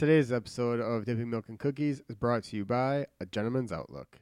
Today's 0.00 0.32
episode 0.32 0.80
of 0.80 1.04
Dipping 1.04 1.28
Milk 1.28 1.50
and 1.50 1.58
Cookies 1.58 2.00
is 2.08 2.16
brought 2.16 2.44
to 2.44 2.56
you 2.56 2.64
by 2.64 3.04
A 3.20 3.26
Gentleman's 3.26 3.70
Outlook. 3.70 4.18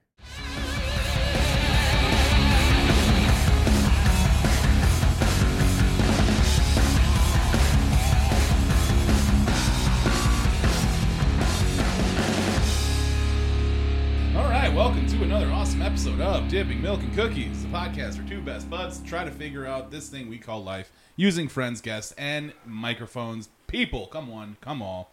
All 14.35 14.51
right, 14.51 14.73
welcome 14.75 15.07
to 15.07 15.23
another 15.23 15.47
awesome 15.53 15.81
episode 15.81 16.21
of 16.21 16.49
Dipping 16.49 16.83
Milk 16.83 17.03
and 17.03 17.15
Cookies, 17.15 17.63
the 17.63 17.69
podcast 17.69 18.21
for 18.21 18.29
two 18.29 18.41
best 18.41 18.69
buds 18.69 19.01
try 19.05 19.25
to 19.25 19.31
figure 19.31 19.65
out 19.65 19.93
this 19.93 20.09
thing 20.09 20.29
we 20.29 20.39
call 20.39 20.65
life 20.65 20.91
using 21.15 21.47
friends, 21.47 21.81
guests, 21.81 22.13
and 22.19 22.53
microphones. 22.67 23.49
People, 23.69 24.09
come 24.09 24.29
on, 24.29 24.57
come 24.61 24.83
all. 24.83 25.13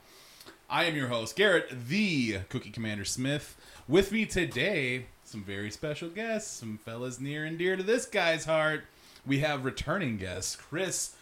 I 0.70 0.86
am 0.86 0.96
your 0.96 1.08
host, 1.08 1.36
Garrett, 1.36 1.70
the 1.88 2.40
Cookie 2.50 2.72
Commander 2.72 3.06
Smith. 3.06 3.56
With 3.88 4.12
me 4.12 4.26
today, 4.26 5.06
some 5.23 5.44
very 5.44 5.70
special 5.70 6.10
guests, 6.10 6.52
some 6.52 6.80
fellas 6.80 7.20
near 7.20 7.46
and 7.46 7.58
dear 7.58 7.76
to 7.76 7.84
this 7.84 8.08
guy's 8.08 8.46
heart. 8.46 8.84
We 9.28 9.40
have 9.40 9.64
returning 9.64 10.18
guests, 10.18 10.56
Chris 10.56 11.16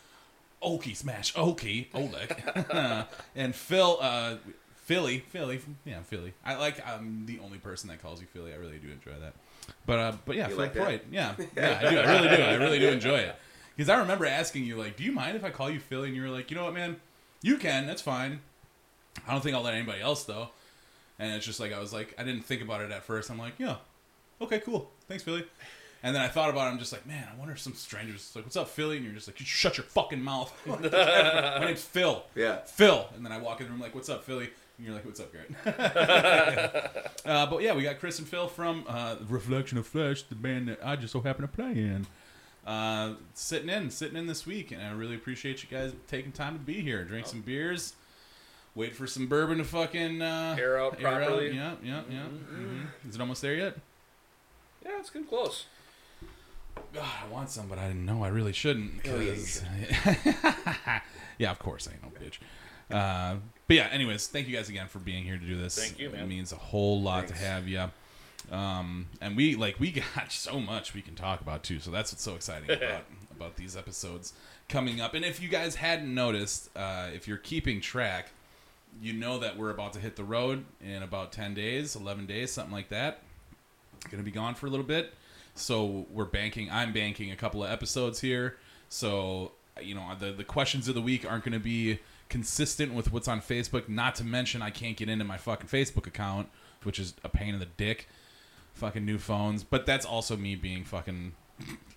Okie 0.62 0.96
Smash 0.96 1.34
Okie 1.34 1.88
Oleg 1.94 3.06
and 3.36 3.54
Phil 3.54 3.98
uh 4.00 4.38
Philly 4.76 5.20
Philly 5.30 5.60
yeah 5.84 6.02
Philly. 6.04 6.34
I 6.46 6.56
like 6.56 6.86
I'm 6.88 7.26
the 7.26 7.40
only 7.40 7.58
person 7.58 7.90
that 7.90 8.02
calls 8.02 8.22
you 8.22 8.28
Philly. 8.28 8.54
I 8.54 8.56
really 8.56 8.78
do 8.78 8.90
enjoy 8.90 9.20
that. 9.20 9.34
But 9.86 10.00
uh 10.00 10.14
but 10.26 10.38
yeah 10.38 10.48
You 10.48 10.56
Phil 10.56 10.86
like? 10.86 11.06
Yeah. 11.12 11.34
Yeah 11.58 11.80
I 11.82 11.90
do. 11.90 11.98
I 12.00 12.14
really 12.16 12.38
do. 12.38 12.44
I 12.44 12.54
really 12.56 12.80
do 12.80 12.88
enjoy 12.88 13.18
it. 13.18 13.36
Because 13.76 13.90
I 13.90 14.00
remember 14.00 14.26
asking 14.26 14.64
you 14.64 14.78
like 14.78 14.96
do 14.96 15.04
you 15.04 15.12
mind 15.12 15.36
if 15.36 15.44
I 15.44 15.50
call 15.50 15.70
you 15.70 15.82
Philly? 15.82 16.08
And 16.08 16.16
you 16.16 16.22
were 16.22 16.30
like 16.30 16.50
you 16.50 16.56
know 16.56 16.64
what 16.64 16.73
man? 16.73 16.96
You 17.42 17.58
can. 17.58 17.88
That's 17.88 18.02
fine 18.02 18.40
I 19.27 19.31
don't 19.31 19.41
think 19.41 19.55
I'll 19.55 19.63
let 19.63 19.73
anybody 19.73 20.02
else 20.02 20.23
though 20.23 20.49
and 21.20 21.34
it's 21.34 21.45
just 21.45 21.59
like 21.59 21.73
I 21.73 21.80
was 21.80 21.94
like 21.94 22.13
I 22.17 22.23
didn't 22.23 22.44
think 22.44 22.62
about 22.62 22.81
it 22.81 22.91
at 22.91 23.03
first 23.03 23.30
I'm 23.30 23.38
like 23.38 23.53
yeah 23.58 23.78
okay 24.42 24.59
cool 24.59 24.92
thanks 25.08 25.23
Philly 25.23 25.45
and 26.03 26.14
then 26.14 26.22
I 26.22 26.28
thought 26.28 26.50
about 26.50 26.67
it. 26.67 26.72
I'm 26.72 26.80
just 26.80 26.92
like, 26.92 27.08
man, 27.08 27.25
I 27.31 27.39
wonder 27.39 27.53
if 27.53 27.61
some 27.61 27.73
strangers 27.73 28.33
like, 28.36 28.44
"What's 28.44 28.58
up, 28.58 28.67
Philly?" 28.67 28.97
And 28.97 29.05
you're 29.05 29.16
just 29.16 29.28
like, 29.28 29.39
"You 29.39 29.45
shut 29.45 29.78
your 29.78 29.86
fucking 29.86 30.22
mouth." 30.22 30.53
My 30.66 31.66
name's 31.66 31.81
Phil. 31.81 32.23
Yeah. 32.36 32.58
Phil. 32.66 33.08
And 33.16 33.25
then 33.25 33.31
I 33.31 33.38
walk 33.38 33.61
in 33.61 33.67
the 33.67 33.72
room 33.72 33.80
like, 33.80 33.95
"What's 33.95 34.09
up, 34.09 34.25
Philly?" 34.25 34.50
And 34.78 34.86
you're 34.86 34.94
like, 34.94 35.05
"What's 35.05 35.22
up, 35.22 35.31
Garrett?" 35.31 37.11
uh, 37.25 37.45
but 37.45 37.61
yeah, 37.61 37.73
we 37.73 37.83
got 37.83 38.00
Chris 38.00 38.20
and 38.20 38.27
Phil 38.27 38.50
from 38.50 38.83
uh, 38.86 39.16
Reflection 39.30 39.77
of 39.77 39.88
Flesh, 39.88 40.23
the 40.23 40.36
band 40.36 40.67
that 40.67 40.80
I 40.83 40.98
just 40.98 41.14
so 41.14 41.22
happen 41.22 41.44
to 41.44 41.48
play 41.48 41.72
in. 41.72 42.05
Uh, 42.67 43.14
sitting 43.33 43.70
in, 43.70 43.89
sitting 43.89 44.17
in 44.17 44.27
this 44.27 44.45
week, 44.45 44.72
and 44.72 44.81
I 44.81 44.92
really 44.92 45.16
appreciate 45.16 45.64
you 45.64 45.70
guys 45.70 45.94
taking 46.09 46.33
time 46.33 46.53
to 46.53 46.59
be 46.59 46.81
here. 46.81 47.05
Drink 47.05 47.27
some 47.27 47.42
beers. 47.42 47.94
Wait 48.76 48.96
for 48.96 49.06
some 49.06 49.28
bourbon 49.28 49.60
to 49.60 49.64
fucking 49.64 50.22
uh, 50.22 50.56
Air 50.60 50.80
out 50.80 51.00
properly. 51.00 51.52
Yeah, 51.56 51.76
yeah, 51.84 52.02
yeah. 52.10 52.24
Mhm. 52.52 52.88
Is 53.08 53.16
it 53.16 53.22
almost 53.22 53.42
there 53.42 53.54
yet? 53.56 53.76
Yeah, 54.84 55.00
it's 55.00 55.10
getting 55.12 55.28
close. 55.28 55.66
God, 56.94 57.06
I 57.24 57.28
want 57.32 57.50
some, 57.52 57.68
but 57.68 57.78
I 57.78 57.88
didn't 57.88 58.06
know 58.06 58.24
I 58.24 58.30
really 58.30 58.52
shouldn't. 58.54 59.02
Oh, 59.08 59.20
yeah, 59.20 59.32
'cause- 59.34 59.64
yeah, 61.38 61.52
of 61.52 61.60
course, 61.60 61.88
I 61.88 61.92
ain't 61.94 62.04
no 62.04 62.10
bitch. 62.20 62.38
Uh, 62.92 63.38
but 63.68 63.76
yeah, 63.78 63.88
anyways, 63.92 64.28
thank 64.28 64.48
you 64.48 64.56
guys 64.56 64.70
again 64.70 64.88
for 64.88 65.00
being 65.00 65.24
here 65.24 65.38
to 65.38 65.46
do 65.46 65.56
this. 65.58 65.78
Thank 65.78 66.00
you, 66.00 66.10
man. 66.10 66.22
It 66.24 66.28
means 66.28 66.52
a 66.52 66.56
whole 66.58 67.02
lot 67.02 67.26
Thanks. 67.28 67.40
to 67.40 67.46
have 67.46 67.68
you. 67.68 67.90
Um, 68.52 69.08
and 69.22 69.38
we 69.38 69.56
like 69.56 69.80
we 69.80 69.92
got 70.16 70.32
so 70.32 70.60
much 70.60 70.94
we 70.94 71.02
can 71.02 71.16
talk 71.16 71.42
about 71.42 71.64
too. 71.64 71.80
So 71.80 71.92
that's 71.92 72.12
what's 72.12 72.24
so 72.24 72.36
exciting 72.36 72.70
about 72.76 73.04
about 73.32 73.56
these 73.56 73.78
episodes 73.78 74.34
coming 74.68 75.00
up. 75.00 75.14
And 75.14 75.24
if 75.24 75.42
you 75.42 75.48
guys 75.48 75.76
hadn't 75.76 76.14
noticed, 76.14 76.70
uh, 76.76 77.10
if 77.14 77.28
you're 77.28 77.38
keeping 77.38 77.80
track, 77.82 78.30
you 79.02 79.13
know 79.13 79.39
that 79.39 79.58
we're 79.58 79.69
about 79.69 79.94
to 79.94 79.99
hit 79.99 80.16
the 80.16 80.23
road 80.23 80.66
in 80.81 81.03
about 81.03 81.31
ten 81.31 81.53
days, 81.53 81.95
eleven 81.95 82.25
days, 82.25 82.52
something 82.52 82.73
like 82.73 82.89
that. 82.89 83.22
Gonna 84.09 84.23
be 84.23 84.31
gone 84.31 84.55
for 84.55 84.67
a 84.67 84.69
little 84.69 84.86
bit. 84.86 85.13
So 85.55 86.05
we're 86.11 86.25
banking. 86.25 86.69
I'm 86.72 86.94
banking 86.94 87.31
a 87.31 87.36
couple 87.36 87.64
of 87.64 87.71
episodes 87.71 88.21
here. 88.21 88.58
So 88.89 89.52
you 89.82 89.95
know 89.95 90.11
the 90.20 90.32
the 90.32 90.43
questions 90.43 90.87
of 90.87 90.95
the 90.95 91.02
week 91.02 91.30
aren't 91.30 91.43
going 91.43 91.53
to 91.53 91.59
be 91.59 91.99
consistent 92.30 92.93
with 92.93 93.11
what's 93.11 93.27
on 93.27 93.42
Facebook. 93.42 93.87
Not 93.87 94.15
to 94.15 94.23
mention 94.23 94.61
I 94.61 94.70
can't 94.70 94.98
get 94.98 95.09
into 95.09 95.26
my 95.26 95.37
fucking 95.37 95.67
Facebook 95.67 96.08
account, 96.08 96.49
which 96.83 96.99
is 96.99 97.14
a 97.23 97.30
pain 97.30 97.53
in 97.53 97.59
the 97.59 97.67
dick. 97.77 98.08
Fucking 98.73 99.05
new 99.05 99.20
phones, 99.20 99.64
but 99.64 99.86
that's 99.86 100.05
also 100.05 100.36
me 100.36 100.55
being 100.55 100.83
fucking 100.83 101.33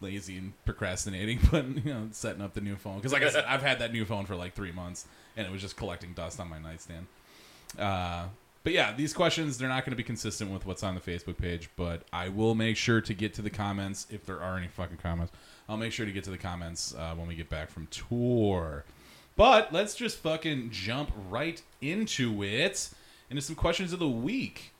lazy 0.00 0.38
and 0.38 0.52
procrastinating. 0.64 1.38
But 1.50 1.66
you 1.84 1.92
know, 1.92 2.08
setting 2.12 2.42
up 2.42 2.54
the 2.54 2.60
new 2.60 2.76
phone 2.76 2.96
because 2.96 3.12
like 3.12 3.22
I 3.22 3.30
said, 3.30 3.44
I've 3.46 3.62
had 3.62 3.78
that 3.80 3.92
new 3.92 4.04
phone 4.04 4.26
for 4.26 4.36
like 4.36 4.54
three 4.54 4.72
months, 4.72 5.06
and 5.36 5.46
it 5.46 5.52
was 5.52 5.60
just 5.60 5.76
collecting 5.76 6.12
dust 6.12 6.40
on 6.40 6.48
my 6.48 6.58
nightstand. 6.58 7.06
Uh, 7.78 8.26
but 8.66 8.72
yeah, 8.72 8.92
these 8.92 9.14
questions 9.14 9.58
they're 9.58 9.68
not 9.68 9.84
going 9.84 9.92
to 9.92 9.96
be 9.96 10.02
consistent 10.02 10.50
with 10.50 10.66
what's 10.66 10.82
on 10.82 10.96
the 10.96 11.00
Facebook 11.00 11.38
page, 11.38 11.70
but 11.76 12.02
I 12.12 12.28
will 12.28 12.56
make 12.56 12.76
sure 12.76 13.00
to 13.00 13.14
get 13.14 13.32
to 13.34 13.42
the 13.42 13.50
comments 13.50 14.08
if 14.10 14.26
there 14.26 14.40
are 14.40 14.56
any 14.56 14.66
fucking 14.66 14.96
comments. 14.96 15.32
I'll 15.68 15.76
make 15.76 15.92
sure 15.92 16.04
to 16.04 16.12
get 16.12 16.24
to 16.24 16.30
the 16.30 16.38
comments 16.38 16.94
uh, 16.98 17.14
when 17.14 17.28
we 17.28 17.36
get 17.36 17.48
back 17.48 17.70
from 17.70 17.86
tour. 17.88 18.84
But 19.36 19.72
let's 19.72 19.94
just 19.94 20.18
fucking 20.18 20.70
jump 20.70 21.12
right 21.28 21.62
into 21.80 22.42
it, 22.42 22.90
into 23.30 23.42
some 23.42 23.54
questions 23.54 23.92
of 23.92 23.98
the 23.98 24.08
week. 24.08 24.72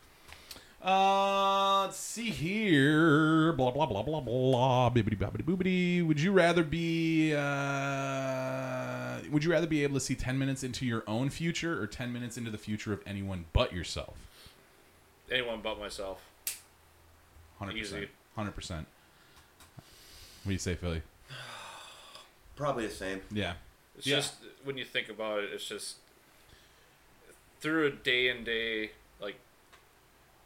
Uh, 0.86 1.82
let's 1.86 1.96
see 1.96 2.30
here. 2.30 3.52
Blah 3.54 3.72
blah 3.72 3.86
blah 3.86 4.02
blah 4.02 4.20
blah. 4.20 4.88
Bibbity 4.90 5.18
bobbity 5.18 5.42
boobity. 5.42 6.06
Would 6.06 6.20
you 6.20 6.30
rather 6.30 6.62
be? 6.62 7.34
Uh, 7.34 9.18
would 9.32 9.42
you 9.42 9.50
rather 9.50 9.66
be 9.66 9.82
able 9.82 9.94
to 9.94 10.00
see 10.00 10.14
ten 10.14 10.38
minutes 10.38 10.62
into 10.62 10.86
your 10.86 11.02
own 11.08 11.28
future 11.28 11.82
or 11.82 11.88
ten 11.88 12.12
minutes 12.12 12.36
into 12.36 12.52
the 12.52 12.58
future 12.58 12.92
of 12.92 13.00
anyone 13.04 13.46
but 13.52 13.72
yourself? 13.72 14.14
Anyone 15.28 15.60
but 15.60 15.80
myself. 15.80 16.22
Hundred 17.58 17.76
percent. 17.80 18.08
Hundred 18.36 18.54
percent. 18.54 18.86
What 20.44 20.50
do 20.50 20.52
you 20.52 20.58
say, 20.60 20.76
Philly? 20.76 21.02
Probably 22.54 22.86
the 22.86 22.92
same. 22.94 23.22
Yeah. 23.32 23.54
It's 23.98 24.06
Yeah. 24.06 24.16
just 24.16 24.34
when 24.62 24.78
you 24.78 24.84
think 24.84 25.08
about 25.08 25.40
it, 25.42 25.50
it's 25.52 25.66
just 25.66 25.96
through 27.60 27.86
a 27.88 27.90
day 27.90 28.28
and 28.28 28.44
day 28.44 28.82
like 28.82 28.92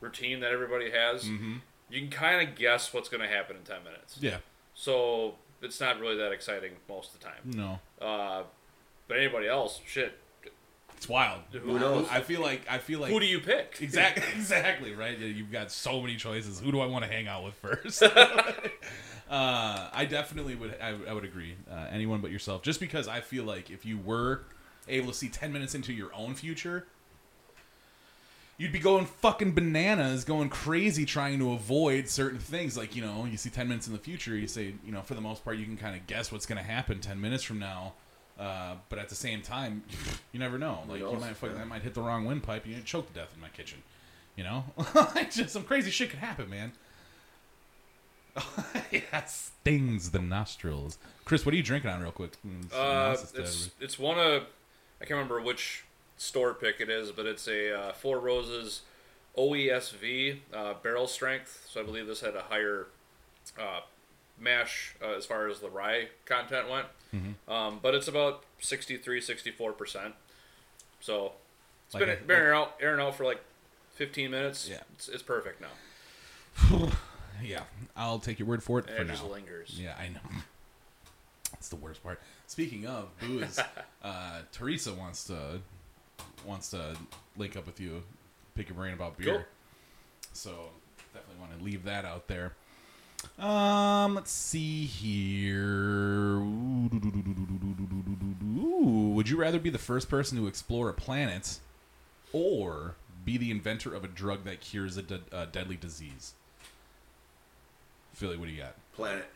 routine 0.00 0.40
that 0.40 0.52
everybody 0.52 0.90
has. 0.90 1.24
Mm-hmm. 1.24 1.56
You 1.90 2.00
can 2.00 2.10
kind 2.10 2.48
of 2.48 2.56
guess 2.56 2.92
what's 2.92 3.08
going 3.08 3.22
to 3.22 3.28
happen 3.28 3.56
in 3.56 3.62
ten 3.62 3.82
minutes. 3.84 4.18
Yeah. 4.20 4.38
So 4.74 5.34
it's 5.62 5.80
not 5.80 6.00
really 6.00 6.16
that 6.16 6.32
exciting 6.32 6.72
most 6.88 7.14
of 7.14 7.20
the 7.20 7.26
time. 7.26 7.40
No. 7.44 7.80
Uh, 8.04 8.42
but 9.08 9.18
anybody 9.18 9.48
else, 9.48 9.80
shit. 9.86 10.16
It's 10.96 11.08
wild. 11.08 11.40
Who 11.52 11.78
knows? 11.78 12.06
I 12.10 12.20
feel 12.20 12.42
like 12.42 12.60
I 12.68 12.76
feel 12.76 13.00
like 13.00 13.10
Who 13.10 13.20
do 13.20 13.26
you 13.26 13.40
pick? 13.40 13.78
Exactly, 13.80 14.22
exactly, 14.36 14.94
right? 14.94 15.18
You've 15.18 15.50
got 15.50 15.72
so 15.72 16.00
many 16.00 16.16
choices. 16.16 16.60
Who 16.60 16.70
do 16.70 16.80
I 16.80 16.86
want 16.86 17.04
to 17.04 17.10
hang 17.10 17.26
out 17.26 17.42
with 17.42 17.54
first? 17.54 18.02
uh, 18.02 18.10
I 19.30 20.06
definitely 20.08 20.56
would. 20.56 20.76
I, 20.80 20.94
I 21.08 21.14
would 21.14 21.24
agree. 21.24 21.54
Uh, 21.70 21.86
anyone 21.90 22.20
but 22.20 22.30
yourself, 22.30 22.62
just 22.62 22.80
because 22.80 23.08
I 23.08 23.20
feel 23.20 23.44
like 23.44 23.70
if 23.70 23.86
you 23.86 23.96
were 23.98 24.42
able 24.88 25.08
to 25.08 25.14
see 25.14 25.30
ten 25.30 25.54
minutes 25.54 25.74
into 25.74 25.94
your 25.94 26.14
own 26.14 26.34
future, 26.34 26.86
you'd 28.60 28.72
be 28.72 28.78
going 28.78 29.06
fucking 29.06 29.52
bananas, 29.52 30.22
going 30.22 30.50
crazy, 30.50 31.06
trying 31.06 31.38
to 31.38 31.52
avoid 31.52 32.06
certain 32.10 32.38
things. 32.38 32.76
Like 32.76 32.94
you 32.94 33.00
know, 33.02 33.24
you 33.24 33.38
see 33.38 33.48
ten 33.48 33.66
minutes 33.68 33.86
in 33.86 33.94
the 33.94 33.98
future, 33.98 34.36
you 34.36 34.46
say, 34.46 34.74
you 34.84 34.92
know, 34.92 35.00
for 35.00 35.14
the 35.14 35.20
most 35.22 35.42
part, 35.42 35.56
you 35.56 35.64
can 35.64 35.78
kind 35.78 35.96
of 35.96 36.06
guess 36.06 36.30
what's 36.30 36.44
going 36.44 36.58
to 36.58 36.64
happen 36.64 37.00
ten 37.00 37.20
minutes 37.20 37.42
from 37.42 37.58
now. 37.58 37.94
Uh, 38.38 38.74
but 38.90 38.98
at 38.98 39.08
the 39.08 39.14
same 39.14 39.40
time, 39.42 39.82
you 40.32 40.38
never 40.38 40.58
know. 40.58 40.80
Like 40.88 41.00
you 41.00 41.10
might 41.12 41.36
fucking, 41.36 41.56
Yeah. 41.56 41.62
I 41.62 41.64
might 41.64 41.82
hit 41.82 41.94
the 41.94 42.02
wrong 42.02 42.26
windpipe, 42.26 42.66
you 42.66 42.74
get 42.74 42.84
choked 42.84 43.14
to 43.14 43.20
death 43.20 43.32
in 43.34 43.40
my 43.40 43.48
kitchen. 43.48 43.78
You 44.36 44.44
know, 44.44 44.64
just 45.30 45.50
some 45.50 45.64
crazy 45.64 45.90
shit 45.90 46.10
could 46.10 46.18
happen, 46.20 46.48
man. 46.48 46.72
yeah, 48.92 49.24
stings 49.24 50.10
the 50.10 50.20
nostrils. 50.20 50.98
Chris, 51.24 51.44
what 51.44 51.52
are 51.52 51.56
you 51.56 51.62
drinking 51.62 51.90
on, 51.90 52.00
real 52.00 52.12
quick? 52.12 52.36
Mm, 52.46 52.72
Uh, 52.72 53.16
it's 53.34 53.70
it's 53.80 53.98
one 53.98 54.18
of 54.18 54.42
I 55.00 55.04
can't 55.04 55.12
remember 55.18 55.40
which 55.40 55.84
store 56.20 56.52
pick 56.52 56.80
it 56.80 56.90
is, 56.90 57.10
but 57.12 57.24
it's 57.24 57.48
a 57.48 57.74
uh, 57.74 57.92
Four 57.94 58.18
Roses 58.20 58.82
OESV 59.38 60.38
uh, 60.52 60.74
barrel 60.82 61.06
strength. 61.06 61.66
So 61.70 61.80
I 61.80 61.82
believe 61.82 62.06
this 62.06 62.20
had 62.20 62.36
a 62.36 62.42
higher 62.42 62.88
uh, 63.58 63.80
mash 64.38 64.94
uh, 65.02 65.16
as 65.16 65.24
far 65.24 65.48
as 65.48 65.60
the 65.60 65.70
rye 65.70 66.08
content 66.26 66.68
went. 66.68 66.86
Mm-hmm. 67.14 67.50
Um, 67.50 67.78
but 67.82 67.94
it's 67.94 68.06
about 68.06 68.44
63, 68.60 69.20
64 69.20 69.72
percent. 69.72 70.14
So 71.00 71.32
it's 71.86 71.94
Like 71.94 72.04
been 72.04 72.10
a- 72.10 72.16
been 72.20 72.36
airing 72.36 72.58
out 72.58 72.74
airing 72.80 73.00
out 73.00 73.14
for 73.16 73.24
like 73.24 73.40
15 73.94 74.30
minutes. 74.30 74.68
Yeah. 74.70 74.80
it's, 74.94 75.08
it's 75.08 75.22
perfect 75.22 75.62
now. 75.62 76.90
yeah, 77.42 77.62
I'll 77.96 78.18
take 78.18 78.38
your 78.38 78.46
word 78.48 78.62
for 78.62 78.78
it 78.78 78.86
And 78.88 78.96
for 78.96 79.02
it 79.02 79.06
now. 79.06 79.12
just 79.14 79.24
lingers. 79.24 79.78
Yeah, 79.82 79.94
I 79.98 80.08
know. 80.08 80.20
That's 81.52 81.70
the 81.70 81.76
worst 81.76 82.02
part. 82.02 82.20
Speaking 82.46 82.86
of 82.86 83.08
booze, 83.20 83.58
uh, 84.04 84.40
Teresa 84.52 84.92
wants 84.92 85.24
to 85.24 85.60
wants 86.44 86.70
to 86.70 86.96
link 87.36 87.56
up 87.56 87.66
with 87.66 87.80
you, 87.80 88.02
pick 88.54 88.68
your 88.68 88.76
brain 88.76 88.94
about 88.94 89.16
beer. 89.18 89.34
Cool. 89.34 89.44
So 90.32 90.50
definitely 91.12 91.40
want 91.40 91.58
to 91.58 91.64
leave 91.64 91.84
that 91.84 92.04
out 92.04 92.28
there. 92.28 92.52
Um, 93.38 94.14
let's 94.14 94.30
see 94.30 94.86
here. 94.86 96.36
Ooh, 98.52 99.12
would 99.14 99.28
you 99.28 99.36
rather 99.36 99.58
be 99.58 99.70
the 99.70 99.78
first 99.78 100.08
person 100.08 100.38
to 100.38 100.46
explore 100.46 100.88
a 100.88 100.94
planet 100.94 101.58
or 102.32 102.94
be 103.24 103.36
the 103.36 103.50
inventor 103.50 103.94
of 103.94 104.04
a 104.04 104.08
drug 104.08 104.44
that 104.44 104.60
cures 104.60 104.96
a, 104.96 105.02
de- 105.02 105.20
a 105.32 105.46
deadly 105.46 105.76
disease? 105.76 106.32
Philly, 108.14 108.36
what 108.36 108.46
do 108.46 108.52
you 108.52 108.62
got? 108.62 108.74
Planet. 108.94 109.26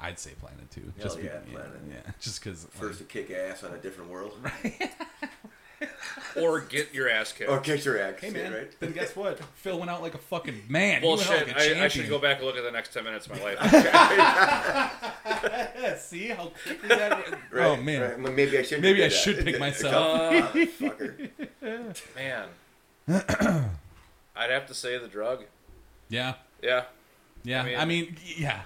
I'd 0.00 0.18
say 0.18 0.32
planet 0.40 0.70
too. 0.70 0.92
Hell 0.96 1.04
just 1.04 1.18
be- 1.18 1.24
yeah, 1.24 1.38
Planet. 1.50 1.80
Yeah, 1.88 2.12
just 2.20 2.42
because. 2.42 2.66
First 2.70 2.98
to 2.98 3.04
kick 3.04 3.30
ass 3.30 3.62
on 3.62 3.72
a 3.74 3.78
different 3.78 4.10
world. 4.10 4.32
or 6.40 6.60
get 6.60 6.92
your 6.94 7.08
ass 7.08 7.32
kicked. 7.32 7.50
Or 7.50 7.58
kick 7.60 7.84
your 7.84 7.98
ass. 8.00 8.14
Hey 8.20 8.30
man, 8.30 8.52
right? 8.52 8.80
then 8.80 8.92
guess 8.92 9.14
what? 9.16 9.38
Phil 9.56 9.78
went 9.78 9.90
out 9.90 10.02
like 10.02 10.14
a 10.14 10.18
fucking 10.18 10.62
man. 10.68 11.02
He 11.02 11.08
went 11.08 11.20
out 11.20 11.26
Bullshit. 11.28 11.46
like 11.48 11.56
a 11.56 11.58
I, 11.58 11.62
I 11.62 11.66
champion. 11.68 11.90
should 11.90 12.08
go 12.08 12.18
back 12.18 12.38
and 12.38 12.46
look 12.46 12.56
at 12.56 12.62
the 12.64 12.70
next 12.70 12.92
10 12.94 13.04
minutes 13.04 13.26
of 13.26 13.32
my 13.38 13.42
life. 13.54 13.58
See 16.00 16.28
how 16.28 16.52
quickly 16.64 16.88
that. 16.88 17.28
Right, 17.50 17.66
oh 17.66 17.76
man, 17.76 18.00
right. 18.02 18.18
Well, 18.20 18.32
Maybe 18.32 18.58
I 18.58 18.62
should. 18.62 18.80
Maybe 18.82 18.98
do 18.98 19.04
I 19.04 19.08
that. 19.08 19.14
should 19.14 19.44
pick 19.44 19.58
myself. 19.58 20.52
fucker. 20.54 21.28
Man. 22.16 22.48
I'd 24.36 24.50
have 24.50 24.66
to 24.66 24.74
say 24.74 24.98
the 24.98 25.08
drug. 25.08 25.44
yeah, 26.08 26.34
Yeah. 26.62 26.84
yeah. 27.44 27.62
I 27.64 27.82
I 27.82 27.84
mean, 27.84 28.04
mean- 28.06 28.16
yeah. 28.36 28.62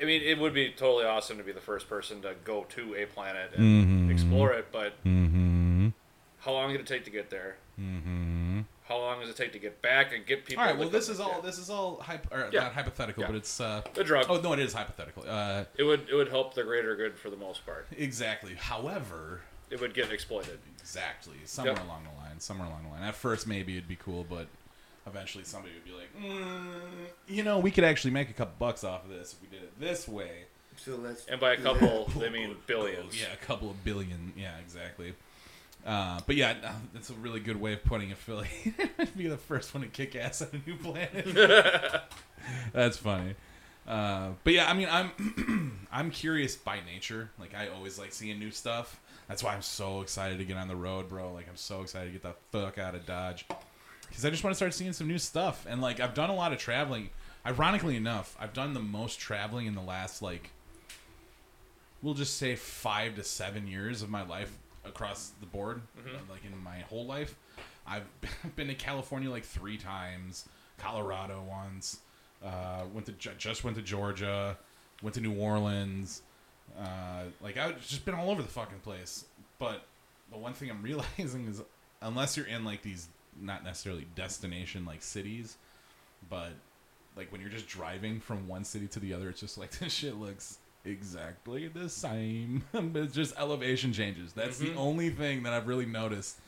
I 0.00 0.04
mean, 0.04 0.22
it 0.22 0.38
would 0.38 0.52
be 0.52 0.70
totally 0.70 1.04
awesome 1.04 1.38
to 1.38 1.44
be 1.44 1.52
the 1.52 1.60
first 1.60 1.88
person 1.88 2.22
to 2.22 2.34
go 2.44 2.64
to 2.70 2.94
a 2.96 3.06
planet 3.06 3.52
and 3.56 4.10
explore 4.10 4.52
it, 4.52 4.66
but 4.72 4.94
Mm-hmm. 5.04 5.61
How 6.44 6.52
long 6.52 6.70
did 6.72 6.80
it 6.80 6.86
take 6.86 7.04
to 7.04 7.10
get 7.10 7.30
there? 7.30 7.56
Mm-hmm. 7.80 8.60
How 8.88 8.98
long 8.98 9.20
does 9.20 9.30
it 9.30 9.36
take 9.36 9.52
to 9.52 9.58
get 9.58 9.80
back 9.80 10.12
and 10.12 10.26
get 10.26 10.44
people? 10.44 10.62
All 10.62 10.68
right. 10.70 10.78
Well, 10.78 10.88
this 10.88 11.08
is 11.08 11.20
all. 11.20 11.30
yeah. 11.36 11.40
This 11.40 11.58
is 11.58 11.70
all 11.70 11.98
hyp- 11.98 12.30
or 12.30 12.50
Yeah. 12.52 12.64
not 12.64 12.72
hypothetical, 12.74 13.22
Yeah. 13.22 13.28
but 13.28 13.36
it's. 13.36 13.60
uh 13.60 13.82
the 13.94 14.04
drug. 14.04 14.26
Oh 14.28 14.40
no, 14.40 14.52
it 14.52 14.58
is 14.58 14.72
hypothetical. 14.72 15.24
Uh, 15.26 15.64
It 15.76 15.84
would 15.84 16.08
it 16.10 16.14
would 16.14 16.28
help 16.28 16.54
the 16.54 16.62
greater 16.64 16.94
good 16.96 17.16
for 17.18 17.30
the 17.30 17.36
most 17.36 17.64
part. 17.64 17.86
exactly. 17.96 18.54
However, 18.54 19.40
It 19.70 19.80
would 19.80 19.94
get 19.94 20.10
exploited. 20.12 20.58
exactly 20.78 21.36
somewhere 21.44 21.74
Yep. 21.76 21.84
along 21.84 22.04
the 22.04 22.22
line. 22.22 22.40
Somewhere 22.40 22.66
along 22.68 22.82
the 22.84 22.90
line. 22.90 23.02
At 23.04 23.14
first, 23.14 23.46
maybe 23.46 23.76
it'd 23.76 23.88
be 23.88 23.96
cool, 23.96 24.24
but 24.28 24.48
eventually, 25.06 25.44
somebody 25.44 25.72
would 25.74 25.84
be 25.84 25.92
like, 25.92 26.14
mm, 26.20 27.06
you 27.28 27.42
know, 27.44 27.58
we 27.60 27.70
could 27.70 27.84
actually 27.84 28.10
make 28.10 28.28
a 28.30 28.32
couple 28.34 28.54
bucks 28.58 28.84
off 28.84 29.04
of 29.04 29.10
this 29.10 29.32
if 29.34 29.40
we 29.40 29.56
did 29.56 29.62
it 29.64 29.78
this 29.80 30.06
way. 30.08 30.44
So 30.76 30.96
let's. 30.96 31.24
And 31.26 31.40
by 31.40 31.52
a 31.52 31.56
couple, 31.56 32.06
they 32.18 32.28
mean 32.28 32.56
billions. 32.66 33.18
Yeah, 33.18 33.32
a 33.32 33.36
couple 33.36 33.70
of 33.70 33.82
billion. 33.84 34.32
Yeah, 34.36 34.58
exactly. 34.58 35.14
Uh, 35.84 36.20
but 36.26 36.36
yeah, 36.36 36.54
no, 36.62 36.70
that's 36.94 37.10
a 37.10 37.14
really 37.14 37.40
good 37.40 37.60
way 37.60 37.72
of 37.72 37.84
putting 37.84 38.10
it, 38.10 38.16
Philly. 38.16 38.48
Be 39.16 39.26
the 39.26 39.36
first 39.36 39.74
one 39.74 39.82
to 39.82 39.88
kick 39.88 40.14
ass 40.14 40.42
on 40.42 40.48
a 40.52 40.68
new 40.68 40.76
planet. 40.76 41.26
that's 42.72 42.96
funny. 42.96 43.34
Uh, 43.86 44.30
but 44.44 44.52
yeah, 44.52 44.70
I 44.70 44.74
mean, 44.74 44.88
I'm 44.90 45.86
I'm 45.92 46.10
curious 46.10 46.54
by 46.54 46.78
nature. 46.86 47.30
Like 47.38 47.54
I 47.54 47.68
always 47.68 47.98
like 47.98 48.12
seeing 48.12 48.38
new 48.38 48.52
stuff. 48.52 49.00
That's 49.28 49.42
why 49.42 49.54
I'm 49.54 49.62
so 49.62 50.02
excited 50.02 50.38
to 50.38 50.44
get 50.44 50.56
on 50.56 50.68
the 50.68 50.76
road, 50.76 51.08
bro. 51.08 51.32
Like 51.32 51.48
I'm 51.48 51.56
so 51.56 51.82
excited 51.82 52.06
to 52.06 52.12
get 52.12 52.22
the 52.22 52.34
fuck 52.56 52.78
out 52.78 52.94
of 52.94 53.04
Dodge 53.06 53.46
because 54.08 54.24
I 54.24 54.30
just 54.30 54.44
want 54.44 54.52
to 54.52 54.56
start 54.56 54.74
seeing 54.74 54.92
some 54.92 55.08
new 55.08 55.18
stuff. 55.18 55.66
And 55.68 55.80
like 55.80 55.98
I've 55.98 56.14
done 56.14 56.30
a 56.30 56.34
lot 56.34 56.52
of 56.52 56.58
traveling. 56.58 57.10
Ironically 57.44 57.96
enough, 57.96 58.36
I've 58.38 58.52
done 58.52 58.72
the 58.72 58.80
most 58.80 59.18
traveling 59.18 59.66
in 59.66 59.74
the 59.74 59.82
last 59.82 60.22
like 60.22 60.50
we'll 62.02 62.14
just 62.14 62.36
say 62.36 62.54
five 62.54 63.16
to 63.16 63.24
seven 63.24 63.66
years 63.66 64.02
of 64.02 64.10
my 64.10 64.22
life 64.22 64.56
across 64.84 65.32
the 65.40 65.46
board, 65.46 65.82
uh, 65.98 66.18
like 66.30 66.44
in 66.44 66.56
my 66.62 66.80
whole 66.80 67.06
life. 67.06 67.36
I've 67.86 68.06
been 68.56 68.68
to 68.68 68.74
California 68.74 69.30
like 69.30 69.44
three 69.44 69.76
times, 69.76 70.48
Colorado 70.78 71.42
once, 71.48 72.00
uh, 72.44 72.84
went 72.92 73.06
to 73.06 73.12
just 73.12 73.64
went 73.64 73.76
to 73.76 73.82
Georgia, 73.82 74.56
went 75.02 75.14
to 75.14 75.20
New 75.20 75.34
Orleans. 75.34 76.22
Uh, 76.78 77.24
like 77.40 77.56
I've 77.56 77.86
just 77.86 78.04
been 78.04 78.14
all 78.14 78.30
over 78.30 78.42
the 78.42 78.48
fucking 78.48 78.80
place. 78.80 79.24
But 79.58 79.84
the 80.30 80.38
one 80.38 80.52
thing 80.54 80.70
I'm 80.70 80.82
realizing 80.82 81.46
is, 81.48 81.62
unless 82.00 82.36
you're 82.36 82.46
in 82.46 82.64
like 82.64 82.82
these 82.82 83.08
not 83.40 83.64
necessarily 83.64 84.06
destination 84.14 84.84
like 84.84 85.02
cities, 85.02 85.56
but 86.28 86.50
like 87.16 87.30
when 87.30 87.40
you're 87.40 87.50
just 87.50 87.68
driving 87.68 88.20
from 88.20 88.48
one 88.48 88.64
city 88.64 88.86
to 88.88 89.00
the 89.00 89.14
other, 89.14 89.28
it's 89.28 89.40
just 89.40 89.58
like 89.58 89.70
this 89.78 89.92
shit 89.92 90.16
looks 90.16 90.58
exactly 90.84 91.68
the 91.68 91.88
same. 91.88 92.64
it's 92.74 93.14
just 93.14 93.38
elevation 93.38 93.92
changes. 93.92 94.32
That's 94.32 94.58
the 94.58 94.74
only 94.74 95.10
thing 95.10 95.42
that 95.44 95.52
I've 95.52 95.66
really 95.66 95.86
noticed. 95.86 96.38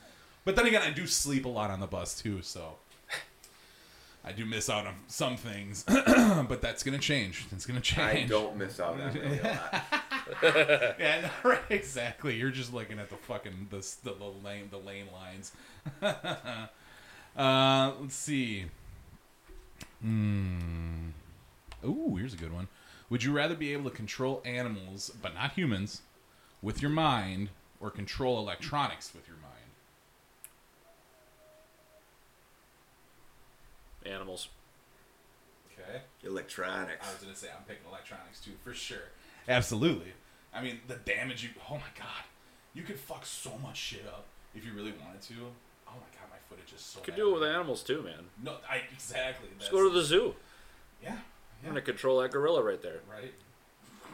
But 0.44 0.56
then 0.56 0.66
again, 0.66 0.82
I 0.82 0.90
do 0.90 1.06
sleep 1.06 1.44
a 1.44 1.48
lot 1.48 1.70
on 1.70 1.80
the 1.80 1.86
bus 1.86 2.20
too, 2.20 2.42
so 2.42 2.74
I 4.24 4.32
do 4.32 4.46
miss 4.46 4.70
out 4.70 4.86
on 4.86 4.94
some 5.06 5.36
things. 5.36 5.84
but 5.86 6.60
that's 6.62 6.82
gonna 6.82 6.98
change. 6.98 7.46
It's 7.52 7.66
gonna 7.66 7.80
change. 7.80 8.30
I 8.30 8.32
don't 8.32 8.56
miss 8.56 8.80
out 8.80 9.00
on 9.00 9.12
really 9.12 9.38
a 9.38 9.42
lot. 9.42 9.84
Yeah, 10.98 11.20
no, 11.44 11.50
right, 11.50 11.60
exactly. 11.68 12.34
You're 12.36 12.50
just 12.50 12.72
looking 12.72 12.98
at 12.98 13.10
the 13.10 13.16
fucking 13.16 13.68
the 13.70 13.86
the, 14.02 14.14
the 14.14 14.24
lane 14.24 14.68
the 14.70 14.78
lane 14.78 15.08
lines. 15.12 15.52
uh, 17.36 17.92
let's 18.00 18.14
see. 18.14 18.64
Hmm. 20.00 21.08
Ooh, 21.84 22.16
here's 22.16 22.32
a 22.32 22.38
good 22.38 22.52
one. 22.54 22.68
Would 23.10 23.22
you 23.22 23.32
rather 23.32 23.54
be 23.54 23.72
able 23.72 23.90
to 23.90 23.96
control 23.96 24.42
animals, 24.44 25.10
but 25.22 25.34
not 25.34 25.52
humans, 25.52 26.02
with 26.62 26.80
your 26.80 26.90
mind, 26.90 27.50
or 27.80 27.90
control 27.90 28.38
electronics 28.38 29.12
with 29.14 29.28
your 29.28 29.36
mind? 29.36 29.52
Animals. 34.06 34.48
Okay. 35.72 36.02
Electronics. 36.22 37.06
I 37.06 37.12
was 37.12 37.22
gonna 37.22 37.36
say 37.36 37.48
I'm 37.54 37.64
picking 37.64 37.86
electronics 37.88 38.40
too 38.40 38.52
for 38.62 38.74
sure. 38.74 39.10
Absolutely. 39.48 40.12
I 40.52 40.62
mean 40.62 40.80
the 40.88 40.96
damage 40.96 41.42
you. 41.42 41.50
Oh 41.70 41.74
my 41.74 41.92
god, 41.98 42.24
you 42.74 42.82
could 42.82 42.98
fuck 42.98 43.24
so 43.26 43.50
much 43.62 43.76
shit 43.76 44.06
up 44.06 44.26
if 44.54 44.64
you 44.64 44.72
really 44.72 44.94
wanted 45.04 45.22
to. 45.22 45.34
Oh 45.88 45.92
my 45.92 46.10
god, 46.18 46.30
my 46.30 46.36
footage 46.48 46.72
is 46.74 46.80
so. 46.80 47.00
You 47.00 47.04
could 47.04 47.12
bad. 47.12 47.18
do 47.18 47.30
it 47.30 47.40
with 47.40 47.48
animals 47.48 47.82
too, 47.82 48.02
man. 48.02 48.26
No, 48.42 48.56
I 48.68 48.82
exactly. 48.92 49.48
Just 49.58 49.72
go 49.72 49.82
to 49.82 49.94
the 49.94 50.02
zoo. 50.02 50.34
Yeah. 51.02 51.16
I'm 51.64 51.70
gonna 51.70 51.80
control 51.80 52.20
that 52.20 52.30
gorilla 52.32 52.62
right 52.62 52.80
there. 52.82 53.00
Right. 53.10 53.32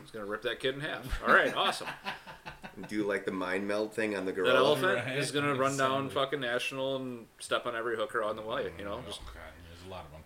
He's 0.01 0.11
gonna 0.11 0.25
rip 0.27 0.43
that 0.43 0.61
kid 0.61 0.75
in 0.77 0.81
half. 0.81 1.23
All 1.27 1.35
right, 1.35 1.55
awesome. 1.55 1.89
Do 2.89 3.05
like 3.07 3.25
the 3.27 3.33
mind 3.33 3.67
meld 3.69 3.93
thing 3.93 4.17
on 4.17 4.25
the 4.25 4.33
gorilla. 4.33 4.53
That 4.53 4.59
gorilla. 4.59 4.69
elephant 4.95 5.07
Right, 5.07 5.19
is 5.19 5.31
gonna 5.31 5.55
run 5.55 5.77
down 5.77 6.07
exactly. 6.07 6.15
fucking 6.25 6.41
national 6.41 6.97
and 6.97 7.27
step 7.39 7.67
on 7.67 7.77
every 7.77 7.97
hooker 7.97 8.23
on 8.23 8.37
the 8.37 8.43
way. 8.43 8.73
You 8.79 8.85
know, 8.85 8.95
Oh 8.95 9.03
god, 9.11 9.53
there's 9.69 9.87
a 9.87 9.91
lot 9.91 10.05
of 10.07 10.13
them. 10.13 10.21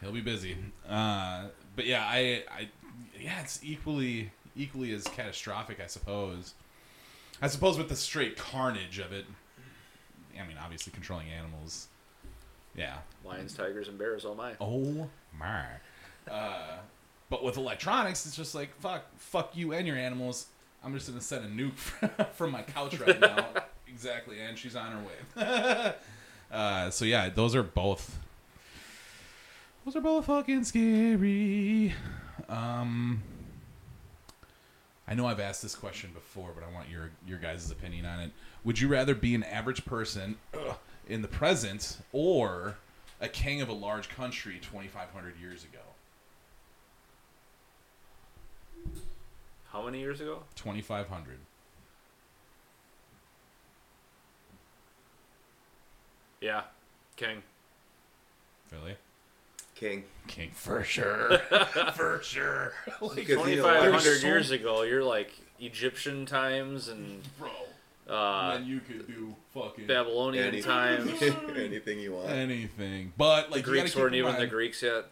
He'll 0.00 0.12
be 0.12 0.20
busy. 0.20 0.56
Uh, 0.88 1.46
but 1.76 1.86
yeah, 1.86 2.04
I, 2.04 2.44
I, 2.50 2.68
yeah, 3.20 3.40
it's 3.42 3.60
equally 3.62 4.30
equally 4.56 4.92
as 4.92 5.04
catastrophic, 5.04 5.80
I 5.80 5.86
suppose. 5.86 6.54
I 7.40 7.48
suppose 7.48 7.76
with 7.78 7.88
the 7.88 7.96
straight 7.96 8.36
carnage 8.36 8.98
of 8.98 9.12
it. 9.12 9.26
I 10.40 10.46
mean, 10.46 10.56
obviously 10.62 10.92
controlling 10.92 11.28
animals. 11.28 11.88
Yeah. 12.74 12.98
lions, 13.24 13.52
tigers, 13.54 13.88
and 13.88 13.98
bears. 13.98 14.24
Oh 14.24 14.34
my. 14.34 14.52
Oh 14.60 15.08
my. 15.38 15.66
Uh, 16.30 16.76
but 17.30 17.42
with 17.42 17.56
electronics, 17.56 18.26
it's 18.26 18.36
just 18.36 18.54
like 18.54 18.74
fuck, 18.80 19.04
fuck 19.16 19.56
you 19.56 19.72
and 19.72 19.86
your 19.86 19.96
animals. 19.96 20.46
I'm 20.84 20.92
just 20.94 21.08
gonna 21.08 21.20
send 21.20 21.44
a 21.44 21.48
nuke 21.48 22.30
from 22.34 22.50
my 22.50 22.62
couch 22.62 22.98
right 22.98 23.20
now. 23.20 23.46
exactly, 23.88 24.40
and 24.40 24.58
she's 24.58 24.76
on 24.76 24.92
her 24.92 25.02
way. 25.44 25.94
uh, 26.52 26.90
so 26.90 27.04
yeah, 27.04 27.28
those 27.28 27.54
are 27.54 27.62
both. 27.62 28.18
Those 29.84 29.96
are 29.96 30.00
both 30.00 30.26
fucking 30.26 30.64
scary. 30.64 31.94
Um, 32.48 33.22
I 35.08 35.14
know 35.14 35.26
I've 35.26 35.40
asked 35.40 35.62
this 35.62 35.74
question 35.74 36.10
before, 36.14 36.50
but 36.54 36.64
I 36.64 36.72
want 36.72 36.88
your 36.88 37.10
your 37.26 37.38
guys' 37.38 37.70
opinion 37.70 38.06
on 38.06 38.20
it. 38.20 38.30
Would 38.64 38.80
you 38.80 38.88
rather 38.88 39.14
be 39.14 39.34
an 39.34 39.42
average 39.42 39.84
person 39.84 40.36
ugh, 40.54 40.76
in 41.08 41.22
the 41.22 41.28
present 41.28 41.98
or 42.12 42.76
a 43.20 43.28
king 43.28 43.60
of 43.60 43.68
a 43.68 43.72
large 43.72 44.08
country 44.08 44.58
2,500 44.62 45.38
years 45.40 45.64
ago? 45.64 45.80
How 49.72 49.82
many 49.82 50.00
years 50.00 50.20
ago? 50.20 50.42
2,500. 50.56 51.38
Yeah, 56.40 56.62
king. 57.16 57.42
Really? 58.72 58.96
King. 59.74 60.04
King 60.26 60.50
for 60.54 60.82
sure. 60.84 61.38
for 61.94 62.20
sure. 62.22 62.72
Like, 63.00 63.16
Because, 63.16 63.28
you 63.28 63.36
know, 63.36 63.42
Twenty 63.42 63.56
five 63.60 63.92
hundred 63.92 64.18
so- 64.20 64.26
years 64.26 64.50
ago, 64.50 64.82
you're 64.82 65.04
like 65.04 65.32
Egyptian 65.60 66.26
times 66.26 66.88
and 66.88 67.22
bro. 67.38 67.50
uh, 68.08 68.54
and 68.56 68.66
you 68.66 68.80
could 68.80 69.06
do 69.06 69.34
fucking 69.54 69.86
Babylonian 69.86 70.44
Anything. 70.48 70.62
times. 70.70 71.22
Anything 71.56 72.00
you 72.00 72.12
want. 72.12 72.30
anything. 72.30 73.12
But 73.16 73.50
like 73.50 73.58
you 73.58 73.62
Greeks 73.72 73.94
weren't 73.96 74.14
even 74.14 74.32
mind, 74.32 74.42
the 74.42 74.46
Greeks 74.48 74.82
yet. 74.82 75.06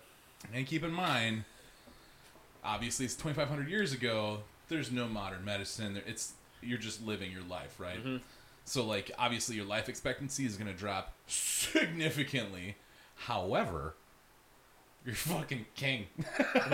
And 0.52 0.66
keep 0.66 0.82
in 0.84 0.92
mind, 0.92 1.44
obviously, 2.64 3.04
it's 3.06 3.14
2,500 3.14 3.68
years 3.68 3.92
ago. 3.92 4.40
There's 4.70 4.90
no 4.90 5.06
modern 5.06 5.44
medicine. 5.44 5.92
There- 5.94 6.02
It's 6.06 6.32
you're 6.62 6.78
just 6.78 7.04
living 7.04 7.30
your 7.30 7.42
life, 7.42 7.78
right? 7.78 7.98
Mm-hmm. 7.98 8.16
So, 8.64 8.84
like, 8.86 9.10
obviously, 9.18 9.56
your 9.56 9.64
life 9.64 9.88
expectancy 9.88 10.44
is 10.46 10.56
going 10.56 10.70
to 10.70 10.76
drop 10.78 11.12
significantly. 11.26 12.76
However, 13.16 13.94
you're 15.04 15.14
fucking 15.14 15.66
king. 15.74 16.06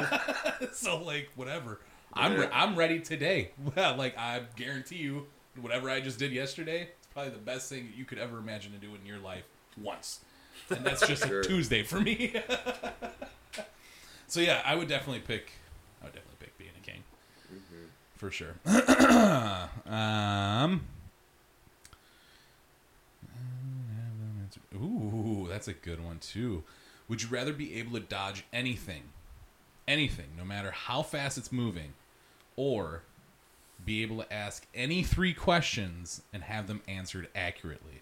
so, 0.73 1.03
like, 1.03 1.31
whatever. 1.37 1.81
I'm 2.13 2.37
re- 2.39 2.49
I'm 2.53 2.77
ready 2.77 3.01
today. 3.01 3.51
like, 3.77 4.17
I 4.19 4.43
guarantee 4.57 4.97
you, 4.97 5.27
whatever 5.61 5.89
I 5.91 6.01
just 6.01 6.19
did 6.19 6.33
yesterday, 6.33 6.89
it's 6.99 7.07
probably 7.13 7.33
the 7.33 7.39
best 7.39 7.69
thing 7.69 7.93
you 7.97 8.05
could 8.05 8.19
ever 8.19 8.39
imagine 8.39 8.73
to 8.73 8.79
do 8.79 8.95
in 8.95 9.07
your 9.07 9.19
life 9.19 9.45
once, 9.81 10.21
and 10.71 10.85
that's 10.85 11.07
just 11.07 11.25
Sure. 11.29 11.41
a 11.41 11.45
Tuesday 11.45 11.83
for 11.83 12.01
me. 12.01 12.35
so 14.27 14.41
yeah, 14.41 14.61
I 14.65 14.75
would 14.75 14.89
definitely 14.89 15.21
pick. 15.21 15.53
I 16.03 16.07
would 16.07 16.15
definitely 16.15 16.37
pick 16.41 16.59
being 16.59 16.71
a 16.77 16.85
king, 16.85 17.03
for 18.17 18.31
sure. 18.31 18.55
um. 19.87 20.83
Ooh, 24.75 25.47
that's 25.49 25.69
a 25.69 25.73
good 25.73 26.05
one 26.05 26.19
too. 26.19 26.65
Would 27.09 27.23
you 27.23 27.29
rather 27.29 27.53
be 27.53 27.79
able 27.79 27.93
to 27.93 28.01
dodge 28.01 28.45
anything, 28.53 29.03
anything, 29.87 30.27
no 30.37 30.45
matter 30.45 30.71
how 30.71 31.03
fast 31.03 31.39
it's 31.39 31.53
moving, 31.53 31.95
or 32.57 33.03
be 33.85 34.03
able 34.03 34.19
to 34.19 34.33
ask 34.33 34.67
any 34.75 35.03
three 35.03 35.33
questions 35.33 36.23
and 36.33 36.43
have 36.43 36.67
them 36.67 36.83
answered 36.89 37.29
accurately? 37.35 38.01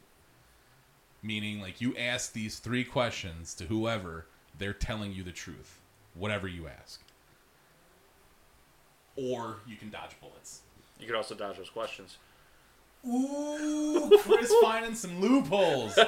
Meaning, 1.22 1.60
like 1.60 1.80
you 1.80 1.96
ask 1.96 2.32
these 2.32 2.58
three 2.58 2.84
questions 2.84 3.54
to 3.54 3.64
whoever, 3.64 4.26
they're 4.58 4.72
telling 4.72 5.12
you 5.12 5.22
the 5.22 5.32
truth, 5.32 5.78
whatever 6.14 6.48
you 6.48 6.66
ask. 6.66 7.00
Or 9.16 9.56
you 9.66 9.76
can 9.76 9.90
dodge 9.90 10.18
bullets. 10.20 10.60
You 10.98 11.06
could 11.06 11.14
also 11.16 11.34
dodge 11.34 11.56
those 11.58 11.70
questions. 11.70 12.16
Ooh, 13.06 14.18
Chris 14.22 14.52
finding 14.62 14.94
some 14.94 15.20
loopholes. 15.20 15.98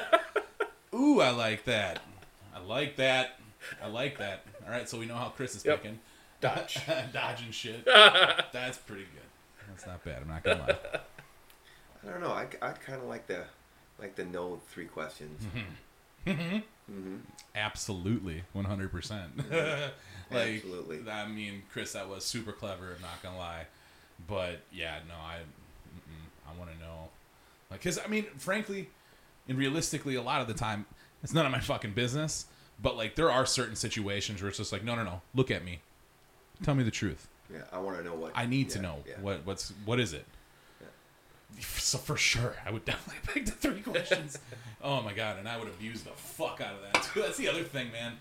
Ooh, 0.93 1.21
I 1.21 1.29
like 1.29 1.65
that. 1.65 2.01
I 2.55 2.59
like 2.59 2.95
that. 2.97 3.39
I 3.83 3.87
like 3.87 4.17
that. 4.17 4.43
All 4.65 4.71
right, 4.71 4.87
so 4.89 4.97
we 4.97 5.05
know 5.05 5.15
how 5.15 5.29
Chris 5.29 5.55
is 5.55 5.63
Yep. 5.65 5.81
picking. 5.83 5.99
Dodge. 6.41 6.79
Dodging 7.13 7.51
shit. 7.51 7.85
That's 7.85 8.77
pretty 8.79 9.03
good. 9.03 9.67
That's 9.69 9.85
not 9.85 10.03
bad. 10.03 10.21
I'm 10.21 10.27
not 10.27 10.43
gonna 10.43 10.59
lie. 10.61 10.99
I 12.07 12.11
don't 12.11 12.21
know. 12.21 12.31
I 12.31 12.47
I'd 12.61 12.79
kind 12.81 13.01
of 13.01 13.07
like 13.07 13.27
the 13.27 13.43
like 13.99 14.15
the 14.15 14.25
no 14.25 14.61
three 14.69 14.85
questions. 14.85 15.43
Mm-hmm. 15.43 15.59
Mm-hmm. 16.27 17.15
Absolutely, 17.55 18.43
100. 18.53 18.91
percent 18.91 19.37
mm-hmm. 19.37 19.89
Like, 20.35 20.55
Absolutely. 20.55 21.09
I 21.09 21.25
mean, 21.27 21.63
Chris, 21.71 21.93
that 21.93 22.09
was 22.09 22.25
super 22.25 22.51
clever. 22.51 22.93
I'm 22.95 23.01
not 23.01 23.23
gonna 23.23 23.37
lie, 23.37 23.65
but 24.27 24.59
yeah, 24.73 24.99
no, 25.07 25.13
I, 25.13 25.37
I 26.45 26.57
want 26.59 26.69
to 26.71 26.77
know, 26.79 27.07
like, 27.71 27.81
cause 27.81 27.97
I 28.03 28.07
mean, 28.07 28.25
frankly, 28.37 28.89
and 29.47 29.57
realistically, 29.57 30.15
a 30.15 30.21
lot 30.21 30.41
of 30.41 30.47
the 30.47 30.53
time, 30.53 30.85
it's 31.23 31.33
none 31.33 31.45
of 31.45 31.51
my 31.53 31.61
fucking 31.61 31.93
business. 31.93 32.45
But 32.81 32.97
like, 32.97 33.15
there 33.15 33.31
are 33.31 33.45
certain 33.45 33.77
situations 33.77 34.41
where 34.41 34.49
it's 34.49 34.57
just 34.57 34.73
like, 34.73 34.83
no, 34.83 34.95
no, 34.95 35.03
no, 35.03 35.21
look 35.33 35.49
at 35.49 35.63
me, 35.63 35.79
tell 36.61 36.75
me 36.75 36.83
the 36.83 36.91
truth. 36.91 37.27
Yeah, 37.51 37.61
I 37.71 37.79
want 37.79 37.97
to 37.97 38.03
know 38.03 38.13
what. 38.13 38.33
I 38.35 38.45
need 38.45 38.69
to 38.71 38.81
know 38.81 38.97
yeah. 39.07 39.15
what 39.21 39.45
what's 39.45 39.71
what 39.85 39.99
is 39.99 40.13
it. 40.13 40.25
So 41.59 41.97
for 41.97 42.17
sure, 42.17 42.55
I 42.65 42.71
would 42.71 42.85
definitely 42.85 43.21
pick 43.33 43.45
the 43.45 43.51
three 43.51 43.81
questions. 43.81 44.37
oh 44.83 45.01
my 45.01 45.13
god, 45.13 45.39
and 45.39 45.47
I 45.47 45.57
would 45.57 45.67
abuse 45.67 46.03
the 46.03 46.11
fuck 46.11 46.61
out 46.61 46.73
of 46.73 46.81
that 46.81 47.03
too. 47.03 47.21
That's 47.21 47.37
the 47.37 47.49
other 47.49 47.63
thing, 47.63 47.91
man. 47.91 48.13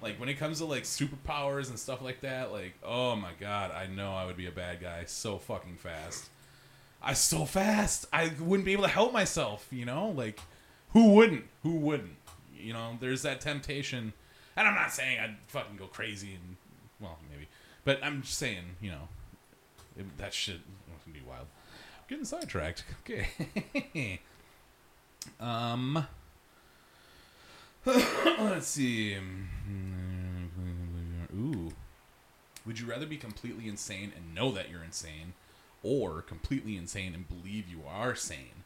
Like 0.00 0.18
when 0.20 0.28
it 0.28 0.34
comes 0.34 0.58
to 0.58 0.64
like 0.64 0.84
superpowers 0.84 1.68
and 1.68 1.78
stuff 1.78 2.00
like 2.00 2.20
that, 2.20 2.52
like 2.52 2.74
oh 2.84 3.16
my 3.16 3.32
god, 3.40 3.72
I 3.72 3.86
know 3.86 4.12
I 4.12 4.24
would 4.26 4.36
be 4.36 4.46
a 4.46 4.52
bad 4.52 4.80
guy 4.80 5.04
so 5.06 5.38
fucking 5.38 5.76
fast. 5.76 6.28
I 7.02 7.12
so 7.12 7.44
fast, 7.44 8.06
I 8.12 8.32
wouldn't 8.40 8.64
be 8.64 8.72
able 8.72 8.84
to 8.84 8.88
help 8.88 9.12
myself. 9.12 9.66
You 9.70 9.84
know, 9.84 10.08
like 10.08 10.40
who 10.92 11.12
wouldn't? 11.12 11.44
Who 11.62 11.72
wouldn't? 11.76 12.16
You 12.56 12.72
know, 12.72 12.96
there's 13.00 13.22
that 13.22 13.40
temptation, 13.40 14.12
and 14.56 14.68
I'm 14.68 14.74
not 14.74 14.92
saying 14.92 15.18
I'd 15.18 15.36
fucking 15.48 15.76
go 15.76 15.86
crazy 15.86 16.34
and 16.34 16.56
well, 17.00 17.18
maybe, 17.30 17.48
but 17.84 18.02
I'm 18.02 18.22
just 18.22 18.38
saying, 18.38 18.76
you 18.80 18.90
know, 18.90 19.08
it, 19.96 20.18
that 20.18 20.34
shit 20.34 20.60
would 21.06 21.12
be 21.12 21.20
wild. 21.28 21.46
Getting 22.08 22.24
sidetracked. 22.24 22.84
Okay. 23.02 24.20
um. 25.40 26.06
let's 27.86 28.66
see. 28.66 29.16
Ooh. 31.36 31.72
Would 32.66 32.80
you 32.80 32.86
rather 32.86 33.06
be 33.06 33.16
completely 33.16 33.68
insane 33.68 34.12
and 34.16 34.34
know 34.34 34.50
that 34.52 34.70
you're 34.70 34.82
insane, 34.82 35.34
or 35.82 36.22
completely 36.22 36.76
insane 36.76 37.14
and 37.14 37.28
believe 37.28 37.68
you 37.68 37.82
are 37.88 38.14
sane? 38.14 38.64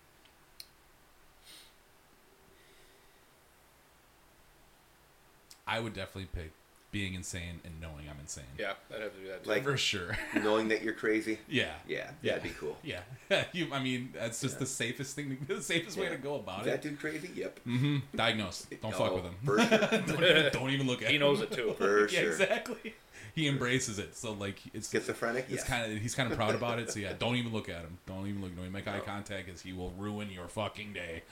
I 5.66 5.80
would 5.80 5.94
definitely 5.94 6.28
pick 6.32 6.52
being 6.92 7.14
insane 7.14 7.60
and 7.64 7.80
knowing 7.80 8.08
I'm 8.08 8.20
insane. 8.20 8.44
Yeah, 8.58 8.74
I'd 8.94 9.00
have 9.02 9.14
to 9.14 9.20
do 9.20 9.28
that 9.28 9.42
too. 9.44 9.50
Like- 9.50 9.64
For 9.64 9.76
sure. 9.76 10.16
Knowing 10.34 10.68
that 10.68 10.82
you're 10.82 10.92
crazy. 10.94 11.38
yeah. 11.48 11.72
Yeah, 11.88 12.10
Yeah. 12.22 12.34
that'd 12.34 12.42
be 12.44 12.50
cool. 12.50 12.76
Yeah, 12.84 13.00
you. 13.52 13.66
I 13.72 13.82
mean, 13.82 14.10
that's 14.14 14.40
just 14.40 14.58
the 14.58 14.66
safest 14.66 15.16
thing, 15.16 15.36
to, 15.48 15.54
the 15.56 15.62
safest 15.62 15.96
way 15.98 16.08
to 16.10 16.16
go 16.16 16.34
about 16.36 16.60
Is 16.60 16.66
it. 16.66 16.70
that 16.70 16.82
dude 16.82 17.00
crazy? 17.00 17.30
Yep. 17.34 17.60
Mm-hmm. 17.66 17.96
Diagnose. 18.16 18.66
Don't 18.82 18.92
fuck 18.94 19.10
Oh, 19.12 19.14
with 19.16 19.24
him. 19.24 19.34
For 19.44 19.58
sure. 19.58 19.78
don't, 20.06 20.22
even, 20.24 20.52
don't 20.52 20.70
even 20.70 20.86
look 20.86 20.98
at 21.02 21.04
him. 21.04 21.08
he 21.10 21.14
him. 21.16 21.20
knows 21.22 21.40
it 21.40 21.50
too. 21.50 21.74
For 21.78 22.08
yeah, 22.08 22.20
sure. 22.20 22.30
exactly. 22.30 22.94
He 23.34 23.48
embraces 23.48 23.98
it. 23.98 24.14
So 24.14 24.32
like, 24.32 24.60
it's 24.74 24.90
Schizophrenic? 24.90 25.44
It's 25.48 25.62
Yes. 25.62 25.64
kind 25.64 25.90
of 25.90 25.98
he's 25.98 26.14
kind 26.14 26.30
of 26.30 26.36
proud 26.36 26.54
about 26.54 26.78
it. 26.78 26.90
So 26.90 26.98
yeah, 27.00 27.14
don't 27.18 27.36
even 27.36 27.50
look 27.52 27.70
at 27.70 27.80
him. 27.80 27.96
Don't 28.06 28.26
even 28.26 28.42
look. 28.42 28.50
Don't 28.54 28.64
even 28.66 28.72
make 28.72 28.86
eye 28.86 29.00
contact, 29.00 29.48
as 29.48 29.62
he 29.62 29.72
will 29.72 29.90
ruin 29.96 30.30
your 30.30 30.48
fucking 30.48 30.92
day. 30.92 31.22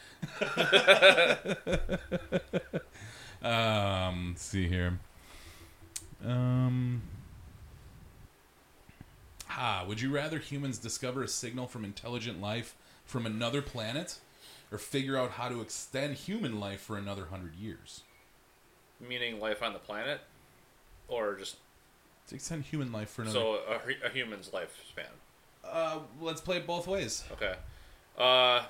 um, 3.42 4.30
let's 4.30 4.42
see 4.44 4.66
here. 4.66 4.98
Um. 6.24 7.02
Ah, 9.48 9.84
would 9.86 10.00
you 10.00 10.10
rather 10.14 10.38
humans 10.38 10.78
discover 10.78 11.22
a 11.22 11.28
signal 11.28 11.66
from 11.66 11.84
intelligent 11.84 12.40
life 12.40 12.74
from 13.04 13.26
another 13.26 13.60
planet, 13.62 14.18
or 14.70 14.78
figure 14.78 15.16
out 15.16 15.32
how 15.32 15.48
to 15.48 15.60
extend 15.60 16.14
human 16.14 16.60
life 16.60 16.80
for 16.80 16.96
another 16.96 17.26
hundred 17.26 17.54
years? 17.56 18.02
Meaning 19.00 19.40
life 19.40 19.62
on 19.62 19.72
the 19.72 19.78
planet, 19.78 20.20
or 21.08 21.34
just 21.34 21.56
To 22.28 22.34
extend 22.36 22.64
human 22.64 22.92
life 22.92 23.10
for 23.10 23.22
another. 23.22 23.38
so 23.38 23.54
a, 23.68 24.06
a 24.06 24.10
human's 24.10 24.50
lifespan. 24.50 25.08
uh, 25.64 25.98
let's 26.20 26.40
play 26.40 26.58
it 26.58 26.66
both 26.66 26.86
ways. 26.86 27.24
Okay. 27.32 27.54
Uh, 28.16 28.62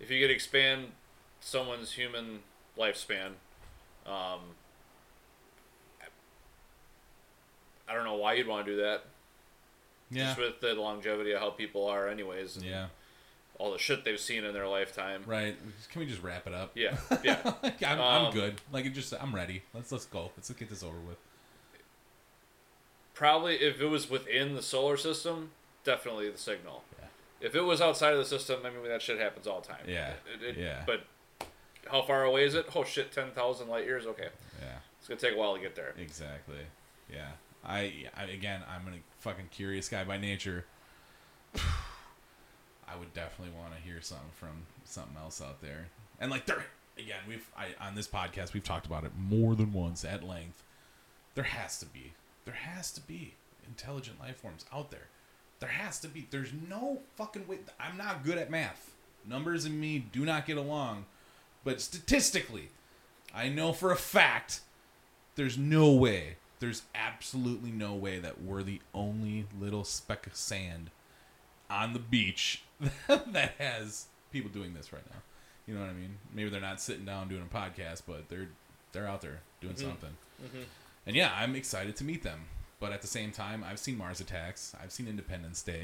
if 0.00 0.10
you 0.10 0.20
could 0.20 0.30
expand 0.32 0.86
someone's 1.40 1.92
human 1.92 2.40
lifespan, 2.76 3.32
um, 4.06 4.40
I 7.88 7.94
don't 7.94 8.04
know 8.04 8.16
why 8.16 8.34
you'd 8.34 8.46
want 8.46 8.66
to 8.66 8.72
do 8.72 8.82
that. 8.82 9.04
Yeah. 10.10 10.26
Just 10.26 10.38
with 10.38 10.60
the 10.60 10.74
longevity 10.74 11.32
of 11.32 11.40
how 11.40 11.50
people 11.50 11.86
are, 11.86 12.08
anyways. 12.08 12.56
And 12.56 12.64
Yeah. 12.66 12.86
All 13.58 13.72
the 13.72 13.78
shit 13.78 14.04
they've 14.04 14.20
seen 14.20 14.44
in 14.44 14.54
their 14.54 14.68
lifetime. 14.68 15.24
Right. 15.26 15.56
Can 15.90 16.00
we 16.00 16.06
just 16.06 16.22
wrap 16.22 16.46
it 16.46 16.54
up? 16.54 16.70
Yeah. 16.74 16.96
Yeah. 17.24 17.54
Like, 17.62 17.82
I'm, 17.82 18.00
I'm 18.00 18.24
Um, 18.26 18.32
good. 18.32 18.60
Like 18.72 18.84
it 18.86 18.90
just 18.90 19.12
I'm 19.20 19.34
ready. 19.34 19.62
Let's 19.74 19.90
let's 19.90 20.06
go. 20.06 20.30
Let's 20.36 20.48
get 20.50 20.70
this 20.70 20.82
over 20.84 20.98
with. 21.00 21.16
Probably 23.14 23.56
if 23.56 23.80
it 23.80 23.86
was 23.86 24.08
within 24.08 24.54
the 24.54 24.62
solar 24.62 24.96
system, 24.96 25.50
definitely 25.84 26.30
the 26.30 26.38
signal. 26.38 26.84
Yeah. 26.98 27.06
If 27.40 27.54
it 27.56 27.62
was 27.62 27.80
outside 27.80 28.12
of 28.12 28.18
the 28.18 28.24
system, 28.24 28.60
I 28.64 28.70
mean 28.70 28.84
that 28.88 29.02
shit 29.02 29.18
happens 29.18 29.46
all 29.46 29.60
the 29.60 29.66
time. 29.68 29.84
Yeah, 29.88 30.12
It- 30.34 30.42
it- 30.42 30.56
yeah. 30.56 30.84
But 30.86 31.02
how 31.90 32.02
far 32.02 32.24
away 32.24 32.44
is 32.44 32.54
it? 32.54 32.66
Oh 32.76 32.84
shit, 32.84 33.10
ten 33.12 33.30
thousand 33.32 33.68
light 33.68 33.84
years. 33.86 34.06
Okay, 34.06 34.28
Yeah. 34.60 34.76
it's 35.00 35.08
gonna 35.08 35.20
take 35.20 35.34
a 35.34 35.36
while 35.36 35.54
to 35.56 35.60
get 35.60 35.74
there. 35.74 35.94
Exactly. 35.98 36.60
Yeah. 37.12 37.30
I, 37.64 38.06
I 38.16 38.24
again 38.24 38.62
I'm 38.68 38.86
a 38.88 38.98
fucking 39.20 39.48
curious 39.50 39.88
guy 39.88 40.04
by 40.04 40.18
nature. 40.18 40.64
I 41.54 42.96
would 42.98 43.12
definitely 43.12 43.54
want 43.58 43.74
to 43.74 43.80
hear 43.82 44.00
something 44.00 44.30
from 44.34 44.66
something 44.84 45.16
else 45.16 45.42
out 45.42 45.60
there. 45.60 45.88
And 46.20 46.30
like 46.30 46.46
there 46.46 46.64
again, 46.98 47.20
we've 47.28 47.46
I 47.56 47.68
on 47.84 47.94
this 47.94 48.08
podcast 48.08 48.54
we've 48.54 48.64
talked 48.64 48.86
about 48.86 49.04
it 49.04 49.12
more 49.18 49.54
than 49.54 49.72
once 49.72 50.04
at 50.04 50.22
length. 50.22 50.62
There 51.34 51.44
has 51.44 51.78
to 51.80 51.86
be. 51.86 52.12
There 52.44 52.54
has 52.54 52.90
to 52.92 53.00
be 53.00 53.34
intelligent 53.66 54.18
life 54.18 54.36
forms 54.36 54.64
out 54.72 54.90
there. 54.90 55.08
There 55.60 55.68
has 55.68 56.00
to 56.00 56.08
be. 56.08 56.26
There's 56.30 56.52
no 56.68 57.00
fucking 57.16 57.46
way. 57.46 57.58
I'm 57.78 57.96
not 57.96 58.24
good 58.24 58.38
at 58.38 58.50
math. 58.50 58.92
Numbers 59.26 59.64
and 59.64 59.80
me 59.80 59.98
do 59.98 60.24
not 60.24 60.46
get 60.46 60.56
along. 60.56 61.04
But 61.64 61.80
statistically, 61.80 62.70
I 63.34 63.48
know 63.48 63.72
for 63.72 63.92
a 63.92 63.96
fact 63.96 64.60
there's 65.34 65.58
no 65.58 65.92
way. 65.92 66.36
There's 66.60 66.82
absolutely 66.94 67.70
no 67.70 67.94
way 67.94 68.18
that 68.18 68.42
we're 68.42 68.62
the 68.62 68.80
only 68.92 69.46
little 69.58 69.84
speck 69.84 70.26
of 70.26 70.34
sand 70.34 70.90
on 71.70 71.92
the 71.92 71.98
beach 71.98 72.62
that 73.08 73.54
has 73.58 74.06
people 74.32 74.50
doing 74.50 74.74
this 74.74 74.92
right 74.92 75.04
now. 75.10 75.20
You 75.66 75.74
know 75.74 75.80
what 75.80 75.90
I 75.90 75.94
mean? 75.94 76.16
Maybe 76.32 76.50
they're 76.50 76.60
not 76.60 76.80
sitting 76.80 77.04
down 77.04 77.28
doing 77.28 77.42
a 77.42 77.54
podcast, 77.54 78.02
but 78.06 78.28
they're 78.28 78.48
they're 78.92 79.06
out 79.06 79.20
there 79.20 79.40
doing 79.60 79.74
mm-hmm. 79.74 79.88
something. 79.88 80.16
Mm-hmm. 80.42 80.62
And 81.06 81.16
yeah, 81.16 81.30
I'm 81.36 81.54
excited 81.54 81.96
to 81.96 82.04
meet 82.04 82.22
them. 82.22 82.40
But 82.80 82.92
at 82.92 83.02
the 83.02 83.08
same 83.08 83.32
time, 83.32 83.64
I've 83.68 83.78
seen 83.78 83.98
Mars 83.98 84.20
Attacks. 84.20 84.74
I've 84.80 84.92
seen 84.92 85.08
Independence 85.08 85.62
Day. 85.62 85.82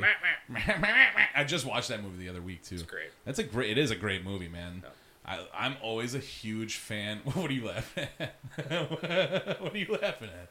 I 1.35 1.43
just 1.43 1.66
watched 1.66 1.88
that 1.88 2.02
movie 2.02 2.19
the 2.19 2.28
other 2.28 2.40
week 2.40 2.62
too. 2.62 2.76
It's 2.76 2.85
great. 2.85 3.11
That's 3.25 3.40
a 3.40 3.43
great. 3.43 3.71
It 3.71 3.78
is 3.78 3.90
a 3.90 3.97
great 3.97 4.25
movie, 4.25 4.49
man. 4.49 4.83
Yeah. 4.85 4.90
I, 5.26 5.66
I'm 5.66 5.76
always 5.83 6.14
a 6.14 6.19
huge 6.19 6.76
fan. 6.76 7.21
What 7.25 7.50
are 7.50 7.52
you 7.52 7.66
laughing 7.66 8.09
at? 8.21 8.37
what 9.61 9.75
are 9.75 9.78
you 9.78 9.99
laughing 10.00 10.28
at? 10.28 10.50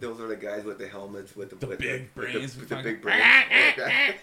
Those 0.00 0.18
are 0.20 0.28
the 0.28 0.36
guys 0.36 0.64
with 0.64 0.78
the 0.78 0.88
helmets 0.88 1.36
with 1.36 1.50
the, 1.50 1.56
The 1.56 1.66
with 1.66 1.78
big 1.78 2.14
the, 2.14 2.20
with 2.20 2.32
brains, 2.32 2.54
the, 2.54 2.60
with 2.60 2.68
the 2.70 2.76
big 2.76 3.02
brains. 3.02 3.20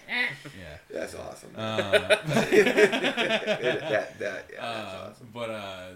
Yeah. 0.58 0.76
that's 0.90 1.14
awesome. 1.14 1.50
Uh, 1.56 1.90
that 1.92 2.26
that 4.18 4.20
yeah, 4.20 4.28
that's 4.58 4.58
uh, 4.58 5.10
awesome. 5.10 5.28
But 5.32 5.50
uh, 5.50 5.86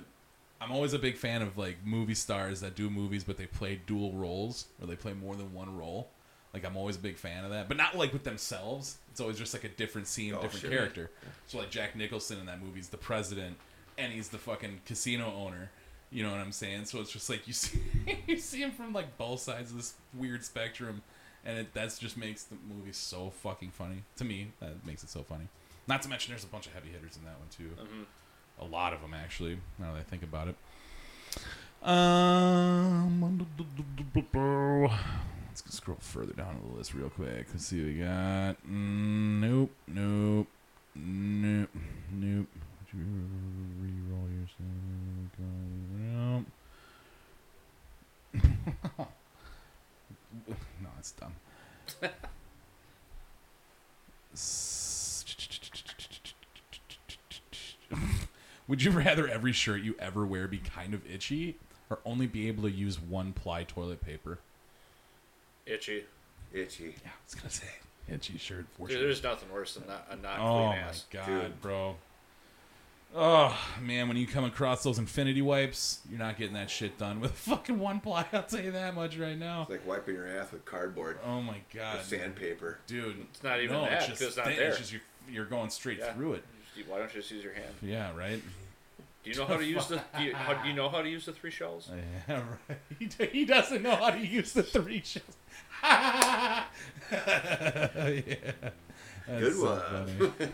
I'm 0.60 0.72
always 0.72 0.92
a 0.92 0.98
big 0.98 1.16
fan 1.16 1.42
of 1.42 1.56
like 1.58 1.76
movie 1.84 2.14
stars 2.14 2.60
that 2.60 2.74
do 2.74 2.90
movies, 2.90 3.24
but 3.24 3.36
they 3.36 3.46
play 3.46 3.80
dual 3.86 4.12
roles 4.12 4.66
or 4.80 4.86
they 4.86 4.96
play 4.96 5.12
more 5.14 5.34
than 5.34 5.52
one 5.54 5.76
role. 5.76 6.08
Like 6.54 6.64
I'm 6.66 6.76
always 6.76 6.96
a 6.96 7.00
big 7.00 7.16
fan 7.16 7.44
of 7.44 7.50
that, 7.50 7.68
but 7.68 7.76
not 7.76 7.96
like 7.96 8.12
with 8.12 8.24
themselves. 8.24 8.98
It's 9.10 9.20
always 9.20 9.38
just 9.38 9.54
like 9.54 9.64
a 9.64 9.68
different 9.68 10.06
scene, 10.06 10.34
Oh, 10.34 10.42
different 10.42 10.60
sure. 10.62 10.70
character. 10.70 11.10
So 11.46 11.58
like 11.58 11.70
Jack 11.70 11.96
Nicholson 11.96 12.38
in 12.38 12.46
that 12.46 12.62
movie 12.62 12.80
is 12.80 12.88
the 12.88 12.96
president, 12.98 13.56
and 13.98 14.12
he's 14.12 14.28
the 14.28 14.38
fucking 14.38 14.80
casino 14.86 15.32
owner. 15.34 15.70
You 16.12 16.22
know 16.22 16.30
what 16.30 16.40
I'm 16.40 16.52
saying? 16.52 16.84
So 16.84 17.00
it's 17.00 17.10
just 17.10 17.30
like 17.30 17.46
you 17.46 17.52
see 17.54 17.80
you 18.26 18.36
see 18.38 18.60
him 18.60 18.70
from 18.72 18.92
like 18.92 19.16
both 19.16 19.40
sides 19.40 19.70
of 19.70 19.76
this 19.78 19.94
weird 20.14 20.44
spectrum, 20.44 21.02
and 21.44 21.58
it 21.58 21.74
that's 21.74 21.98
just 21.98 22.16
makes 22.16 22.44
the 22.44 22.56
movie 22.68 22.92
so 22.92 23.30
fucking 23.30 23.70
funny 23.70 24.02
to 24.16 24.24
me. 24.24 24.48
That 24.60 24.84
makes 24.86 25.02
it 25.02 25.08
so 25.08 25.22
funny. 25.22 25.48
Not 25.88 26.02
to 26.02 26.08
mention 26.08 26.32
there's 26.32 26.44
a 26.44 26.48
bunch 26.48 26.66
of 26.66 26.74
heavy 26.74 26.90
hitters 26.90 27.16
in 27.16 27.24
that 27.24 27.38
one 27.38 27.48
too. 27.50 27.70
A 28.60 28.64
lot 28.64 28.92
of 28.92 29.00
them 29.00 29.14
actually. 29.14 29.58
Now 29.78 29.92
that 29.94 30.00
I 30.00 30.02
think 30.02 30.22
about 30.22 30.48
it. 30.48 30.56
Um, 31.82 33.44
let's 35.48 35.74
scroll 35.74 35.96
further 36.00 36.32
down 36.32 36.60
the 36.70 36.76
list 36.78 36.94
real 36.94 37.10
quick. 37.10 37.46
Let's 37.52 37.66
see 37.66 37.80
what 37.80 37.86
we 37.88 37.94
got. 37.94 38.56
Mm, 38.70 39.40
nope, 39.40 39.70
nope, 39.88 40.46
nope, 40.94 41.70
nope. 42.12 42.46
Would 42.92 43.00
you 43.00 43.06
re-roll 43.80 44.28
yourself? 44.28 44.68
No, 50.82 50.88
it's 50.98 51.12
dumb. 51.12 51.34
Would 58.68 58.82
you 58.82 58.90
rather 58.92 59.28
every 59.28 59.52
shirt 59.52 59.82
you 59.82 59.94
ever 59.98 60.24
wear 60.24 60.48
be 60.48 60.58
kind 60.58 60.94
of 60.94 61.04
itchy, 61.10 61.56
or 61.90 61.98
only 62.06 62.26
be 62.26 62.48
able 62.48 62.62
to 62.62 62.70
use 62.70 62.98
one 63.00 63.32
ply 63.32 63.64
toilet 63.64 64.00
paper? 64.00 64.38
Itchy. 65.66 66.04
Itchy. 66.52 66.94
Yeah, 67.04 67.10
I 67.10 67.24
was 67.26 67.34
gonna 67.34 67.50
say 67.50 67.66
itchy 68.08 68.38
shirt 68.38 68.66
for 68.76 68.86
Dude, 68.88 68.96
sure. 68.96 69.06
there's 69.06 69.22
nothing 69.22 69.50
worse 69.52 69.74
than 69.74 69.86
not, 69.86 70.06
a 70.10 70.16
not 70.16 70.38
Oh 70.40 70.52
clean 70.54 70.68
my 70.70 70.76
ass. 70.76 71.04
god, 71.10 71.26
Dude. 71.26 71.60
bro. 71.60 71.96
Oh 73.14 73.54
man, 73.82 74.08
when 74.08 74.16
you 74.16 74.26
come 74.26 74.44
across 74.44 74.82
those 74.82 74.98
infinity 74.98 75.42
wipes, 75.42 76.00
you're 76.08 76.18
not 76.18 76.38
getting 76.38 76.54
that 76.54 76.70
shit 76.70 76.96
done 76.96 77.20
with 77.20 77.32
fucking 77.32 77.78
one 77.78 78.00
ply. 78.00 78.24
I'll 78.32 78.42
tell 78.44 78.60
you 78.60 78.70
that 78.72 78.94
much 78.94 79.18
right 79.18 79.38
now. 79.38 79.62
It's 79.62 79.70
like 79.70 79.86
wiping 79.86 80.14
your 80.14 80.26
ass 80.26 80.50
with 80.50 80.64
cardboard 80.64 81.18
Oh 81.26 81.42
my 81.42 81.56
or 81.56 81.60
god, 81.74 82.04
sandpaper. 82.04 82.78
dude. 82.86 83.16
It's 83.30 83.42
not 83.42 83.60
even 83.60 83.76
no, 83.76 83.82
that, 83.84 83.92
it's 83.92 84.06
just 84.06 84.18
'cause 84.20 84.28
it's 84.28 84.36
not 84.38 84.46
thin. 84.46 84.56
there. 84.56 84.68
It's 84.68 84.78
just 84.78 84.92
you're, 84.92 85.02
you're 85.30 85.44
going 85.44 85.68
straight 85.68 85.98
Yeah. 85.98 86.14
through 86.14 86.34
it. 86.34 86.44
Why 86.88 86.98
don't 87.00 87.14
you 87.14 87.20
just 87.20 87.30
use 87.30 87.44
your 87.44 87.52
hand? 87.52 87.74
Yeah, 87.82 88.16
right. 88.16 88.42
Do 89.24 89.30
you 89.30 89.36
know 89.36 89.44
how 89.44 89.58
to 89.58 89.64
use 89.64 89.86
the? 89.88 90.00
Do 90.16 90.24
you, 90.24 90.34
how, 90.34 90.54
do 90.62 90.68
you 90.68 90.74
know 90.74 90.88
how 90.88 91.02
to 91.02 91.08
use 91.08 91.26
the 91.26 91.32
three 91.32 91.50
shells? 91.50 91.90
Yeah, 92.28 92.42
right. 92.68 92.78
He, 92.98 93.08
he 93.26 93.44
doesn't 93.44 93.82
know 93.82 93.94
how 93.94 94.08
to 94.10 94.18
use 94.26 94.52
the 94.54 94.62
three 94.62 95.02
shells. 95.04 95.36
yeah. 95.82 96.64
That's 97.10 97.94
Good 99.28 99.54
so 99.54 99.74
one. 100.38 100.52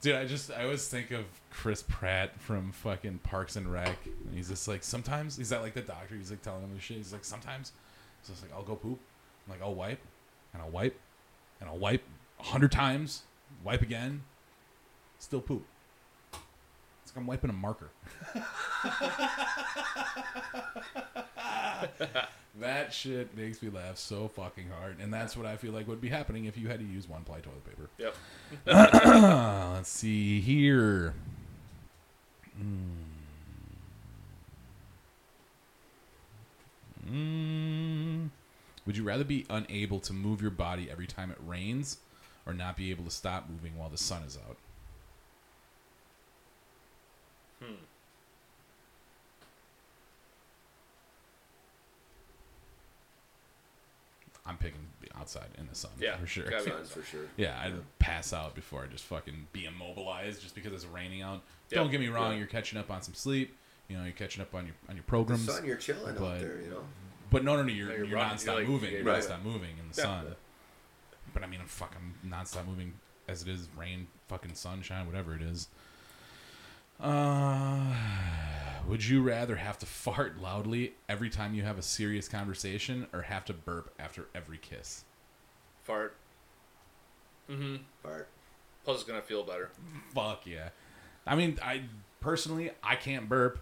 Dude, 0.00 0.14
I 0.14 0.26
just 0.26 0.52
I 0.52 0.62
always 0.62 0.86
think 0.86 1.10
of 1.10 1.24
Chris 1.50 1.82
Pratt 1.82 2.38
from 2.40 2.70
fucking 2.70 3.18
Parks 3.24 3.56
and 3.56 3.70
Rec. 3.72 3.96
And 4.06 4.34
he's 4.34 4.48
just 4.48 4.68
like 4.68 4.84
sometimes 4.84 5.36
he's 5.36 5.48
that 5.48 5.62
like 5.62 5.74
the 5.74 5.82
doctor. 5.82 6.14
He's 6.14 6.30
like 6.30 6.42
telling 6.42 6.62
him 6.62 6.74
the 6.74 6.80
shit. 6.80 6.98
He's 6.98 7.12
like 7.12 7.24
sometimes 7.24 7.72
he's 8.20 8.30
just 8.30 8.42
like 8.42 8.52
I'll 8.52 8.62
go 8.62 8.76
poop. 8.76 8.98
I'm 9.46 9.52
like 9.52 9.62
I'll 9.62 9.74
wipe 9.74 10.00
and 10.52 10.62
I'll 10.62 10.70
wipe 10.70 10.98
and 11.60 11.68
I'll 11.68 11.78
wipe 11.78 12.04
a 12.38 12.44
hundred 12.44 12.70
times. 12.70 13.22
Wipe 13.64 13.82
again. 13.82 14.22
Still 15.18 15.40
poop. 15.40 15.64
It's 17.08 17.16
like 17.16 17.22
I'm 17.22 17.26
wiping 17.26 17.48
a 17.48 17.54
marker. 17.54 17.88
that 22.60 22.92
shit 22.92 23.34
makes 23.34 23.62
me 23.62 23.70
laugh 23.70 23.96
so 23.96 24.28
fucking 24.28 24.68
hard, 24.78 24.98
and 25.00 25.10
that's 25.10 25.34
what 25.34 25.46
I 25.46 25.56
feel 25.56 25.72
like 25.72 25.88
would 25.88 26.02
be 26.02 26.10
happening 26.10 26.44
if 26.44 26.58
you 26.58 26.68
had 26.68 26.80
to 26.80 26.84
use 26.84 27.08
one 27.08 27.24
ply 27.24 27.40
toilet 27.40 27.64
paper. 27.64 27.88
Yep. 27.96 28.14
Let's 29.74 29.88
see 29.88 30.42
here. 30.42 31.14
Hmm. 32.58 32.90
Mm. 37.10 38.28
Would 38.84 38.98
you 38.98 39.04
rather 39.04 39.24
be 39.24 39.46
unable 39.48 40.00
to 40.00 40.12
move 40.12 40.42
your 40.42 40.50
body 40.50 40.90
every 40.90 41.06
time 41.06 41.30
it 41.30 41.38
rains, 41.46 41.96
or 42.44 42.52
not 42.52 42.76
be 42.76 42.90
able 42.90 43.04
to 43.04 43.10
stop 43.10 43.48
moving 43.48 43.78
while 43.78 43.88
the 43.88 43.96
sun 43.96 44.24
is 44.24 44.36
out? 44.46 44.58
Hmm. 47.60 47.74
I'm 54.46 54.56
picking 54.56 54.80
outside 55.18 55.48
in 55.58 55.66
the 55.68 55.74
sun 55.74 55.90
Yeah, 56.00 56.16
for 56.16 56.26
sure. 56.26 56.44
gotta 56.48 56.64
be 56.64 56.70
Suns 56.70 56.90
for 56.90 57.02
sure. 57.02 57.26
Yeah, 57.36 57.60
I'd 57.62 57.74
pass 57.98 58.32
out 58.32 58.54
before 58.54 58.82
I 58.82 58.86
just 58.86 59.04
fucking 59.04 59.48
be 59.52 59.66
immobilized 59.66 60.40
just 60.40 60.54
because 60.54 60.72
it's 60.72 60.86
raining 60.86 61.20
out. 61.22 61.42
Yeah, 61.70 61.78
Don't 61.78 61.90
get 61.90 62.00
me 62.00 62.08
wrong, 62.08 62.32
yeah. 62.32 62.38
you're 62.38 62.46
catching 62.46 62.78
up 62.78 62.90
on 62.90 63.02
some 63.02 63.14
sleep. 63.14 63.54
You 63.88 63.96
know, 63.98 64.04
you're 64.04 64.12
catching 64.12 64.40
up 64.42 64.54
on 64.54 64.66
your 64.66 64.74
on 64.88 64.96
your 64.96 65.02
The 65.02 65.08
programs. 65.08 65.44
sun, 65.44 65.64
you're 65.66 65.76
chilling 65.76 66.14
but- 66.14 66.22
out 66.24 66.40
there, 66.40 66.60
you 66.62 66.70
know. 66.70 66.82
But 67.30 67.44
no, 67.44 67.56
no, 67.56 67.62
no, 67.62 67.68
you're, 67.68 67.88
No, 67.88 67.94
you're 67.94 68.04
you're, 68.06 68.16
running, 68.16 68.38
nonstop 68.38 68.44
you're 68.46 68.54
like- 68.56 68.68
moving. 68.68 68.90
yeah, 68.92 68.98
You're 68.98 69.06
right. 69.06 69.22
nonstop 69.22 69.42
moving 69.42 69.70
in 69.78 69.90
the 69.92 69.96
Yeah. 69.98 70.02
sun. 70.04 70.36
But 71.34 71.42
I 71.42 71.46
mean, 71.46 71.60
I'm 71.60 71.66
fucking 71.66 72.14
nonstop 72.26 72.66
moving 72.66 72.94
as 73.28 73.42
it 73.42 73.48
is 73.48 73.68
rain, 73.76 74.06
fucking 74.28 74.54
sunshine, 74.54 75.04
whatever 75.04 75.34
it 75.34 75.42
is. 75.42 75.68
Uh, 77.00 77.94
would 78.88 79.04
you 79.04 79.22
rather 79.22 79.56
have 79.56 79.78
to 79.78 79.86
fart 79.86 80.40
loudly 80.40 80.94
every 81.08 81.30
time 81.30 81.54
you 81.54 81.62
have 81.62 81.78
a 81.78 81.82
serious 81.82 82.28
conversation, 82.28 83.06
or 83.12 83.22
have 83.22 83.44
to 83.44 83.52
burp 83.52 83.94
after 83.98 84.26
every 84.34 84.58
kiss? 84.58 85.04
Fart. 85.84 86.16
Mm-hmm. 87.50 87.76
Fart. 88.02 88.28
Plus, 88.84 89.00
it's 89.00 89.08
gonna 89.08 89.22
feel 89.22 89.44
better. 89.44 89.70
Fuck 90.14 90.46
yeah. 90.46 90.70
I 91.26 91.36
mean, 91.36 91.58
I 91.62 91.82
personally 92.20 92.70
I 92.82 92.96
can't 92.96 93.28
burp. 93.28 93.60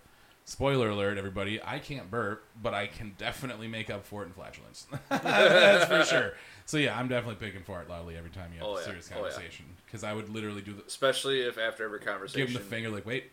Spoiler 0.48 0.90
alert, 0.90 1.18
everybody! 1.18 1.60
I 1.60 1.80
can't 1.80 2.08
burp, 2.08 2.44
but 2.62 2.72
I 2.72 2.86
can 2.86 3.14
definitely 3.18 3.66
make 3.66 3.90
up 3.90 4.06
for 4.06 4.22
it 4.22 4.26
in 4.26 4.32
flatulence. 4.32 4.86
That's 5.08 5.86
for 5.86 6.04
sure. 6.04 6.34
So 6.66 6.76
yeah, 6.78 6.96
I'm 6.96 7.08
definitely 7.08 7.44
picking 7.44 7.64
fart 7.64 7.88
loudly 7.90 8.16
every 8.16 8.30
time 8.30 8.52
you 8.52 8.60
have 8.60 8.68
Oh, 8.68 8.76
a 8.76 8.78
yeah. 8.78 8.84
serious 8.84 9.10
Oh, 9.12 9.16
yeah. 9.16 9.22
conversation 9.22 9.64
because 9.84 10.04
I 10.04 10.12
would 10.12 10.28
literally 10.28 10.62
do 10.62 10.72
the 10.72 10.84
Especially 10.86 11.40
if 11.40 11.58
after 11.58 11.84
every 11.84 11.98
conversation, 11.98 12.46
give 12.46 12.48
him 12.56 12.62
the 12.62 12.68
finger 12.68 12.90
like 12.90 13.04
wait. 13.04 13.32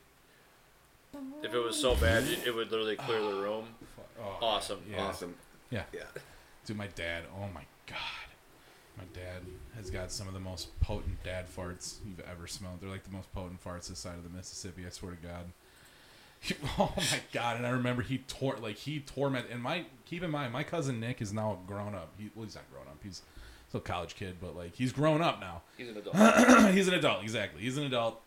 if 1.43 1.53
it 1.53 1.59
was 1.59 1.79
so 1.79 1.93
bad, 1.95 2.23
it 2.23 2.47
it 2.47 2.55
would 2.55 2.71
literally 2.71 2.95
clear 2.95 3.21
the 3.21 3.37
ah, 3.37 3.41
room. 3.43 3.65
Oh, 4.19 4.37
Awesome. 4.41 4.79
Yeah. 4.91 5.01
Awesome. 5.03 5.35
Yeah. 5.69 5.83
Yeah. 5.93 6.01
Dude, 6.65 6.77
my 6.77 6.87
dad. 6.87 7.25
Oh 7.37 7.47
my 7.53 7.65
god, 7.85 8.27
my 8.97 9.03
dad 9.13 9.43
has 9.75 9.91
got 9.91 10.11
some 10.11 10.27
of 10.27 10.33
the 10.33 10.39
most 10.39 10.79
potent 10.79 11.23
dad 11.23 11.45
farts 11.47 11.97
you've 12.07 12.21
ever 12.21 12.47
smelled. 12.47 12.81
They're 12.81 12.89
like 12.89 13.03
the 13.03 13.11
most 13.11 13.31
potent 13.35 13.63
farts 13.63 13.89
this 13.89 13.99
side 13.99 14.15
of 14.15 14.23
the 14.23 14.35
Mississippi. 14.35 14.83
I 14.87 14.89
swear 14.89 15.11
to 15.11 15.17
God. 15.21 15.45
oh 16.79 16.93
my 16.95 17.19
god! 17.31 17.57
And 17.57 17.65
I 17.65 17.69
remember 17.69 18.01
he 18.01 18.19
tore 18.19 18.55
like 18.61 18.75
he 18.75 18.99
torment. 18.99 19.47
And 19.51 19.61
my 19.61 19.85
keep 20.05 20.23
in 20.23 20.31
mind, 20.31 20.53
my 20.53 20.63
cousin 20.63 20.99
Nick 20.99 21.21
is 21.21 21.33
now 21.33 21.59
grown 21.67 21.95
up. 21.95 22.13
He 22.17 22.29
well, 22.35 22.45
he's 22.45 22.55
not 22.55 22.69
grown 22.71 22.87
up. 22.87 22.97
He's 23.03 23.21
still 23.69 23.79
a 23.79 23.83
college 23.83 24.15
kid, 24.15 24.35
but 24.41 24.55
like 24.55 24.75
he's 24.75 24.91
grown 24.91 25.21
up 25.21 25.39
now. 25.39 25.61
He's 25.77 25.89
an 25.89 25.97
adult. 25.97 26.15
he's 26.73 26.87
an 26.87 26.93
adult, 26.95 27.23
exactly. 27.23 27.61
He's 27.61 27.77
an 27.77 27.85
adult. 27.85 28.21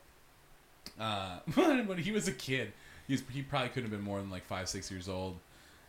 Uh, 0.99 1.39
when 1.55 1.99
he 1.99 2.11
was 2.11 2.27
a 2.27 2.33
kid, 2.33 2.73
he's, 3.07 3.23
he 3.31 3.43
probably 3.43 3.69
couldn't 3.69 3.91
have 3.91 3.99
been 3.99 4.07
more 4.07 4.19
than 4.19 4.31
like 4.31 4.45
five, 4.45 4.69
six 4.69 4.91
years 4.91 5.09
old. 5.09 5.37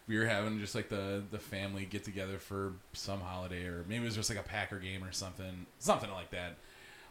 We 0.08 0.18
were 0.18 0.26
having 0.26 0.60
just 0.60 0.74
like 0.74 0.90
the 0.90 1.24
the 1.32 1.40
family 1.40 1.86
get 1.86 2.04
together 2.04 2.38
for 2.40 2.74
some 2.94 3.20
holiday, 3.20 3.66
or 3.66 3.84
maybe 3.88 4.04
it 4.04 4.06
was 4.06 4.16
just 4.16 4.30
like 4.30 4.40
a 4.40 4.44
Packer 4.44 4.80
game 4.80 5.04
or 5.04 5.12
something, 5.12 5.66
something 5.80 6.12
like 6.12 6.32
that. 6.32 6.56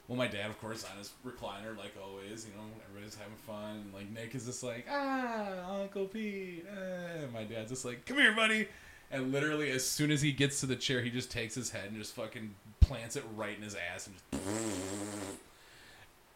Well, 0.08 0.16
my 0.16 0.28
dad, 0.28 0.50
of 0.50 0.60
course, 0.60 0.84
on 0.84 0.96
his 0.98 1.10
recliner, 1.26 1.76
like 1.76 1.94
always, 2.00 2.46
you 2.46 2.52
know, 2.56 2.62
everybody's 2.88 3.16
having 3.16 3.34
fun. 3.46 3.90
Like 3.92 4.08
Nick 4.10 4.34
is 4.36 4.46
just 4.46 4.62
like, 4.62 4.86
ah, 4.90 5.80
Uncle 5.80 6.06
Pete. 6.06 6.64
eh." 6.70 7.22
And 7.24 7.32
my 7.32 7.42
dad's 7.44 7.70
just 7.70 7.84
like, 7.84 8.06
come 8.06 8.18
here, 8.18 8.32
buddy. 8.34 8.68
And 9.10 9.32
literally, 9.32 9.70
as 9.70 9.84
soon 9.84 10.10
as 10.12 10.22
he 10.22 10.30
gets 10.32 10.60
to 10.60 10.66
the 10.66 10.76
chair, 10.76 11.00
he 11.00 11.10
just 11.10 11.30
takes 11.30 11.54
his 11.54 11.70
head 11.70 11.86
and 11.90 11.96
just 11.96 12.14
fucking 12.14 12.54
plants 12.80 13.16
it 13.16 13.24
right 13.36 13.56
in 13.56 13.62
his 13.62 13.74
ass 13.92 14.06
and 14.08 14.16
just. 14.32 15.40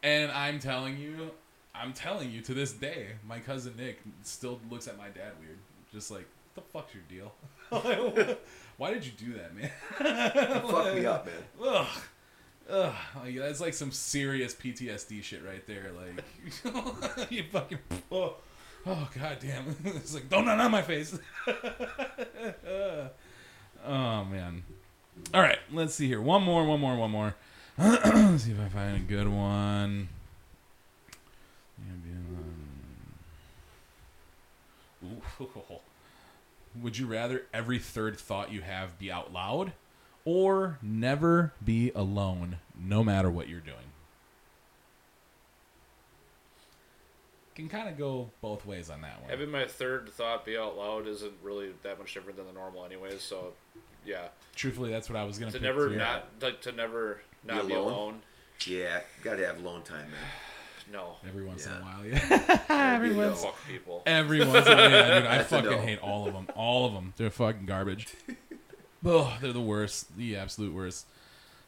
And 0.03 0.31
I'm 0.31 0.59
telling 0.59 0.97
you, 0.97 1.31
I'm 1.75 1.93
telling 1.93 2.31
you, 2.31 2.41
to 2.41 2.53
this 2.53 2.73
day, 2.73 3.07
my 3.27 3.39
cousin 3.39 3.75
Nick 3.77 3.99
still 4.23 4.59
looks 4.69 4.87
at 4.87 4.97
my 4.97 5.07
dad 5.09 5.33
weird, 5.39 5.57
just 5.93 6.11
like, 6.11 6.27
"What 6.53 6.65
the 6.65 6.71
fuck's 6.71 6.93
your 6.93 7.03
deal? 7.07 7.33
Why 8.77 8.93
did 8.93 9.05
you 9.05 9.11
do 9.11 9.33
that, 9.33 9.55
man?" 9.55 9.69
Fuck 10.67 10.95
me 10.95 11.05
up, 11.05 11.25
man. 11.25 11.35
Ugh. 11.63 11.87
Ugh. 12.69 12.93
Oh, 12.93 13.21
like, 13.23 13.37
that's 13.37 13.61
like 13.61 13.73
some 13.73 13.91
serious 13.91 14.53
PTSD 14.53 15.23
shit 15.23 15.43
right 15.45 15.65
there. 15.67 15.91
Like, 15.95 17.29
you 17.31 17.43
fucking. 17.51 17.79
Oh, 18.11 18.35
oh 18.85 19.09
god 19.17 19.37
damn. 19.41 19.75
it's 19.85 20.13
like, 20.13 20.29
don't, 20.29 20.45
not 20.45 20.59
on 20.59 20.71
my 20.71 20.81
face. 20.81 21.17
Oh 23.83 24.23
man. 24.25 24.63
All 25.33 25.41
right, 25.41 25.57
let's 25.71 25.95
see 25.95 26.07
here. 26.07 26.21
One 26.21 26.43
more, 26.43 26.63
one 26.65 26.79
more, 26.79 26.95
one 26.95 27.09
more. 27.11 27.35
let's 27.77 28.43
see 28.43 28.51
if 28.51 28.59
I 28.59 28.69
find 28.69 28.95
a 28.95 28.99
good 28.99 29.27
one. 29.27 30.07
Ooh. 35.03 35.79
Would 36.79 36.97
you 36.97 37.07
rather 37.07 37.43
every 37.53 37.79
third 37.79 38.17
thought 38.17 38.51
you 38.51 38.61
have 38.61 38.97
be 38.99 39.11
out 39.11 39.33
loud 39.33 39.73
or 40.25 40.77
never 40.81 41.53
be 41.63 41.91
alone 41.95 42.57
no 42.79 43.03
matter 43.03 43.29
what 43.29 43.47
you're 43.49 43.59
doing? 43.59 43.77
Can 47.55 47.67
kind 47.67 47.89
of 47.89 47.97
go 47.97 48.29
both 48.41 48.65
ways 48.65 48.89
on 48.89 49.01
that 49.01 49.19
one. 49.21 49.29
Having 49.29 49.51
my 49.51 49.65
third 49.65 50.09
thought 50.13 50.45
be 50.45 50.57
out 50.57 50.77
loud 50.77 51.05
isn't 51.07 51.33
really 51.43 51.71
that 51.83 51.99
much 51.99 52.13
different 52.13 52.37
than 52.37 52.47
the 52.47 52.53
normal, 52.53 52.85
anyways. 52.85 53.21
So, 53.21 53.53
yeah, 54.05 54.27
Truthfully, 54.55 54.89
that's 54.89 55.09
what 55.09 55.17
I 55.17 55.25
was 55.25 55.37
gonna 55.37 55.51
to 55.51 55.57
pick 55.57 55.63
never 55.63 55.89
too. 55.89 55.97
not 55.97 56.27
like 56.41 56.61
to 56.61 56.71
never 56.71 57.21
not 57.43 57.63
Be 57.63 57.67
be 57.69 57.73
alone? 57.73 57.91
alone. 57.91 58.21
Yeah, 58.65 59.01
gotta 59.21 59.45
have 59.45 59.59
alone 59.59 59.83
time, 59.83 59.99
man. 60.09 60.09
No, 60.91 61.15
every 61.25 61.45
once 61.45 61.65
in 61.67 61.71
a 61.71 61.75
while. 61.75 62.03
Yeah, 62.05 62.59
every 62.69 63.09
You 63.09 63.13
know. 63.13 63.27
once. 63.29 63.43
fuck 63.45 63.55
people. 63.65 64.03
Every 64.05 64.39
once 64.45 64.65
in 64.67 64.73
a 64.73 64.75
while, 64.75 64.89
yeah, 64.91 65.19
dude, 65.19 65.27
I 65.29 65.43
fucking 65.43 65.71
no. 65.71 65.77
hate 65.79 65.99
all 65.99 66.27
of 66.27 66.33
them. 66.33 66.47
All 66.53 66.85
of 66.85 66.91
them. 66.93 67.13
They're 67.15 67.29
fucking 67.29 67.65
garbage. 67.65 68.07
oh, 69.05 69.37
they're 69.41 69.53
the 69.53 69.61
worst. 69.61 70.15
The 70.17 70.35
absolute 70.35 70.73
worst. 70.73 71.05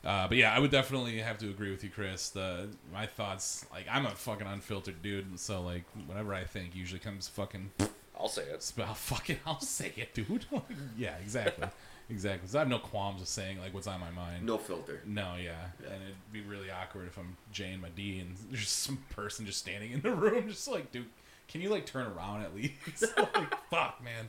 Uh, 0.06 0.28
but 0.28 0.38
yeah, 0.38 0.54
I 0.54 0.60
would 0.60 0.72
definitely 0.72 1.20
have 1.20 1.38
to 1.40 1.50
agree 1.50 1.72
with 1.72 1.84
you, 1.84 1.90
Chris. 1.90 2.30
The 2.30 2.68
my 2.92 3.06
thoughts, 3.06 3.66
like 3.72 3.86
I'm 3.90 4.06
a 4.06 4.10
fucking 4.10 4.48
unfiltered 4.48 5.02
dude, 5.02 5.40
so 5.40 5.62
like 5.62 5.84
whatever 6.08 6.34
I 6.34 6.44
think 6.44 6.76
usually 6.76 7.00
comes 7.00 7.28
fucking. 7.30 7.72
I'll 8.20 8.28
say 8.28 8.44
it. 8.44 8.74
I'll 8.80 8.94
fucking 8.94 9.40
I'll 9.46 9.62
say 9.62 9.94
it, 9.96 10.14
dude. 10.14 10.46
yeah, 10.98 11.16
exactly, 11.22 11.70
exactly. 12.10 12.50
So 12.50 12.58
I 12.58 12.62
have 12.62 12.68
no 12.68 12.80
qualms 12.80 13.22
with 13.22 13.30
saying 13.30 13.60
like 13.60 13.74
what's 13.74 13.88
on 13.88 14.02
my 14.02 14.12
mind. 14.12 14.46
No 14.46 14.58
filter. 14.58 15.02
No, 15.06 15.36
yeah. 15.42 15.54
and 15.86 16.04
it'd 16.04 16.34
be 16.34 16.42
really 16.42 16.70
awkward 16.70 17.08
if 17.08 17.18
I'm 17.18 17.38
Jay 17.54 17.72
and 17.72 17.82
my 17.82 17.90
D 17.90 18.20
and 18.20 18.36
there's 18.52 18.70
some 18.70 18.98
person 19.10 19.46
just 19.46 19.60
standing 19.60 19.94
in 19.94 20.02
the 20.02 20.12
room, 20.12 20.50
just 20.50 20.68
like, 20.68 20.92
dude, 20.92 21.06
can 21.48 21.62
you 21.62 21.70
like 21.70 21.86
turn 21.86 22.08
around 22.08 22.42
at 22.42 22.54
least? 22.54 22.74
like, 23.18 23.70
fuck, 23.70 24.04
man. 24.04 24.28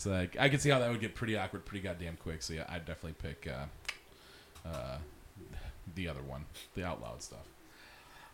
So 0.00 0.10
like, 0.10 0.34
I 0.40 0.48
can 0.48 0.58
see 0.60 0.70
how 0.70 0.78
that 0.78 0.90
would 0.90 1.00
get 1.00 1.14
pretty 1.14 1.36
awkward, 1.36 1.66
pretty 1.66 1.82
goddamn 1.82 2.16
quick. 2.16 2.40
So 2.40 2.54
yeah, 2.54 2.64
I'd 2.70 2.86
definitely 2.86 3.16
pick 3.20 3.46
uh, 3.46 4.66
uh, 4.66 4.96
the 5.94 6.08
other 6.08 6.22
one, 6.22 6.46
the 6.74 6.84
out 6.84 7.02
loud 7.02 7.22
stuff. 7.22 7.46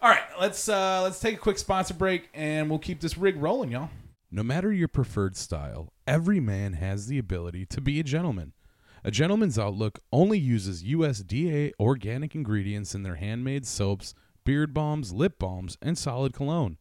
All 0.00 0.08
right, 0.08 0.22
let's 0.40 0.68
uh, 0.68 1.00
let's 1.02 1.18
take 1.18 1.34
a 1.34 1.38
quick 1.38 1.58
sponsor 1.58 1.94
break, 1.94 2.28
and 2.34 2.70
we'll 2.70 2.78
keep 2.78 3.00
this 3.00 3.18
rig 3.18 3.36
rolling, 3.36 3.72
y'all. 3.72 3.90
No 4.30 4.44
matter 4.44 4.72
your 4.72 4.86
preferred 4.86 5.36
style, 5.36 5.92
every 6.06 6.38
man 6.38 6.74
has 6.74 7.08
the 7.08 7.18
ability 7.18 7.66
to 7.66 7.80
be 7.80 7.98
a 7.98 8.04
gentleman. 8.04 8.52
A 9.02 9.10
Gentleman's 9.10 9.58
Outlook 9.58 9.98
only 10.12 10.38
uses 10.38 10.84
USDA 10.84 11.72
organic 11.80 12.36
ingredients 12.36 12.94
in 12.94 13.02
their 13.02 13.16
handmade 13.16 13.66
soaps, 13.66 14.14
beard 14.44 14.72
balms, 14.72 15.12
lip 15.12 15.36
balms, 15.40 15.76
and 15.82 15.98
solid 15.98 16.32
cologne. 16.32 16.78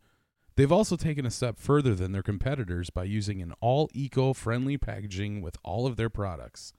They've 0.57 0.71
also 0.71 0.95
taken 0.95 1.25
a 1.25 1.31
step 1.31 1.59
further 1.59 1.93
than 1.93 2.13
their 2.13 2.23
competitors 2.23 2.89
by 2.89 3.03
using 3.03 3.41
an 3.41 3.53
all 3.59 3.89
eco 3.93 4.31
friendly 4.31 4.77
packaging 4.77 5.41
with 5.41 5.57
all 5.63 5.85
of 5.85 5.97
their 5.97 6.09
products. 6.09 6.71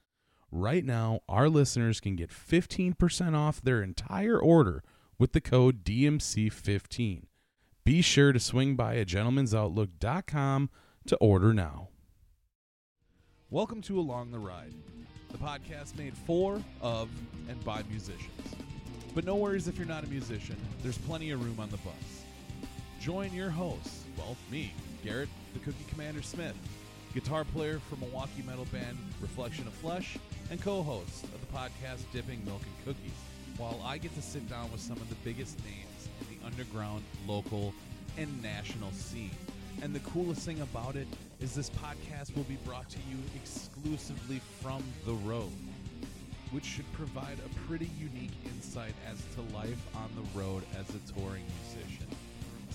Right 0.51 0.83
now, 0.83 1.21
our 1.29 1.51
listeners 1.51 2.01
can 2.01 2.17
get 2.17 2.31
15% 2.31 3.35
off 3.35 3.61
their 3.61 3.83
entire 3.83 4.39
order 4.39 4.83
with 5.19 5.33
the 5.33 5.43
code 5.43 5.85
DMC15. 5.85 7.25
Be 7.85 8.01
sure 8.01 8.33
to 8.33 8.41
swing 8.41 8.77
by 8.77 8.95
a 8.95 9.03
at 9.03 9.09
gentlemansoutlook.com 9.09 10.71
to 11.07 11.17
order 11.17 11.53
now. 11.53 11.89
Welcome 13.51 13.83
to 13.83 14.01
Along 14.01 14.31
the 14.31 14.39
Ride, 14.39 14.73
the 15.31 15.39
podcast 15.39 15.99
made 15.99 16.17
for, 16.17 16.63
of, 16.81 17.11
and 17.51 17.63
by 17.63 17.83
musicians. 17.91 18.57
But 19.15 19.25
no 19.27 19.37
worries 19.37 19.69
if 19.69 19.77
you're 19.77 19.87
not 19.87 20.03
a 20.03 20.09
musician, 20.09 20.57
there's 20.83 20.99
plenty 20.99 21.31
of 21.31 21.45
room 21.45 21.61
on 21.61 21.69
the 21.69 21.77
bus. 21.79 22.26
Join 23.01 23.33
your 23.33 23.51
hosts, 23.51 24.05
well, 24.17 24.37
me, 24.51 24.73
Garrett, 25.05 25.29
the 25.53 25.61
Cookie 25.61 25.85
Commander 25.89 26.23
Smith, 26.23 26.57
guitar 27.15 27.45
player 27.45 27.79
for 27.79 27.97
Milwaukee 27.97 28.43
metal 28.45 28.67
band 28.73 28.99
Reflection 29.21 29.67
of 29.67 29.73
Flesh, 29.75 30.19
and 30.51 30.61
co 30.61 30.83
host 30.83 31.25
of 31.25 31.41
the 31.41 31.47
podcast 31.47 32.11
Dipping 32.13 32.45
Milk 32.45 32.63
and 32.63 32.85
Cookies, 32.85 33.13
while 33.59 33.81
I 33.85 33.99
get 33.99 34.15
to 34.17 34.23
sit 34.23 34.49
down 34.49 34.73
with 34.73 34.81
some 34.81 34.97
of 34.97 35.09
the 35.09 35.15
biggest 35.17 35.59
names 35.65 36.09
in 36.21 36.39
the 36.39 36.47
underground, 36.47 37.05
local, 37.27 37.73
and 38.19 38.43
national 38.43 38.91
scene. 38.93 39.31
And 39.83 39.95
the 39.95 40.01
coolest 40.01 40.41
thing 40.43 40.61
about 40.61 40.97
it 40.97 41.07
is 41.41 41.55
this 41.55 41.71
podcast 41.71 42.35
will 42.35 42.45
be 42.45 42.59
brought 42.65 42.89
to 42.91 42.99
you 43.11 43.19
exclusively 43.35 44.41
from 44.61 44.83
the 45.05 45.13
road, 45.13 45.53
which 46.51 46.65
should 46.65 46.91
provide 46.93 47.39
a 47.45 47.67
pretty 47.69 47.91
unique 47.99 48.33
insight 48.47 48.95
as 49.11 49.23
to 49.35 49.55
life 49.55 49.87
on 49.95 50.11
the 50.17 50.39
road 50.39 50.65
as 50.79 50.89
a 50.91 51.13
touring 51.13 51.45
musician. 51.63 51.96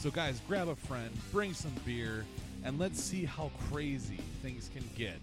So, 0.02 0.10
guys, 0.10 0.42
grab 0.48 0.68
a 0.68 0.76
friend, 0.76 1.12
bring 1.32 1.54
some 1.54 1.76
beer, 1.86 2.26
and 2.64 2.80
let's 2.80 3.00
see 3.00 3.24
how 3.24 3.52
crazy 3.70 4.18
things 4.42 4.68
can 4.74 4.84
get 4.98 5.20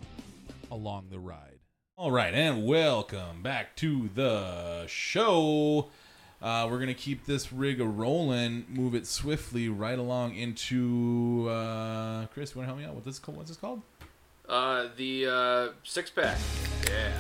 along 0.71 1.09
the 1.11 1.19
ride. 1.19 1.59
All 1.97 2.13
right, 2.13 2.33
and 2.33 2.65
welcome 2.65 3.43
back 3.43 3.75
to 3.79 4.09
the 4.15 4.87
show. 4.87 5.89
Uh, 6.41 6.69
we're 6.71 6.77
going 6.77 6.87
to 6.87 6.95
keep 6.95 7.27
this 7.27 7.53
rig 7.53 7.81
a 7.81 7.85
rolling, 7.85 8.67
move 8.69 8.95
it 8.95 9.09
swiftly 9.09 9.69
right 9.69 9.99
along 9.99 10.37
into. 10.37 11.49
Uh, 11.51 12.27
Chris, 12.27 12.55
you 12.55 12.61
want 12.61 12.69
to 12.69 12.73
help 12.73 12.79
me 12.79 12.85
out? 12.85 12.95
What 12.95 13.05
this, 13.05 13.21
what's 13.27 13.51
this 13.51 13.59
called? 13.59 13.83
Uh, 14.49 14.91
the 14.97 15.27
uh, 15.27 15.69
six 15.83 16.09
pack. 16.09 16.39
Yeah. 16.87 17.13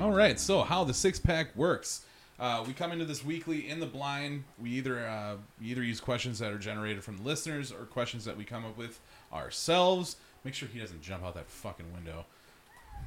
All 0.00 0.12
right, 0.12 0.40
so 0.40 0.62
how 0.62 0.82
the 0.84 0.94
six 0.94 1.18
pack 1.18 1.54
works. 1.54 2.06
Uh, 2.42 2.64
we 2.66 2.72
come 2.72 2.90
into 2.90 3.04
this 3.04 3.24
weekly 3.24 3.68
in 3.70 3.78
the 3.78 3.86
blind. 3.86 4.42
We 4.60 4.70
either 4.70 5.06
uh, 5.06 5.36
we 5.60 5.68
either 5.68 5.84
use 5.84 6.00
questions 6.00 6.40
that 6.40 6.52
are 6.52 6.58
generated 6.58 7.04
from 7.04 7.18
the 7.18 7.22
listeners 7.22 7.70
or 7.70 7.84
questions 7.84 8.24
that 8.24 8.36
we 8.36 8.42
come 8.42 8.64
up 8.64 8.76
with 8.76 8.98
ourselves. 9.32 10.16
Make 10.42 10.54
sure 10.54 10.68
he 10.68 10.80
doesn't 10.80 11.02
jump 11.02 11.24
out 11.24 11.34
that 11.34 11.48
fucking 11.48 11.86
window. 11.94 12.24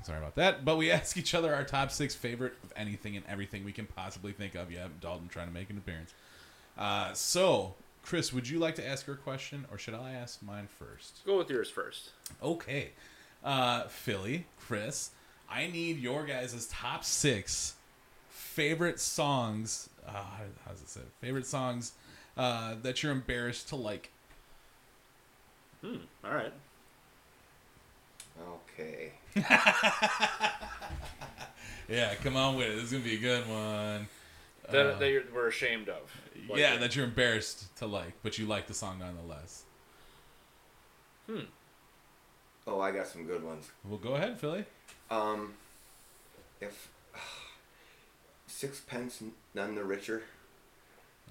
Sorry 0.04 0.20
about 0.20 0.36
that. 0.36 0.64
But 0.64 0.78
we 0.78 0.90
ask 1.00 1.18
each 1.18 1.36
other 1.36 1.54
our 1.54 1.66
top 1.66 1.92
six 1.92 2.16
favorite 2.16 2.54
of 2.64 2.72
anything 2.78 3.18
and 3.18 3.26
everything 3.28 3.66
we 3.66 3.74
can 3.74 3.88
possibly 3.88 4.32
think 4.32 4.56
of. 4.56 4.72
Yeah, 4.72 4.88
Dalton 5.02 5.28
trying 5.28 5.48
to 5.48 5.54
make 5.54 5.70
an 5.70 5.78
appearance. 5.80 6.14
Uh, 6.78 7.12
so, 7.12 7.74
Chris, 8.04 8.32
would 8.32 8.48
you 8.48 8.60
like 8.60 8.76
to 8.76 8.88
ask 8.88 9.06
your 9.06 9.18
question 9.18 9.66
or 9.70 9.78
should 9.78 9.96
I 9.96 10.14
ask 10.14 10.42
mine 10.44 10.70
first? 10.80 11.26
Go 11.26 11.38
with 11.38 11.50
yours 11.50 11.70
first. 11.70 12.12
Okay. 12.42 12.92
Uh, 13.44 13.84
Philly, 13.90 14.46
Chris, 14.62 15.10
I 15.50 15.68
need 15.68 16.00
your 16.00 16.24
guys' 16.24 16.68
top 16.68 17.04
six 17.04 17.76
favorite 18.56 19.00
songs. 19.02 19.90
Uh, 20.08 20.12
how, 20.12 20.44
how's 20.66 20.82
it 20.82 20.88
say? 20.90 21.02
Favorite 21.20 21.46
songs 21.46 21.92
uh, 22.38 22.76
that 22.82 23.04
you're 23.04 23.12
embarrassed 23.12 23.68
to 23.70 23.76
like. 23.76 24.12
Hmm. 25.82 25.98
All 26.24 26.34
right. 26.34 26.54
Okay. 28.80 29.12
Yeah, 31.88 32.16
come 32.16 32.36
on 32.36 32.56
with 32.56 32.68
it. 32.68 32.76
This 32.78 32.86
is 32.86 32.92
gonna 32.94 33.04
be 33.04 33.14
a 33.14 33.20
good 33.20 33.48
one. 33.48 34.08
That, 34.72 34.86
Uh, 34.88 34.98
that 34.98 35.10
you're, 35.12 35.22
we're 35.32 35.48
ashamed 35.48 35.88
of. 35.88 36.02
Like 36.50 36.58
yeah, 36.60 36.74
it. 36.74 36.80
that 36.80 36.96
you're 36.96 37.06
embarrassed 37.06 37.76
to 37.78 37.86
like, 37.86 38.14
but 38.24 38.40
you 38.40 38.48
like 38.48 38.66
the 38.66 38.74
song 38.74 38.98
nonetheless. 38.98 39.66
Hmm. 41.28 41.42
Oh, 42.66 42.82
I 42.82 42.90
got 42.92 43.06
some 43.06 43.26
good 43.26 43.44
ones. 43.44 43.70
Well, 43.88 44.00
go 44.00 44.16
ahead, 44.16 44.40
Philly. 44.40 44.66
Um, 45.12 45.54
if 46.60 46.90
sixpence 48.56 49.22
none 49.54 49.76
the 49.76 49.84
richer. 49.84 50.24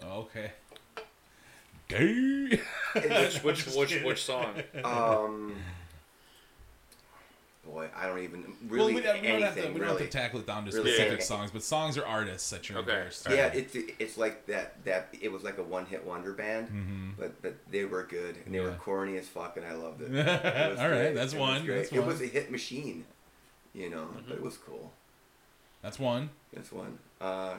Okay. 0.04 0.52
Gay. 1.88 2.60
Which 2.94 3.42
which 3.42 3.66
which 3.76 4.02
which 4.02 4.22
song? 4.24 4.54
Um, 4.84 5.54
boy, 7.66 7.88
I 7.96 8.06
don't 8.06 8.18
even 8.20 8.42
well, 8.42 8.54
really 8.88 8.94
we, 8.94 9.00
don't- 9.00 9.22
don't 9.22 9.42
have 9.42 9.54
to, 9.54 9.60
anything 9.60 9.74
we 9.74 9.80
don't 9.80 9.88
have 9.90 9.98
to 9.98 10.06
tackle 10.08 10.40
it 10.40 10.46
down 10.46 10.64
to 10.66 10.70
Really 10.70 10.90
specific 10.90 11.06
anything. 11.08 11.26
songs, 11.26 11.50
but 11.50 11.62
songs 11.62 11.96
are 11.98 12.06
artists 12.06 12.50
that 12.50 12.68
you're 12.68 12.78
Okay. 12.78 12.90
embarrassed. 12.90 13.26
yeah, 13.30 13.46
it's 13.46 13.76
it's 13.98 14.16
like 14.18 14.46
that 14.46 14.84
that 14.84 15.08
it 15.20 15.30
was 15.32 15.42
like 15.42 15.58
a 15.58 15.62
one 15.62 15.86
hit 15.86 16.04
wonder 16.04 16.32
band, 16.32 16.68
hmm 16.68 17.10
but 17.18 17.40
but 17.42 17.54
they 17.70 17.84
were 17.84 18.02
good 18.04 18.36
and 18.44 18.54
they 18.54 18.60
were 18.60 18.72
corny 18.72 19.16
as 19.16 19.26
fuck, 19.28 19.56
and 19.56 19.64
I 19.66 19.72
loved 19.74 20.02
it. 20.02 20.08
All 20.08 20.34
It 20.44 20.70
was 20.70 20.78
right, 20.78 21.14
that's 21.14 21.32
It 21.34 21.40
one. 21.40 21.64
great. 21.64 21.76
That's 21.76 21.92
It 21.92 21.98
one. 22.00 22.08
was 22.08 22.20
a 22.22 22.26
hit 22.26 22.50
machine, 22.50 23.04
you 23.74 23.88
know, 23.90 24.04
Mm-hmm. 24.04 24.28
but 24.28 24.36
it 24.36 24.42
was 24.42 24.56
cool. 24.56 24.92
That's 25.84 25.98
one. 25.98 26.30
That's 26.54 26.72
one. 26.72 26.98
Uh, 27.20 27.56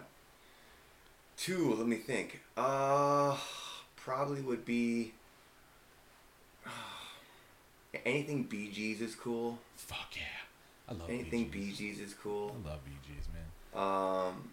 two. 1.37 1.75
Let 1.75 1.85
me 1.85 1.97
think. 1.97 2.41
Uh, 2.57 3.37
probably 3.95 4.41
would 4.41 4.65
be 4.65 5.13
Uh, 6.65 6.69
anything 8.05 8.41
Bee 8.43 8.71
Gees 8.71 8.99
is 8.99 9.13
cool. 9.13 9.59
Fuck 9.75 10.15
yeah. 10.15 10.23
I 10.89 10.93
love 10.93 11.07
Anything 11.07 11.49
Bee. 11.49 11.71
Gees 11.71 11.99
is 11.99 12.15
cool. 12.15 12.55
I 12.65 12.69
love 12.69 12.79
Bee 12.83 12.97
Gees, 13.07 13.27
man. 13.31 13.79
Um, 13.79 14.49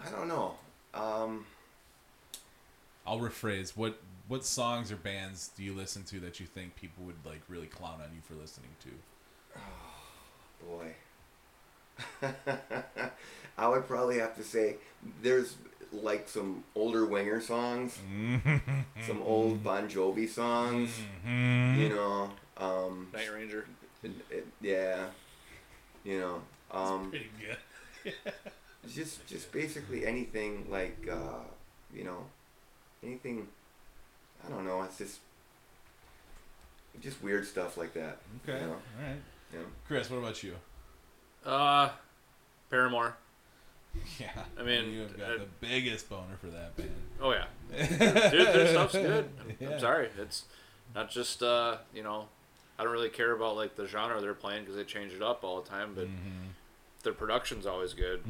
I 0.00 0.10
don't 0.10 0.26
know. 0.26 0.54
Um, 0.92 1.46
I'll 3.06 3.20
rephrase. 3.20 3.76
What 3.76 4.00
what 4.26 4.44
songs 4.44 4.90
or 4.90 4.96
bands 4.96 5.50
do 5.56 5.62
you 5.62 5.72
listen 5.72 6.02
to 6.04 6.18
that 6.20 6.40
you 6.40 6.46
think 6.46 6.74
people 6.74 7.04
would 7.04 7.24
like 7.24 7.42
really 7.48 7.66
clown 7.68 8.00
on 8.02 8.10
you 8.12 8.20
for 8.22 8.34
listening 8.34 8.70
to? 8.82 8.90
Oh 9.56 9.60
boy. 10.66 10.94
I 13.58 13.68
would 13.68 13.86
probably 13.88 14.18
have 14.18 14.36
to 14.36 14.44
say 14.44 14.76
there's 15.22 15.56
like 15.92 16.28
some 16.28 16.64
older 16.74 17.06
Winger 17.06 17.40
songs, 17.40 17.98
some 19.06 19.22
old 19.22 19.64
Bon 19.64 19.88
Jovi 19.88 20.28
songs, 20.28 20.90
you 21.26 21.88
know. 21.88 22.30
Um, 22.56 23.08
Night 23.12 23.32
Ranger. 23.32 23.66
it- 24.02 24.10
it- 24.30 24.46
yeah, 24.60 25.06
you 26.04 26.18
know. 26.20 26.42
Um, 26.70 27.10
Pretty 27.10 27.30
good. 27.40 28.12
just 28.88 29.26
just 29.26 29.50
basically 29.52 30.06
anything 30.06 30.66
like 30.70 31.08
uh, 31.10 31.40
you 31.94 32.04
know, 32.04 32.26
anything. 33.02 33.48
I 34.46 34.50
don't 34.50 34.64
know. 34.66 34.82
It's 34.82 34.98
just 34.98 35.18
just 37.00 37.22
weird 37.22 37.46
stuff 37.46 37.76
like 37.76 37.94
that. 37.94 38.18
Okay. 38.44 38.60
You 38.60 38.66
know? 38.66 38.72
All 38.72 39.04
right. 39.06 39.16
You 39.52 39.58
know? 39.60 39.64
Chris, 39.86 40.10
what 40.10 40.18
about 40.18 40.42
you? 40.42 40.54
Uh, 41.48 41.90
Paramore. 42.70 43.16
Yeah. 44.20 44.30
I 44.58 44.62
mean, 44.62 44.92
you've 44.92 45.18
got 45.18 45.30
uh, 45.30 45.38
the 45.38 45.46
biggest 45.60 46.08
boner 46.08 46.36
for 46.40 46.46
that 46.48 46.76
band. 46.76 46.90
Oh 47.20 47.32
yeah, 47.32 47.46
dude, 48.30 48.46
their 48.46 48.68
stuff's 48.68 48.92
good. 48.92 49.28
I'm, 49.40 49.56
Yeah. 49.58 49.70
I'm 49.74 49.80
sorry, 49.80 50.08
it's 50.18 50.44
not 50.94 51.10
just 51.10 51.42
uh, 51.42 51.78
you 51.92 52.02
know, 52.04 52.26
I 52.78 52.84
don't 52.84 52.92
really 52.92 53.08
care 53.08 53.32
about 53.32 53.56
like 53.56 53.74
the 53.76 53.86
genre 53.86 54.20
they're 54.20 54.34
playing 54.34 54.62
because 54.62 54.76
they 54.76 54.84
change 54.84 55.12
it 55.14 55.22
up 55.22 55.42
all 55.42 55.60
the 55.60 55.68
time, 55.68 55.92
but 55.96 56.06
Mm-hmm. 56.06 56.48
their 57.02 57.12
production's 57.12 57.66
always 57.66 57.92
good. 57.94 58.22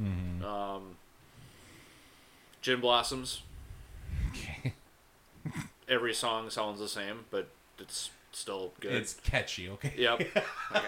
Um, 0.44 0.96
Gin 2.62 2.80
Blossoms. 2.80 3.42
Okay. 4.30 4.72
Every 5.88 6.14
song 6.14 6.48
sounds 6.50 6.80
the 6.80 6.88
same, 6.88 7.24
but 7.30 7.48
it's 7.78 8.10
still 8.32 8.72
good. 8.80 8.92
It's 8.92 9.14
catchy, 9.14 9.68
okay? 9.70 9.92
Yep. 9.98 10.20
Okay, 10.20 10.42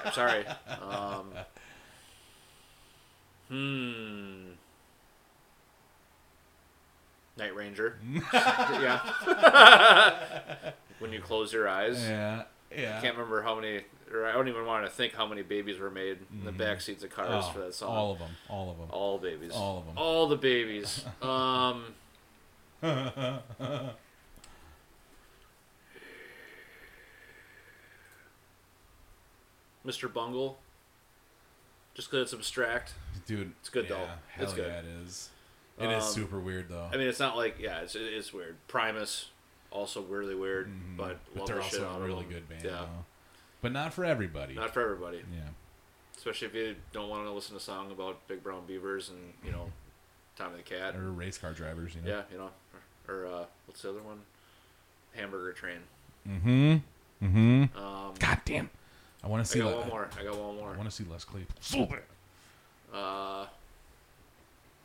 I'm 0.06 0.12
sorry. 0.12 0.44
Um, 0.80 1.26
hmm. 3.50 4.50
Night 7.36 7.54
Ranger. 7.54 7.98
yeah. 8.32 9.00
when 10.98 11.12
you 11.12 11.20
close 11.20 11.52
your 11.52 11.68
eyes. 11.68 12.02
Yeah. 12.02 12.44
Yeah. 12.76 12.98
I 12.98 13.00
can't 13.00 13.16
remember 13.16 13.42
how 13.42 13.54
many, 13.56 13.80
or 14.12 14.26
I 14.26 14.32
don't 14.32 14.48
even 14.48 14.64
want 14.66 14.84
to 14.84 14.90
think 14.90 15.14
how 15.14 15.26
many 15.26 15.42
babies 15.42 15.78
were 15.78 15.90
made 15.90 16.18
in 16.32 16.44
the 16.44 16.52
back 16.52 16.80
seats 16.80 17.02
of 17.02 17.10
cars 17.10 17.44
Oh, 17.48 17.52
for 17.52 17.58
that 17.60 17.74
song. 17.74 17.96
All 17.96 18.12
of 18.12 18.18
them. 18.18 18.30
All 18.48 18.70
of 18.70 18.78
them. 18.78 18.88
All 18.90 19.18
babies. 19.18 19.52
All 19.52 19.78
of 19.78 19.86
them. 19.86 19.94
All 19.98 20.28
the 20.28 20.36
babies. 20.36 21.04
Um. 21.22 21.94
Mr. 29.86 30.12
Bungle. 30.12 30.58
Just 31.94 32.10
because 32.10 32.24
it's 32.24 32.32
abstract. 32.34 32.94
Dude, 33.26 33.52
It's 33.60 33.68
good, 33.68 33.84
yeah, 33.84 33.90
though. 33.96 34.06
Hell 34.28 34.44
It's 34.44 34.54
good. 34.54 34.66
yeah, 34.66 34.78
it 34.78 34.84
is. 35.06 35.30
It 35.78 35.90
is 35.90 36.04
Um, 36.04 36.10
super 36.12 36.38
weird 36.38 36.68
though. 36.68 36.88
I 36.92 36.96
mean, 36.98 37.06
it's 37.08 37.18
not 37.20 37.36
like 37.36 37.58
yeah, 37.58 37.80
it's 37.80 37.94
it 37.94 38.02
is 38.02 38.32
weird. 38.32 38.56
Primus, 38.68 39.30
also 39.70 40.00
weirdly 40.02 40.34
weird, 40.34 40.68
Mhm. 40.68 40.96
but 40.96 41.18
but 41.32 41.38
love 41.40 41.46
they're 41.48 41.56
the 41.56 41.62
also 41.62 42.02
a 42.02 42.06
really 42.06 42.24
good 42.24 42.48
band. 42.48 42.62
Yeah, 42.64 42.70
though. 42.70 43.04
But 43.62 43.72
not 43.72 43.94
for 43.94 44.04
everybody. 44.04 44.54
not 44.54 44.74
for 44.74 44.82
everybody, 44.82 45.24
yeah. 45.32 45.48
especially 46.16 46.48
if 46.48 46.54
you 46.54 46.76
don't 46.92 47.08
want 47.08 47.24
to 47.24 47.30
listen 47.30 47.52
to 47.52 47.56
a 47.58 47.60
song 47.60 47.90
about 47.90 48.26
big 48.28 48.42
brown 48.42 48.66
beavers 48.66 49.08
and 49.08 49.32
you 49.42 49.52
know, 49.52 49.72
Tommy 50.36 50.58
the 50.58 50.62
Cat. 50.62 50.96
Or 50.96 51.10
race 51.12 51.38
car 51.38 51.52
drivers, 51.54 51.94
you 51.94 52.02
know. 52.02 52.08
Yeah, 52.10 52.22
you 52.30 52.36
know, 52.38 52.50
or, 53.08 53.14
or 53.14 53.26
uh, 53.26 53.44
what's 53.66 53.80
the 53.82 53.88
other 53.90 54.02
one? 54.02 54.20
Hamburger 55.14 55.52
Train. 55.54 55.80
Mm-hmm. 56.28 56.76
Mm-hmm. 57.24 57.78
Um, 57.78 58.14
God 58.18 58.40
damn. 58.44 58.70
I 59.22 59.28
want 59.28 59.44
to 59.44 59.50
see. 59.50 59.60
I 59.60 59.64
see. 59.64 59.68
got 59.68 59.74
Le- 59.74 59.80
one 59.80 59.88
more. 59.88 60.08
I 60.18 60.24
got 60.24 60.38
one 60.38 60.56
more. 60.56 60.70
I 60.72 60.76
want 60.76 60.84
to 60.88 60.94
see 60.94 61.04
Les 61.10 61.24
Claypool. 61.24 61.56
So 61.60 61.86
bad. 61.86 62.00
Uh, 62.92 63.46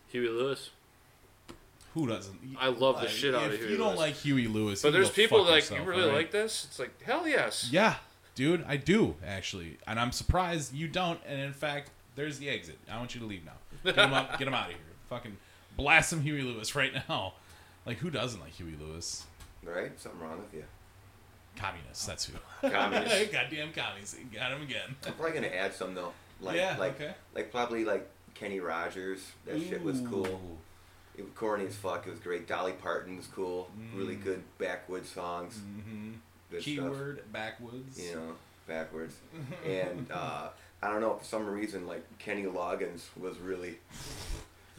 Huey 0.09 0.27
Lewis. 0.29 0.69
Who 1.93 2.07
doesn't? 2.07 2.37
I 2.59 2.67
love 2.67 2.97
the 2.97 3.03
Like, 3.05 3.09
shit 3.09 3.33
out 3.33 3.45
of 3.45 3.53
If 3.53 3.59
Huey 3.61 3.71
you 3.71 3.77
don't 3.77 3.87
Lewis. 3.95 3.99
like 3.99 4.13
Huey 4.15 4.47
Lewis, 4.47 4.81
But 4.81 4.91
there's 4.91 5.09
people 5.09 5.39
fuck 5.39 5.47
like 5.47 5.55
yourself, 5.63 5.79
you 5.79 5.85
really 5.85 6.01
alright? 6.03 6.17
like 6.17 6.31
this. 6.31 6.65
It's 6.69 6.77
like 6.77 7.01
hell 7.03 7.25
yes. 7.27 7.69
Yeah, 7.71 7.95
dude, 8.35 8.65
I 8.67 8.75
do 8.75 9.15
actually, 9.25 9.77
and 9.87 9.97
I'm 9.99 10.11
surprised 10.11 10.73
you 10.73 10.89
don't. 10.89 11.19
And 11.25 11.39
in 11.39 11.53
fact, 11.53 11.91
there's 12.15 12.37
the 12.37 12.49
exit. 12.49 12.77
I 12.91 12.97
want 12.97 13.15
you 13.15 13.21
to 13.21 13.27
leave 13.27 13.45
now. 13.45 13.53
Get 13.85 13.95
him 13.95 14.13
up. 14.13 14.37
Get 14.37 14.47
him 14.47 14.53
out 14.53 14.65
of 14.65 14.71
here. 14.71 14.79
Fucking 15.09 15.37
blast 15.77 16.09
some 16.09 16.21
Huey 16.21 16.41
Lewis 16.41 16.75
right 16.75 16.91
now. 17.07 17.33
Like 17.85 17.99
who 17.99 18.09
doesn't 18.09 18.41
like 18.41 18.51
Huey 18.51 18.75
Lewis? 18.79 19.23
Right? 19.63 19.97
Something 19.99 20.19
wrong 20.19 20.39
with 20.39 20.53
you. 20.53 20.65
Communists. 21.55 22.05
That's 22.05 22.25
who. 22.25 22.33
Communists. 22.71 23.31
Goddamn 23.31 23.73
communists. 23.73 24.15
Got 24.33 24.51
him 24.51 24.61
again. 24.61 24.95
I'm 25.05 25.13
probably 25.13 25.33
gonna 25.33 25.53
add 25.53 25.73
some 25.73 25.93
though. 25.95 26.13
Like 26.41 26.57
Yeah, 26.57 26.75
like 26.77 26.99
okay. 26.99 27.13
like 27.33 27.51
probably 27.51 27.85
like 27.85 28.09
Kenny 28.33 28.59
Rogers. 28.59 29.31
That 29.45 29.61
shit 29.61 29.83
was 29.83 30.01
cool. 30.01 30.39
It 31.17 31.23
was 31.23 31.31
corny 31.33 31.65
as 31.65 31.75
fuck. 31.75 32.05
It 32.07 32.11
was 32.11 32.19
great. 32.19 32.47
Dolly 32.47 32.73
Parton 32.73 33.15
was 33.17 33.27
cool. 33.27 33.69
Really 33.95 34.15
good 34.15 34.43
backwoods 34.57 35.09
songs. 35.09 35.57
Mm-hmm. 35.57 36.11
Good 36.51 36.61
stuff. 36.61 36.65
Keyword 36.65 37.23
backwoods. 37.31 37.97
You 38.03 38.15
know, 38.15 38.31
backwards. 38.67 39.15
and 39.65 40.07
uh, 40.11 40.49
I 40.83 40.89
don't 40.89 41.01
know 41.01 41.15
for 41.15 41.23
some 41.25 41.47
reason 41.47 41.87
like 41.87 42.03
Kenny 42.19 42.43
Loggins 42.43 43.03
was 43.17 43.37
really 43.39 43.77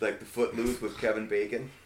like 0.00 0.18
the 0.18 0.24
Footloose 0.26 0.80
with 0.80 0.98
Kevin 0.98 1.26
Bacon. 1.26 1.70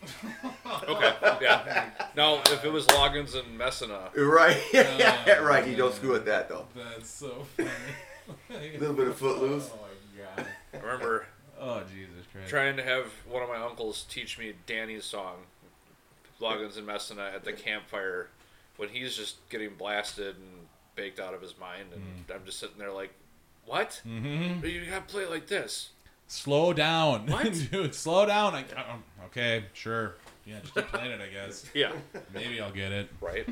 Okay. 0.89 1.13
Yeah. 1.43 1.91
Now, 2.17 2.41
if 2.47 2.65
it 2.65 2.73
was 2.73 2.87
Loggins 2.87 3.35
and 3.39 3.59
Messina, 3.59 4.09
Right. 4.17 4.57
Oh, 4.75 5.43
right. 5.45 5.67
You 5.67 5.77
don't 5.77 5.95
screw 5.95 6.13
with 6.13 6.25
that 6.27 6.49
though. 6.49 6.67
That's 6.75 7.11
so 7.11 7.45
funny. 7.57 7.69
A 8.51 8.79
little 8.79 8.95
bit 8.95 9.09
of 9.09 9.17
Footloose. 9.17 9.71
Oh 9.73 9.79
my 9.83 10.43
god. 10.43 10.47
I 10.73 10.77
remember 10.79 11.27
Oh 11.61 11.83
Jesus 11.93 12.25
Christ. 12.33 12.49
trying 12.49 12.77
to 12.77 12.83
have 12.83 13.07
one 13.29 13.43
of 13.43 13.49
my 13.49 13.57
uncles 13.57 14.07
teach 14.09 14.39
me 14.39 14.53
Danny's 14.67 15.05
song, 15.05 15.37
Loggins 16.41 16.77
and 16.79 16.87
Messina, 16.87 17.31
at 17.35 17.45
the 17.45 17.53
campfire 17.53 18.29
when 18.77 18.89
he's 18.89 19.15
just 19.17 19.37
getting 19.51 19.71
blasted 19.77 20.37
and 20.37 20.67
baked 20.97 21.21
out 21.21 21.35
of 21.35 21.43
his 21.43 21.55
mind, 21.59 21.89
and 21.93 22.03
I'm 22.35 22.45
just 22.47 22.59
sitting 22.59 22.79
there 22.79 22.93
like, 22.93 23.13
"What? 23.67 24.01
Mm-hmm. 24.07 24.65
You 24.65 24.87
gotta 24.87 25.03
play 25.03 25.25
it 25.25 25.31
like 25.31 25.47
this." 25.49 25.91
Slow 26.31 26.73
down, 26.73 27.27
dude. 27.73 27.93
Slow 27.93 28.25
down. 28.25 28.55
I, 28.55 28.61
um, 28.61 29.03
okay, 29.27 29.65
sure. 29.73 30.15
Yeah, 30.47 30.61
just 30.61 30.73
keep 30.75 30.87
playing 30.87 31.11
it. 31.11 31.21
I 31.21 31.27
guess. 31.27 31.65
Yeah. 31.75 31.91
Maybe 32.33 32.61
I'll 32.61 32.71
get 32.71 32.93
it. 32.93 33.11
Right. 33.21 33.49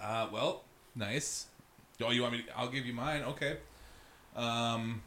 Uh, 0.00 0.28
well, 0.32 0.64
nice. 0.94 1.44
Oh, 2.02 2.10
you 2.10 2.22
want 2.22 2.32
me? 2.32 2.42
To, 2.44 2.58
I'll 2.58 2.70
give 2.70 2.86
you 2.86 2.94
mine. 2.94 3.22
Okay. 3.24 3.58
Um, 4.34 5.02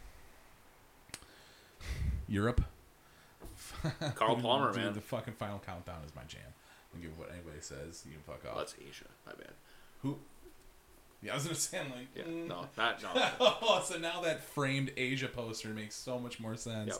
Europe. 2.27 2.61
Carl 4.13 4.35
Palmer, 4.35 4.71
Dude, 4.71 4.83
man. 4.83 4.93
The 4.93 5.01
fucking 5.01 5.33
final 5.33 5.57
countdown 5.65 6.01
is 6.05 6.15
my 6.15 6.23
jam. 6.27 6.41
I 6.45 6.93
don't 6.93 7.01
give 7.01 7.17
what 7.17 7.31
anybody 7.31 7.57
says. 7.61 8.03
You 8.05 8.11
can 8.13 8.21
fuck 8.21 8.45
off. 8.45 8.53
Oh, 8.55 8.59
that's 8.59 8.75
Asia. 8.87 9.05
My 9.25 9.31
bad. 9.33 9.53
Who? 10.03 10.19
Yeah, 11.21 11.33
I 11.33 11.35
was 11.35 11.43
gonna 11.43 11.55
say 11.55 11.79
I'm 11.79 11.89
like. 11.91 12.07
Yeah. 12.15 12.23
mm. 12.23 12.47
No, 12.47 12.65
not 12.77 13.03
no. 13.03 13.09
oh, 13.41 13.81
so 13.83 13.97
now 13.99 14.21
that 14.21 14.41
framed 14.41 14.93
Asia 14.95 15.27
poster 15.27 15.67
makes 15.69 15.95
so 15.95 16.17
much 16.17 16.39
more 16.39 16.55
sense. 16.55 16.97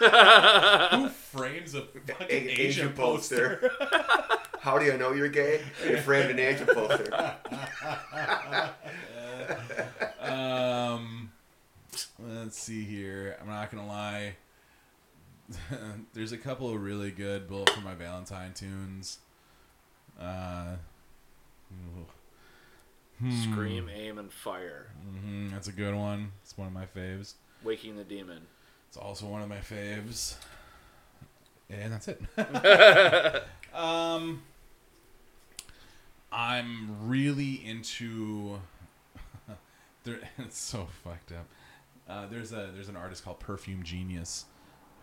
Yep. 0.00 0.90
Who 0.92 1.08
frames 1.08 1.74
a 1.76 1.82
fucking 1.82 2.26
A- 2.28 2.32
Asia, 2.34 2.62
Asian 2.62 2.92
poster? 2.94 3.70
How 4.60 4.76
do 4.76 4.84
you 4.86 4.96
know 4.98 5.12
you're 5.12 5.28
gay? 5.28 5.60
You 5.88 5.98
framed 5.98 6.32
an 6.32 6.40
Asian 6.40 6.66
poster. 6.66 7.36
um, 10.20 11.30
let's 12.18 12.58
see 12.58 12.82
here. 12.84 13.36
I'm 13.40 13.46
not 13.46 13.70
gonna 13.70 13.86
lie. 13.86 14.34
There's 16.12 16.32
a 16.32 16.38
couple 16.38 16.70
of 16.74 16.82
really 16.82 17.10
good 17.12 17.46
"Bullet 17.48 17.70
for 17.70 17.80
My 17.82 17.94
Valentine" 17.94 18.52
tunes. 18.52 19.18
Uh, 20.20 20.74
Scream, 23.28 23.88
aim, 23.94 24.18
and 24.18 24.32
fire. 24.32 24.86
hmm 25.02 25.48
that's 25.50 25.68
a 25.68 25.72
good 25.72 25.94
one. 25.94 26.32
It's 26.42 26.56
one 26.56 26.68
of 26.68 26.72
my 26.72 26.86
faves. 26.86 27.34
Waking 27.62 27.96
the 27.96 28.04
demon. 28.04 28.46
It's 28.88 28.96
also 28.96 29.26
one 29.26 29.42
of 29.42 29.48
my 29.48 29.58
faves. 29.58 30.36
And 31.68 31.92
that's 31.92 32.08
it. 32.08 32.22
um, 33.74 34.42
I'm 36.32 37.08
really 37.08 37.60
into. 37.64 38.58
there, 40.04 40.20
it's 40.38 40.58
so 40.58 40.88
fucked 41.04 41.32
up. 41.32 41.46
Uh, 42.08 42.26
there's 42.26 42.52
a 42.52 42.70
there's 42.74 42.88
an 42.88 42.96
artist 42.96 43.24
called 43.24 43.38
Perfume 43.38 43.82
Genius, 43.82 44.46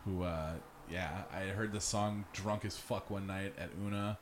who 0.06 0.24
uh, 0.24 0.54
yeah 0.90 1.24
I 1.32 1.44
heard 1.44 1.72
the 1.72 1.80
song 1.82 2.26
drunk 2.34 2.66
as 2.66 2.78
fuck 2.78 3.10
one 3.10 3.28
night 3.28 3.54
at 3.58 3.70
Una, 3.86 4.18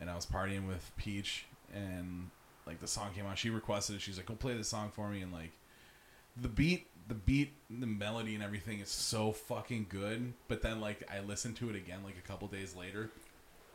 and 0.00 0.10
I 0.10 0.14
was 0.14 0.26
partying 0.26 0.66
with 0.66 0.90
Peach, 0.96 1.46
and 1.72 2.30
like 2.68 2.78
the 2.78 2.86
song 2.86 3.08
came 3.14 3.26
on. 3.26 3.34
She 3.34 3.50
requested 3.50 3.96
it. 3.96 4.02
She's 4.02 4.16
like, 4.16 4.26
"Go 4.26 4.34
play 4.34 4.56
this 4.56 4.68
song 4.68 4.90
for 4.94 5.08
me," 5.08 5.22
and 5.22 5.32
like 5.32 5.52
the 6.40 6.48
beat 6.48 6.86
the 7.08 7.14
beat, 7.14 7.54
the 7.70 7.86
melody, 7.86 8.34
and 8.34 8.44
everything 8.44 8.80
is 8.80 8.90
so 8.90 9.32
fucking 9.32 9.86
good. 9.88 10.34
But 10.46 10.62
then, 10.62 10.80
like, 10.80 11.02
I 11.10 11.20
listened 11.20 11.56
to 11.56 11.70
it 11.70 11.76
again, 11.76 12.00
like 12.04 12.16
a 12.18 12.28
couple 12.28 12.46
days 12.48 12.76
later, 12.76 13.10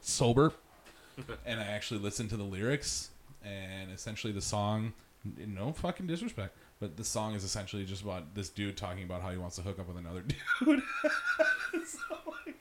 sober, 0.02 0.54
and 1.46 1.60
I 1.60 1.64
actually 1.64 2.00
listened 2.00 2.30
to 2.30 2.38
the 2.38 2.44
lyrics, 2.44 3.10
and 3.44 3.92
essentially 3.92 4.32
the 4.32 4.42
song. 4.42 4.94
No 5.38 5.72
fucking 5.72 6.06
disrespect, 6.06 6.56
but 6.82 6.98
the 6.98 7.04
song 7.04 7.34
is 7.34 7.46
essentially 7.46 7.86
just 7.86 8.04
about 8.04 8.36
this 8.36 8.50
dude 8.50 8.76
talking 8.76 9.04
about 9.04 9.22
how 9.22 9.30
he 9.30 9.38
wants 9.38 9.56
to 9.56 9.62
hook 9.62 9.80
up 9.80 9.88
with 9.88 9.98
another 9.98 10.22
dude. 10.28 10.38
so, 11.88 12.18
like, 12.46 12.60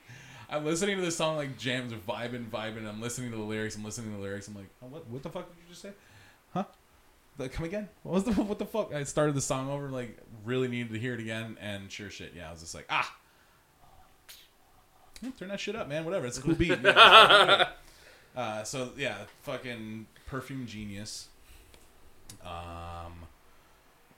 I'm 0.49 0.63
listening 0.63 0.95
to 0.95 1.01
this 1.01 1.17
song 1.17 1.35
like 1.35 1.57
jams, 1.57 1.93
vibing, 1.93 2.49
vibing. 2.49 2.87
I'm 2.87 3.01
listening 3.01 3.31
to 3.31 3.37
the 3.37 3.43
lyrics. 3.43 3.75
I'm 3.75 3.83
listening 3.83 4.11
to 4.11 4.17
the 4.17 4.23
lyrics. 4.23 4.47
I'm 4.47 4.55
like, 4.55 4.69
oh, 4.81 4.87
what? 4.87 5.07
What 5.07 5.23
the 5.23 5.29
fuck 5.29 5.49
did 5.49 5.57
you 5.61 5.69
just 5.69 5.81
say? 5.81 5.91
Huh? 6.53 6.65
Come 7.51 7.65
again? 7.65 7.89
What 8.03 8.13
was 8.13 8.23
the 8.25 8.33
what 8.33 8.59
the 8.59 8.65
fuck? 8.65 8.93
I 8.93 9.03
started 9.03 9.35
the 9.35 9.41
song 9.41 9.69
over, 9.69 9.89
like 9.89 10.17
really 10.45 10.67
needed 10.67 10.93
to 10.93 10.99
hear 10.99 11.13
it 11.13 11.19
again, 11.19 11.57
and 11.59 11.91
sure 11.91 12.09
shit, 12.09 12.33
yeah, 12.35 12.49
I 12.49 12.51
was 12.51 12.61
just 12.61 12.75
like, 12.75 12.85
ah, 12.89 13.15
Yeah, 15.21 15.29
turn 15.39 15.49
that 15.49 15.59
shit 15.59 15.75
up, 15.75 15.87
man. 15.87 16.05
Whatever, 16.05 16.27
it's 16.27 16.37
a 16.37 16.41
cool 16.41 16.55
beat. 16.55 16.69
Yeah, 16.69 16.75
it's 16.75 16.93
fucking 16.93 17.47
good. 17.47 17.67
uh, 18.35 18.63
so 18.63 18.91
yeah, 18.97 19.17
fucking 19.41 20.05
perfume 20.27 20.67
genius. 20.67 21.27
Um, 22.45 23.27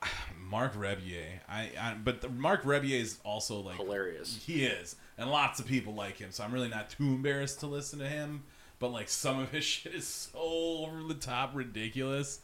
Mark 0.50 0.76
Rebillet. 0.76 1.40
I, 1.48 1.72
I 1.80 1.96
but 2.04 2.22
the, 2.22 2.30
Mark 2.30 2.64
Rebillet 2.64 3.02
is 3.02 3.20
also 3.24 3.60
like 3.60 3.78
Hilarious. 3.78 4.42
He 4.46 4.66
is, 4.66 4.96
and 5.18 5.30
lots 5.30 5.60
of 5.60 5.68
people 5.68 5.94
like 5.94 6.18
him. 6.18 6.32
So 6.32 6.44
I'm 6.44 6.52
really 6.52 6.70
not 6.70 6.90
too 6.90 7.06
embarrassed 7.06 7.62
to 7.62 7.68
listen 7.68 8.00
to 8.00 8.08
him. 8.08 8.44
But 8.86 8.92
like 8.94 9.10
some 9.10 9.40
of 9.40 9.50
his 9.50 9.64
shit 9.74 9.96
is 9.96 10.08
so 10.08 10.40
over 10.40 11.02
the 11.08 11.16
top 11.16 11.56
ridiculous 11.56 12.40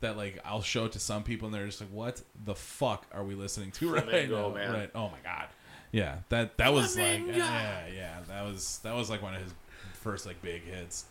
that 0.00 0.16
like 0.16 0.40
I'll 0.44 0.60
show 0.60 0.86
it 0.86 0.92
to 0.92 0.98
some 0.98 1.22
people 1.22 1.46
and 1.46 1.54
they're 1.54 1.66
just 1.66 1.80
like, 1.80 1.90
"What 1.90 2.20
the 2.44 2.56
fuck 2.56 3.06
are 3.12 3.22
we 3.22 3.36
listening 3.36 3.70
to 3.72 3.90
right 3.94 4.02
Flamingo, 4.02 4.48
now?" 4.48 4.54
man. 4.56 4.72
Right? 4.72 4.90
Oh 4.92 5.08
my 5.10 5.18
god. 5.22 5.46
Yeah, 5.92 6.16
that 6.30 6.56
that 6.58 6.72
was 6.72 6.98
like 6.98 7.24
yeah, 7.28 7.86
yeah, 7.86 8.16
that 8.26 8.44
was 8.44 8.80
that 8.82 8.94
was 8.96 9.08
like 9.08 9.22
one 9.22 9.36
of 9.36 9.42
his 9.42 9.54
first 9.92 10.26
like 10.26 10.42
big 10.42 10.64
hits. 10.64 11.04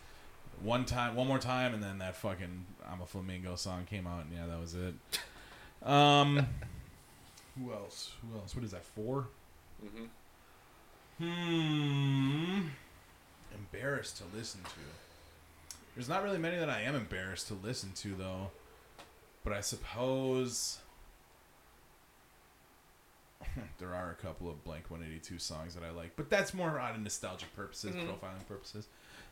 One 0.62 0.84
time, 0.84 1.16
one 1.16 1.28
more 1.28 1.40
time, 1.40 1.74
and 1.74 1.82
then 1.82 2.00
that 2.00 2.18
fucking 2.18 2.66
"I'm 2.92 3.00
a 3.02 3.06
Flamingo" 3.06 3.56
song 3.56 3.86
came 3.90 4.06
out, 4.06 4.26
and 4.26 4.34
yeah, 4.36 4.48
that 4.48 4.60
was 4.60 4.74
it. 4.76 4.94
Um, 5.82 6.48
who 7.58 7.72
else? 7.74 8.12
Who 8.22 8.38
else? 8.38 8.56
What 8.56 8.64
is 8.64 8.72
that? 8.72 8.86
4 8.86 9.28
Mhm. 9.84 10.08
Hmm. 11.20 12.68
Embarrassed 13.58 14.18
to 14.18 14.24
listen 14.36 14.62
to. 14.64 14.70
There's 15.96 16.10
not 16.10 16.24
really 16.24 16.38
many 16.40 16.58
that 16.58 16.70
I 16.70 16.82
am 16.82 16.96
embarrassed 16.96 17.48
to 17.50 17.54
listen 17.54 17.92
to 17.98 18.16
though. 18.16 18.52
But 19.44 19.54
I 19.54 19.62
suppose 19.62 20.80
there 23.78 23.94
are 23.94 24.12
a 24.12 24.16
couple 24.16 24.50
of 24.50 24.64
Blink-182 24.64 25.40
songs 25.42 25.76
that 25.76 25.84
I 25.84 25.92
like, 25.92 26.16
but 26.16 26.30
that's 26.30 26.54
more 26.54 26.80
out 26.80 26.96
of 26.96 27.02
nostalgic 27.02 27.54
purposes, 27.56 27.94
Mhm. 27.96 28.08
profiling 28.08 28.48
purposes. 28.48 28.88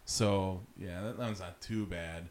So 0.06 0.62
yeah, 0.78 1.02
that, 1.02 1.18
that 1.18 1.24
one's 1.26 1.40
not 1.40 1.62
too 1.62 1.86
bad. 1.86 2.30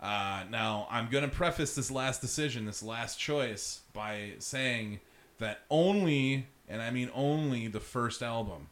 Uh, 0.00 0.44
now 0.50 0.86
I'm 0.90 1.08
gonna 1.08 1.28
preface 1.28 1.74
this 1.74 1.90
last 1.90 2.20
decision, 2.20 2.66
this 2.66 2.82
last 2.82 3.18
choice, 3.18 3.80
by 3.92 4.32
saying 4.40 5.00
that 5.38 5.60
only, 5.70 6.48
and 6.68 6.82
I 6.82 6.90
mean 6.90 7.10
only, 7.14 7.68
the 7.68 7.80
first 7.80 8.22
album, 8.22 8.68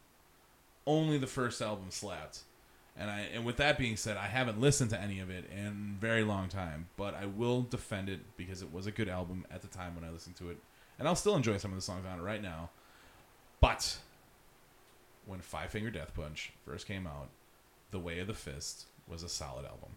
only 0.86 1.18
the 1.18 1.26
first 1.26 1.60
album 1.60 1.86
slapped. 1.90 2.40
And 2.96 3.10
I, 3.10 3.20
and 3.32 3.44
with 3.44 3.56
that 3.56 3.78
being 3.78 3.96
said, 3.96 4.16
I 4.18 4.26
haven't 4.26 4.60
listened 4.60 4.90
to 4.90 5.00
any 5.00 5.20
of 5.20 5.30
it 5.30 5.44
in 5.50 5.96
very 5.98 6.24
long 6.24 6.48
time, 6.48 6.88
but 6.96 7.14
I 7.14 7.24
will 7.24 7.62
defend 7.62 8.10
it 8.10 8.20
because 8.36 8.60
it 8.60 8.72
was 8.72 8.86
a 8.86 8.90
good 8.90 9.08
album 9.08 9.46
at 9.50 9.62
the 9.62 9.68
time 9.68 9.94
when 9.94 10.04
I 10.04 10.10
listened 10.10 10.36
to 10.36 10.50
it, 10.50 10.58
and 10.98 11.08
I'll 11.08 11.16
still 11.16 11.34
enjoy 11.34 11.56
some 11.56 11.70
of 11.70 11.76
the 11.76 11.82
songs 11.82 12.04
on 12.06 12.18
it 12.18 12.22
right 12.22 12.42
now. 12.42 12.68
But 13.60 13.96
when 15.24 15.40
Five 15.40 15.70
Finger 15.70 15.90
Death 15.90 16.12
Punch 16.14 16.52
first 16.66 16.86
came 16.86 17.06
out, 17.06 17.28
The 17.92 17.98
Way 17.98 18.18
of 18.18 18.26
the 18.26 18.34
Fist 18.34 18.86
was 19.08 19.22
a 19.22 19.28
solid 19.28 19.64
album. 19.64 19.90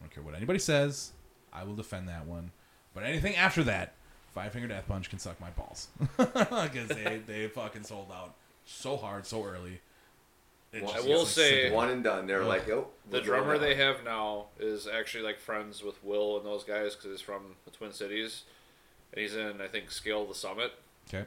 I 0.00 0.04
don't 0.04 0.10
care 0.12 0.24
what 0.24 0.34
anybody 0.34 0.58
says, 0.58 1.12
I 1.52 1.62
will 1.62 1.74
defend 1.74 2.08
that 2.08 2.26
one. 2.26 2.50
But 2.94 3.04
anything 3.04 3.36
after 3.36 3.62
that, 3.64 3.94
Five 4.34 4.52
Finger 4.52 4.68
Death 4.68 4.88
Punch 4.88 5.10
can 5.10 5.18
suck 5.18 5.40
my 5.40 5.50
balls 5.50 5.88
because 6.16 6.88
they 6.88 7.20
they 7.26 7.48
fucking 7.48 7.84
sold 7.84 8.10
out 8.10 8.34
so 8.64 8.96
hard 8.96 9.26
so 9.26 9.44
early. 9.44 9.80
It 10.72 10.82
Well, 10.82 10.94
I 10.96 11.00
will 11.00 11.26
say- 11.26 11.70
One 11.70 11.90
and 11.90 12.02
done. 12.02 12.26
They're 12.26 12.40
Ugh. 12.42 12.48
like, 12.48 12.68
oh, 12.70 12.88
The 13.10 13.20
drummer 13.20 13.58
they 13.58 13.74
have 13.74 14.02
now 14.04 14.46
is 14.58 14.86
actually 14.86 15.24
like 15.24 15.38
friends 15.38 15.82
with 15.82 16.02
Will 16.02 16.38
and 16.38 16.46
those 16.46 16.64
guys 16.64 16.94
because 16.94 17.10
he's 17.10 17.20
from 17.20 17.56
the 17.66 17.70
Twin 17.70 17.92
Cities, 17.92 18.44
and 19.12 19.20
he's 19.20 19.34
in 19.36 19.60
I 19.60 19.68
think 19.68 19.90
Scale 19.90 20.24
the 20.26 20.34
Summit. 20.34 20.72
okay. 21.08 21.26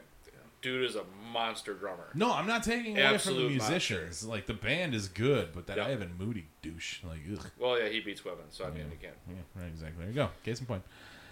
Dude 0.62 0.84
is 0.84 0.96
a 0.96 1.04
monster 1.32 1.74
drummer. 1.74 2.08
No, 2.14 2.32
I'm 2.32 2.46
not 2.48 2.64
taking 2.64 2.98
away 2.98 3.02
from 3.02 3.10
the 3.10 3.14
Absolute 3.14 3.50
musicians. 3.52 4.24
Like 4.26 4.46
the 4.46 4.54
band 4.54 4.94
is 4.94 5.06
good, 5.06 5.52
but 5.52 5.66
that 5.68 5.76
Yeah. 5.76 5.86
Ivan 5.86 6.14
Moody 6.18 6.46
douche, 6.62 7.04
like, 7.04 7.20
ugh. 7.32 7.50
Well, 7.58 7.78
yeah, 7.78 7.88
he 7.88 8.00
beats 8.00 8.24
women, 8.24 8.46
so 8.50 8.64
I 8.64 8.70
mean, 8.70 8.78
Yeah. 8.78 8.84
he 8.90 8.96
can. 8.96 9.12
Yeah, 9.28 9.34
right, 9.62 9.68
exactly. 9.68 9.98
There 10.06 10.08
you 10.08 10.14
go. 10.14 10.30
Case 10.44 10.58
in 10.58 10.66
point. 10.66 10.82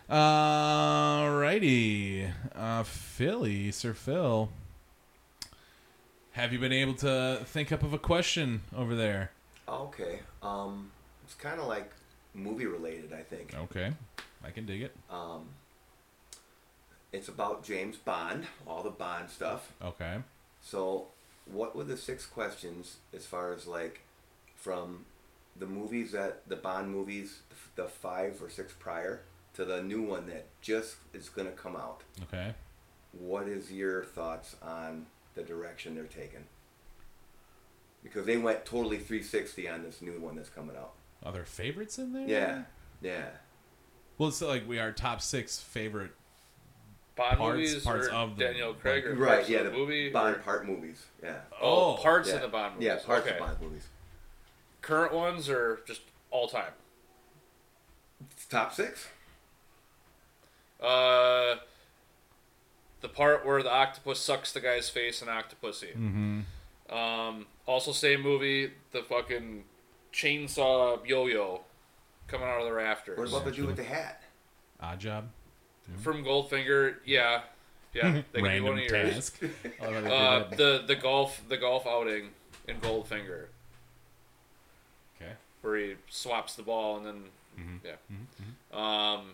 Alrighty. 0.08 2.30
Uh, 2.54 2.82
Philly, 2.84 3.72
Sir 3.72 3.92
Phil. 3.94 4.50
Have 6.34 6.52
you 6.52 6.58
been 6.58 6.72
able 6.72 6.94
to 6.94 7.42
think 7.44 7.70
up 7.70 7.84
of 7.84 7.92
a 7.92 7.98
question 7.98 8.62
over 8.76 8.96
there? 8.96 9.30
Okay. 9.68 10.18
Um, 10.42 10.90
it's 11.22 11.34
kind 11.34 11.60
of 11.60 11.68
like 11.68 11.92
movie 12.34 12.66
related, 12.66 13.12
I 13.12 13.22
think. 13.22 13.54
Okay. 13.56 13.92
I 14.44 14.50
can 14.50 14.66
dig 14.66 14.82
it. 14.82 14.96
Um, 15.08 15.44
it's 17.12 17.28
about 17.28 17.62
James 17.62 17.96
Bond, 17.96 18.48
all 18.66 18.82
the 18.82 18.90
Bond 18.90 19.30
stuff. 19.30 19.70
Okay. 19.80 20.16
So, 20.60 21.06
what 21.46 21.76
were 21.76 21.84
the 21.84 21.96
six 21.96 22.26
questions 22.26 22.96
as 23.14 23.26
far 23.26 23.52
as 23.52 23.68
like 23.68 24.00
from 24.56 25.04
the 25.56 25.66
movies 25.66 26.10
that 26.10 26.48
the 26.48 26.56
Bond 26.56 26.90
movies, 26.90 27.42
the 27.76 27.84
five 27.84 28.42
or 28.42 28.50
six 28.50 28.72
prior, 28.76 29.22
to 29.54 29.64
the 29.64 29.84
new 29.84 30.02
one 30.02 30.26
that 30.26 30.46
just 30.60 30.96
is 31.12 31.28
going 31.28 31.46
to 31.46 31.54
come 31.54 31.76
out? 31.76 32.00
Okay. 32.24 32.54
What 33.12 33.46
is 33.46 33.70
your 33.70 34.02
thoughts 34.02 34.56
on 34.60 35.06
the 35.34 35.42
direction 35.42 35.94
they're 35.94 36.04
taking? 36.04 36.44
Because 38.02 38.26
they 38.26 38.36
went 38.36 38.64
totally 38.66 38.98
360 38.98 39.68
on 39.68 39.82
this 39.82 40.02
new 40.02 40.20
one 40.20 40.36
that's 40.36 40.48
coming 40.50 40.76
out. 40.76 40.92
Are 41.24 41.32
there 41.32 41.44
favorites 41.44 41.98
in 41.98 42.12
there? 42.12 42.26
Yeah, 42.28 42.62
yeah. 43.00 43.24
Well, 44.18 44.28
it's 44.28 44.42
like 44.42 44.68
we 44.68 44.78
are 44.78 44.92
top 44.92 45.20
six 45.22 45.58
favorite. 45.58 46.12
Bond 47.16 47.38
Parts- 47.38 47.56
movies 47.56 47.82
parts 47.84 48.08
or 48.08 48.10
of 48.12 48.36
the- 48.36 48.44
Daniel 48.44 48.74
Craig 48.74 49.06
or 49.06 49.14
Right, 49.14 49.48
yeah, 49.48 49.58
of 49.58 49.64
the, 49.66 49.70
the 49.70 49.76
movie 49.76 50.10
Bond 50.10 50.36
or- 50.36 50.40
part 50.40 50.66
movies. 50.66 51.02
Yeah. 51.22 51.38
Oh, 51.60 51.94
Oh, 51.94 52.02
parts 52.02 52.28
yeah. 52.28 52.34
of 52.36 52.42
the 52.42 52.48
Bond 52.48 52.74
movies. 52.74 52.86
Yeah, 52.86 52.96
parts 53.06 53.26
okay. 53.26 53.36
of 53.36 53.40
Bond 53.40 53.60
movies. 53.60 53.86
Current 54.82 55.12
ones 55.14 55.48
or 55.48 55.80
just 55.86 56.02
all 56.30 56.48
time? 56.48 56.72
Top 58.50 58.72
six? 58.74 59.06
Uh, 60.80 61.56
the 63.04 63.08
part 63.10 63.44
where 63.44 63.62
the 63.62 63.70
octopus 63.70 64.18
sucks 64.18 64.50
the 64.50 64.60
guy's 64.60 64.88
face 64.88 65.20
in 65.20 65.28
Octopussy. 65.28 65.94
Mm-hmm. 65.94 66.94
Um, 66.94 67.44
also, 67.66 67.92
same 67.92 68.22
movie, 68.22 68.70
the 68.92 69.02
fucking 69.02 69.64
chainsaw 70.10 70.98
yo-yo 71.06 71.60
coming 72.28 72.48
out 72.48 72.60
of 72.60 72.64
the 72.64 72.72
rafters. 72.72 73.18
What 73.18 73.28
about 73.28 73.44
the 73.44 73.50
dude 73.52 73.66
with 73.66 73.76
the 73.76 73.84
hat? 73.84 74.22
Oddjob. 74.82 75.24
From 75.98 76.24
Goldfinger? 76.24 76.94
Yeah, 77.04 77.42
yeah. 77.92 78.22
They 78.32 78.40
can 78.42 78.52
be 78.52 78.60
one 78.60 78.78
of 78.78 78.84
yours. 78.84 79.14
task. 79.30 79.40
I 79.82 79.86
love 79.88 79.94
how 79.94 80.00
they 80.00 80.08
do 80.08 80.14
Uh, 80.14 80.48
the 80.56 80.84
the 80.86 80.96
golf 80.96 81.42
the 81.48 81.58
golf 81.58 81.86
outing 81.86 82.30
in 82.66 82.80
Goldfinger 82.80 83.46
okay. 85.20 85.32
where 85.60 85.76
he 85.76 85.94
swaps 86.08 86.54
the 86.54 86.62
ball 86.62 86.96
and 86.96 87.06
then 87.06 87.24
Mhm. 87.60 87.80
yeah. 87.84 87.96
Um, 88.72 89.32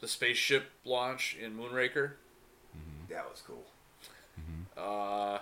the 0.00 0.08
spaceship 0.08 0.70
launch 0.84 1.36
in 1.40 1.56
Moonraker. 1.56 2.12
That 3.08 3.28
was 3.30 3.42
cool. 3.46 3.64
Uh, 4.76 5.38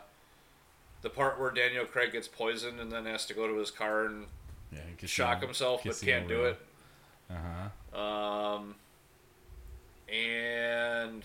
the 1.03 1.11
part 1.11 1.41
where 1.41 1.51
Daniel 1.51 1.85
Craig 1.85 2.13
gets 2.13 2.29
poisoned 2.29 2.79
and 2.79 2.93
then 2.93 3.05
has 3.07 3.27
to 3.27 3.35
go 3.35 3.49
to 3.49 3.55
his 3.59 3.71
car 3.71 4.05
and 4.07 4.27
Yeah. 4.71 4.79
Casino- 4.97 5.09
shock 5.09 5.43
himself 5.43 5.83
but 5.85 6.01
can't 6.01 6.29
do 6.29 6.37
Royale. 6.43 6.51
it. 6.53 6.67
Uh 7.31 7.35
huh. 7.93 7.99
Um, 8.01 8.75
and 10.09 11.25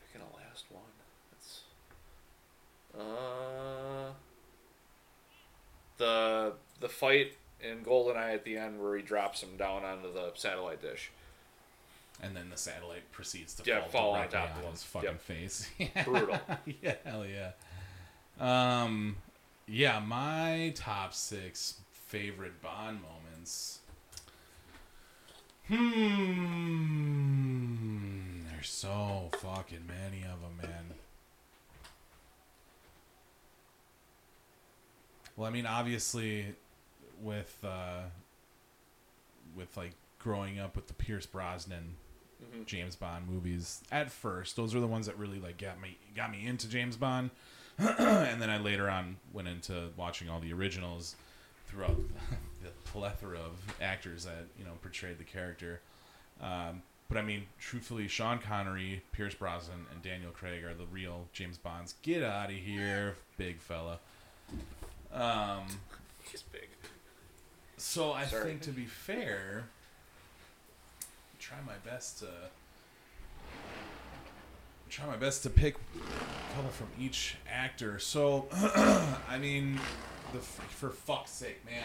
picking 0.00 0.26
a 0.26 0.36
last 0.36 0.64
one. 0.70 0.82
It's 1.32 1.60
uh 2.98 3.79
the 6.00 6.54
the 6.80 6.88
fight 6.88 7.36
in 7.60 7.84
Goldeneye 7.84 8.34
at 8.34 8.44
the 8.44 8.56
end 8.56 8.80
where 8.82 8.96
he 8.96 9.02
drops 9.02 9.42
him 9.42 9.56
down 9.56 9.84
onto 9.84 10.12
the 10.12 10.32
satellite 10.34 10.82
dish. 10.82 11.12
And 12.22 12.34
then 12.36 12.50
the 12.50 12.56
satellite 12.56 13.10
proceeds 13.12 13.54
to 13.54 13.62
Yeah, 13.64 13.80
fall, 13.82 13.90
fall 13.90 14.14
on 14.14 14.28
top 14.28 14.56
of 14.64 14.70
his 14.72 14.82
fucking 14.82 15.08
Yep. 15.10 15.20
face. 15.20 15.70
Brutal. 16.04 16.38
yeah, 16.82 16.94
hell 17.04 17.24
yeah. 17.24 17.52
Um, 18.38 19.16
yeah, 19.66 20.00
my 20.00 20.72
top 20.74 21.14
six 21.14 21.76
favorite 21.92 22.60
Bond 22.60 23.00
moments. 23.02 23.78
Hmm. 27.10 28.48
There's 28.50 28.68
so 28.68 29.30
fucking 29.40 29.86
many 29.86 30.22
of 30.24 30.40
them, 30.42 30.58
man. 30.62 30.89
Well, 35.40 35.48
I 35.48 35.52
mean, 35.52 35.64
obviously, 35.64 36.54
with 37.22 37.56
uh, 37.64 38.02
with 39.56 39.74
like 39.74 39.92
growing 40.18 40.58
up 40.58 40.76
with 40.76 40.86
the 40.86 40.92
Pierce 40.92 41.24
Brosnan 41.24 41.96
Mhm. 42.44 42.66
James 42.66 42.94
Bond 42.94 43.26
movies 43.26 43.82
at 43.90 44.12
first, 44.12 44.54
those 44.56 44.74
are 44.74 44.80
the 44.80 44.86
ones 44.86 45.06
that 45.06 45.16
really 45.16 45.38
like 45.38 45.56
got 45.56 45.80
me 45.80 45.96
got 46.14 46.30
me 46.30 46.46
into 46.46 46.68
James 46.68 46.98
Bond, 46.98 47.30
and 47.78 48.42
then 48.42 48.50
I 48.50 48.58
later 48.58 48.90
on 48.90 49.16
went 49.32 49.48
into 49.48 49.88
watching 49.96 50.28
all 50.28 50.40
the 50.40 50.52
originals 50.52 51.16
throughout 51.68 51.96
the 52.62 52.68
plethora 52.84 53.38
of 53.38 53.52
actors 53.80 54.26
that 54.26 54.44
you 54.58 54.66
know 54.66 54.72
portrayed 54.82 55.16
the 55.16 55.24
character. 55.24 55.80
Um, 56.42 56.82
but 57.08 57.16
I 57.16 57.22
mean, 57.22 57.44
truthfully, 57.58 58.08
Sean 58.08 58.40
Connery, 58.40 59.02
Pierce 59.12 59.34
Brosnan, 59.34 59.86
and 59.90 60.02
Daniel 60.02 60.32
Craig 60.32 60.64
are 60.64 60.74
the 60.74 60.84
real 60.92 61.28
James 61.32 61.56
Bonds. 61.56 61.94
Get 62.02 62.22
out 62.22 62.50
of 62.50 62.56
here, 62.56 63.16
big 63.38 63.58
fella. 63.58 64.00
Um, 65.12 65.66
He's 66.30 66.42
big. 66.42 66.68
so 67.76 68.12
I 68.12 68.24
Sorry. 68.26 68.44
think 68.44 68.60
to 68.62 68.70
be 68.70 68.84
fair, 68.84 69.64
try 71.38 71.56
my 71.66 71.76
best 71.90 72.20
to 72.20 72.26
try 74.88 75.06
my 75.06 75.16
best 75.16 75.42
to 75.44 75.50
pick 75.50 75.76
a 75.76 76.54
couple 76.54 76.70
from 76.70 76.88
each 76.98 77.36
actor. 77.50 77.98
So 77.98 78.48
I 79.28 79.38
mean, 79.40 79.78
the 80.32 80.38
for 80.38 80.90
fuck's 80.90 81.30
sake, 81.32 81.64
man, 81.64 81.84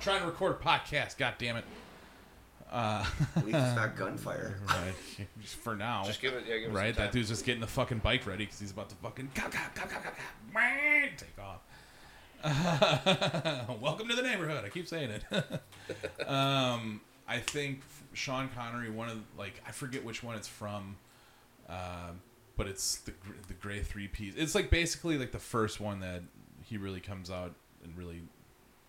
trying 0.00 0.20
to 0.20 0.26
record 0.26 0.52
a 0.52 0.64
podcast. 0.64 1.16
God 1.18 1.34
damn 1.38 1.56
it. 1.56 1.64
Uh, 2.72 3.04
At 3.36 3.44
least 3.46 3.56
it's 3.58 3.76
not 3.76 3.94
gunfire. 3.96 4.58
right, 4.68 4.94
just 5.40 5.54
for 5.56 5.76
now. 5.76 6.02
Just 6.04 6.20
give 6.20 6.32
it. 6.32 6.44
Yeah, 6.48 6.58
give 6.58 6.70
it 6.70 6.74
Right, 6.74 6.92
Some 6.94 7.04
that 7.04 7.12
dude's 7.12 7.28
just 7.28 7.44
getting 7.44 7.60
the 7.60 7.68
fucking 7.68 7.98
bike 7.98 8.26
ready 8.26 8.44
because 8.46 8.58
he's 8.58 8.72
about 8.72 8.88
to 8.88 8.96
fucking 8.96 9.30
go, 9.34 9.42
go, 9.42 9.50
go, 9.76 9.82
go, 9.82 9.90
go, 9.90 10.00
go, 10.02 10.60
take 11.16 11.38
off. 11.38 11.60
welcome 13.80 14.06
to 14.06 14.14
the 14.14 14.22
neighborhood. 14.22 14.64
I 14.66 14.68
keep 14.68 14.86
saying 14.86 15.10
it. 15.10 16.28
um, 16.28 17.00
I 17.26 17.38
think 17.38 17.80
Sean 18.12 18.50
Connery, 18.54 18.90
one 18.90 19.08
of 19.08 19.18
like 19.38 19.62
I 19.66 19.70
forget 19.70 20.04
which 20.04 20.22
one 20.22 20.36
it's 20.36 20.48
from, 20.48 20.96
um, 21.70 22.20
but 22.58 22.66
it's 22.66 22.96
the 22.96 23.14
the 23.48 23.54
gray 23.54 23.80
three 23.80 24.08
piece. 24.08 24.34
It's 24.36 24.54
like 24.54 24.68
basically 24.68 25.16
like 25.16 25.32
the 25.32 25.38
first 25.38 25.80
one 25.80 26.00
that 26.00 26.22
he 26.62 26.76
really 26.76 27.00
comes 27.00 27.30
out 27.30 27.54
and 27.82 27.96
really, 27.96 28.20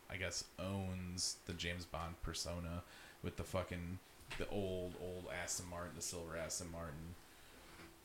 I 0.09 0.17
guess, 0.17 0.43
owns 0.59 1.37
the 1.45 1.53
James 1.53 1.85
Bond 1.85 2.21
persona 2.23 2.83
with 3.23 3.37
the 3.37 3.43
fucking 3.43 3.99
the 4.37 4.49
old 4.49 4.95
old 5.01 5.27
Aston 5.41 5.69
Martin, 5.69 5.91
the 5.95 6.01
silver 6.01 6.35
Aston 6.35 6.71
Martin. 6.73 7.15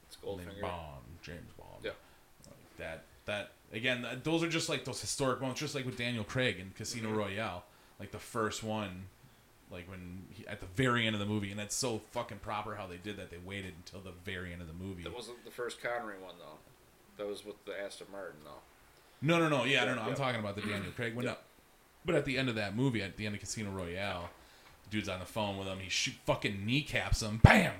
It's 0.06 0.16
Goldfinger. 0.16 0.60
Bond, 0.60 1.02
James 1.22 1.50
Bond. 1.58 1.82
Yeah. 1.82 1.90
Like 2.46 2.76
that 2.78 3.04
that 3.26 3.52
again, 3.72 4.06
those 4.24 4.42
are 4.42 4.48
just 4.48 4.68
like 4.68 4.84
those 4.84 5.00
historic 5.00 5.40
moments, 5.40 5.60
just 5.60 5.74
like 5.74 5.84
with 5.86 5.96
Daniel 5.96 6.24
Craig 6.24 6.58
in 6.58 6.70
Casino 6.76 7.10
Mhm. 7.10 7.16
Royale, 7.16 7.64
like 7.98 8.10
the 8.10 8.18
first 8.18 8.62
one, 8.62 9.04
like 9.70 9.88
when 9.88 10.26
he, 10.32 10.46
at 10.46 10.60
the 10.60 10.66
very 10.74 11.06
end 11.06 11.14
of 11.14 11.20
the 11.20 11.26
movie, 11.26 11.50
and 11.50 11.58
that's 11.58 11.76
so 11.76 12.00
fucking 12.12 12.38
proper 12.38 12.74
how 12.74 12.86
they 12.86 12.96
did 12.96 13.16
that. 13.18 13.30
They 13.30 13.38
waited 13.38 13.74
until 13.76 14.00
the 14.00 14.12
very 14.24 14.52
end 14.52 14.60
of 14.62 14.68
the 14.68 14.74
movie. 14.74 15.02
That 15.04 15.14
wasn't 15.14 15.44
the 15.44 15.50
first 15.50 15.80
Connery 15.82 16.18
one 16.18 16.34
though. 16.38 16.58
That 17.16 17.28
was 17.28 17.44
with 17.44 17.62
the 17.66 17.78
Aston 17.78 18.06
Martin 18.10 18.40
though. 18.44 18.60
No, 19.22 19.38
no, 19.38 19.48
no. 19.48 19.58
Yeah, 19.58 19.62
I 19.62 19.66
Yeah, 19.66 19.84
don't 19.84 19.96
know. 19.96 20.02
I'm 20.10 20.14
talking 20.14 20.40
about 20.40 20.56
the 20.56 20.62
Daniel 20.62 20.92
Craig 20.92 21.14
one. 21.14 21.24
Yeah. 21.26 21.34
But 22.04 22.14
at 22.14 22.24
the 22.24 22.38
end 22.38 22.48
of 22.48 22.54
that 22.54 22.74
movie, 22.74 23.02
at 23.02 23.16
the 23.18 23.26
end 23.26 23.34
of 23.34 23.40
Casino 23.42 23.70
Royale, 23.70 24.30
the 24.84 24.90
dude's 24.90 25.08
on 25.10 25.20
the 25.20 25.26
phone 25.26 25.58
with 25.58 25.68
him. 25.68 25.78
He 25.80 25.90
shoot, 25.90 26.14
fucking 26.24 26.64
kneecaps 26.64 27.20
him. 27.22 27.36
Bam! 27.42 27.74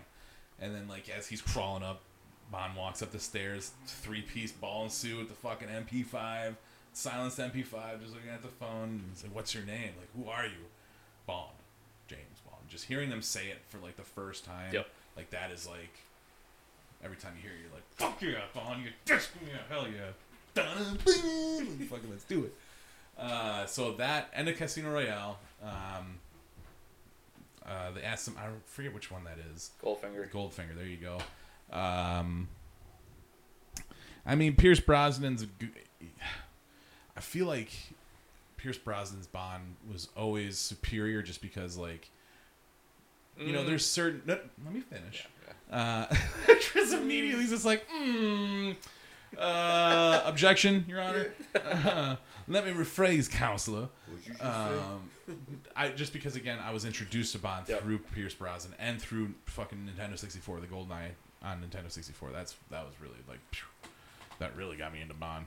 And 0.61 0.75
then, 0.75 0.87
like, 0.89 1.09
as 1.09 1.29
he's 1.29 1.41
crawling 1.41 1.83
up, 1.83 2.03
Bond 2.51 2.77
walks 2.77 3.01
up 3.03 3.13
the 3.13 3.19
stairs, 3.21 3.73
three 3.87 4.23
piece 4.23 4.51
ball 4.53 4.83
and 4.83 4.93
suit, 4.93 5.19
with 5.19 5.29
the 5.29 5.35
fucking 5.35 5.69
MP5, 5.69 6.55
silenced 6.93 7.39
MP5, 7.39 8.01
just 8.03 8.15
looking 8.15 8.31
at 8.33 8.43
the 8.43 8.49
phone. 8.49 9.03
He's 9.13 9.23
like, 9.23 9.35
What's 9.35 9.55
your 9.55 9.65
name? 9.65 9.91
Like, 9.99 10.09
who 10.17 10.29
are 10.31 10.45
you? 10.47 10.67
Bond. 11.27 11.51
James 12.09 12.41
Bond. 12.45 12.63
Just 12.69 12.87
hearing 12.87 13.09
them 13.11 13.23
say 13.23 13.49
it 13.49 13.59
for, 13.69 13.79
like, 13.79 13.97
the 13.97 14.03
first 14.03 14.45
time, 14.45 14.73
Yep. 14.73 14.89
like, 15.17 15.31
that 15.31 15.51
is, 15.53 15.67
like, 15.69 15.95
every 17.05 17.17
time 17.17 17.33
you 17.37 17.43
hear 17.43 17.53
it, 17.53 17.63
you're 17.63 17.73
like, 17.73 17.85
Fuck 17.97 18.21
yeah, 18.23 18.41
Bond. 18.53 18.83
you're 18.83 18.93
just, 19.05 19.31
yeah, 19.47 19.59
hell 19.69 19.87
yeah. 19.87 20.11
Fucking 20.57 22.11
let's 22.11 22.25
do 22.25 22.45
it. 22.45 22.55
Uh, 23.17 23.65
so 23.67 23.93
that 23.93 24.29
and 24.33 24.49
the 24.49 24.53
Casino 24.53 24.91
Royale, 24.91 25.39
um, 25.63 26.19
uh, 27.65 27.91
the 27.93 28.05
Aston, 28.05 28.35
I 28.39 28.49
forget 28.67 28.93
which 28.93 29.11
one 29.13 29.23
that 29.25 29.39
is. 29.55 29.71
Goldfinger. 29.83 30.29
Goldfinger. 30.31 30.75
There 30.77 30.87
you 30.87 30.97
go. 30.97 31.19
Um, 31.73 32.49
I 34.27 34.35
mean, 34.35 34.57
Pierce 34.57 34.81
Brosnan's. 34.81 35.43
a 35.43 35.47
g- 35.47 35.71
I 37.17 37.21
feel 37.21 37.47
like 37.47 37.71
Pierce 38.57 38.79
Brosnan's 38.79 39.27
Bond 39.27 39.77
was 39.91 40.09
always 40.17 40.59
superior, 40.59 41.23
just 41.23 41.41
because, 41.43 41.77
like, 41.77 42.11
you 43.39 43.53
know, 43.53 43.63
Mm. 43.63 43.67
there's 43.67 43.87
certain. 43.87 44.23
No, 44.27 44.39
let 44.65 44.75
me 44.75 44.81
finish. 44.81 45.27
Yeah, 45.71 46.07
Uh, 46.11 46.15
Chris 46.73 46.93
immediately 46.93 47.45
is 47.45 47.51
just 47.51 47.65
like, 47.65 47.89
mm, 47.89 48.77
uh, 49.39 50.23
objection, 50.25 50.85
Your 50.89 51.01
Honor. 51.01 51.33
Uh, 51.55 52.17
let 52.49 52.67
me 52.67 52.73
rephrase, 52.73 53.31
counselor. 53.31 53.89
Just? 54.27 54.43
Um, 54.45 55.09
I 55.77 55.91
just 55.91 56.13
because 56.13 56.35
again 56.37 56.59
I 56.59 56.73
was 56.73 56.85
introduced 56.85 57.33
to 57.33 57.39
Bond 57.39 57.69
Yep. 57.69 57.83
through 57.83 57.99
Pierce 57.99 58.35
Brosnan 58.35 58.75
and 58.81 59.01
through 59.01 59.35
fucking 59.47 59.79
Nintendo 59.89 60.19
64, 60.19 60.61
the 60.61 60.67
GoldenEye 60.67 61.11
on 61.43 61.63
Nintendo 61.63 61.91
64. 61.91 62.31
That's 62.33 62.55
that 62.71 62.85
was 62.85 62.95
really 63.01 63.19
like 63.29 63.41
phew, 63.53 63.67
that 64.39 64.57
really 64.57 64.77
got 64.77 64.93
me 64.93 65.01
into 65.01 65.15
Bond. 65.15 65.47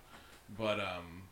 But 0.58 0.80
um, 0.80 1.24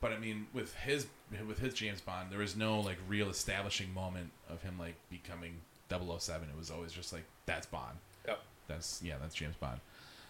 but 0.00 0.12
I 0.12 0.18
mean 0.18 0.46
with 0.52 0.74
his 0.74 1.06
with 1.46 1.58
his 1.58 1.74
James 1.74 2.00
Bond, 2.00 2.30
there 2.30 2.38
was 2.38 2.56
no 2.56 2.80
like 2.80 2.98
real 3.08 3.30
establishing 3.30 3.92
moment 3.92 4.30
of 4.48 4.62
him 4.62 4.78
like 4.78 4.94
becoming 5.10 5.54
007. 5.90 6.48
It 6.48 6.58
was 6.58 6.70
always 6.70 6.92
just 6.92 7.12
like 7.12 7.24
that's 7.46 7.66
Bond. 7.66 7.98
Yep. 8.26 8.40
That's 8.68 9.00
yeah, 9.04 9.14
that's 9.20 9.34
James 9.34 9.56
Bond. 9.56 9.80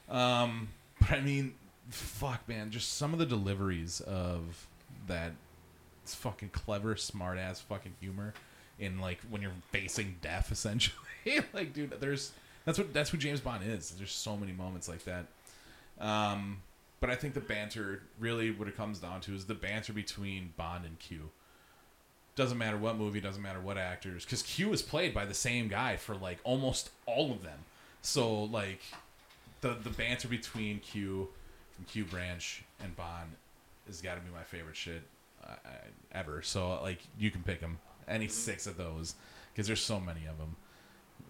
Um, 0.09 0.69
but 1.01 1.13
I 1.13 1.21
mean, 1.21 1.55
fuck, 1.91 2.49
man, 2.49 2.71
just 2.71 2.95
some 2.95 3.13
of 3.13 3.19
the 3.19 3.27
deliveries 3.27 4.01
of 4.01 4.67
that 5.07 5.33
it's 6.03 6.15
fucking 6.15 6.51
clever, 6.51 6.97
smart 6.97 7.39
ass 7.39 7.61
fucking 7.61 7.95
humor 8.01 8.35
in 8.79 9.01
like 9.01 9.21
when 9.31 9.43
you're 9.43 9.53
facing 9.71 10.17
death, 10.21 10.51
essentially. 10.53 10.97
like, 11.53 11.73
dude, 11.73 11.95
there's 12.01 12.33
that's 12.65 12.79
what 12.79 12.93
that's 12.93 13.11
who 13.11 13.19
James 13.19 13.41
Bond 13.41 13.63
is. 13.67 13.91
There's 13.91 14.13
so 14.13 14.37
many 14.37 14.53
moments 14.53 14.89
like 14.89 15.05
that. 15.05 15.27
Um, 16.01 16.63
but 17.01 17.11
I 17.11 17.15
think 17.17 17.35
the 17.35 17.41
banter 17.41 18.03
really 18.19 18.51
what 18.51 18.69
it 18.69 18.77
comes 18.77 18.99
down 18.99 19.21
to 19.23 19.35
is 19.35 19.47
the 19.47 19.55
banter 19.55 19.93
between 19.93 20.53
Bond 20.57 20.85
and 20.85 20.99
Q. 20.99 21.31
Doesn't 22.35 22.57
matter 22.57 22.79
what 22.79 22.97
movie, 22.97 23.21
doesn't 23.21 23.43
matter 23.43 23.61
what 23.61 23.77
actors, 23.77 24.25
because 24.25 24.43
Q 24.43 24.73
is 24.73 24.81
played 24.83 25.13
by 25.13 25.27
the 25.27 25.35
same 25.35 25.69
guy 25.69 25.97
for 25.97 26.15
like 26.15 26.39
almost 26.45 26.91
all 27.07 27.31
of 27.33 27.43
them. 27.43 27.59
So 28.01 28.45
like 28.45 28.81
the 29.61 29.77
the 29.83 29.91
banter 29.91 30.29
between 30.29 30.79
Q 30.81 31.29
from 31.73 31.85
Q 31.87 32.05
Branch 32.05 32.65
and 32.83 32.97
Bond 32.97 33.31
has 33.87 34.01
got 34.01 34.15
to 34.15 34.21
be 34.21 34.33
my 34.33 34.45
favorite 34.45 34.77
shit 34.77 35.03
uh, 35.45 35.57
ever. 36.13 36.43
So 36.43 36.81
like 36.83 37.01
you 37.19 37.31
can 37.31 37.43
pick 37.43 37.61
them 37.61 37.79
any 38.09 38.29
six 38.29 38.67
of 38.67 38.77
those 38.77 39.15
because 39.53 39.67
there's 39.67 39.83
so 39.83 40.01
many 40.01 40.27
of 40.27 40.39
them. 40.39 40.57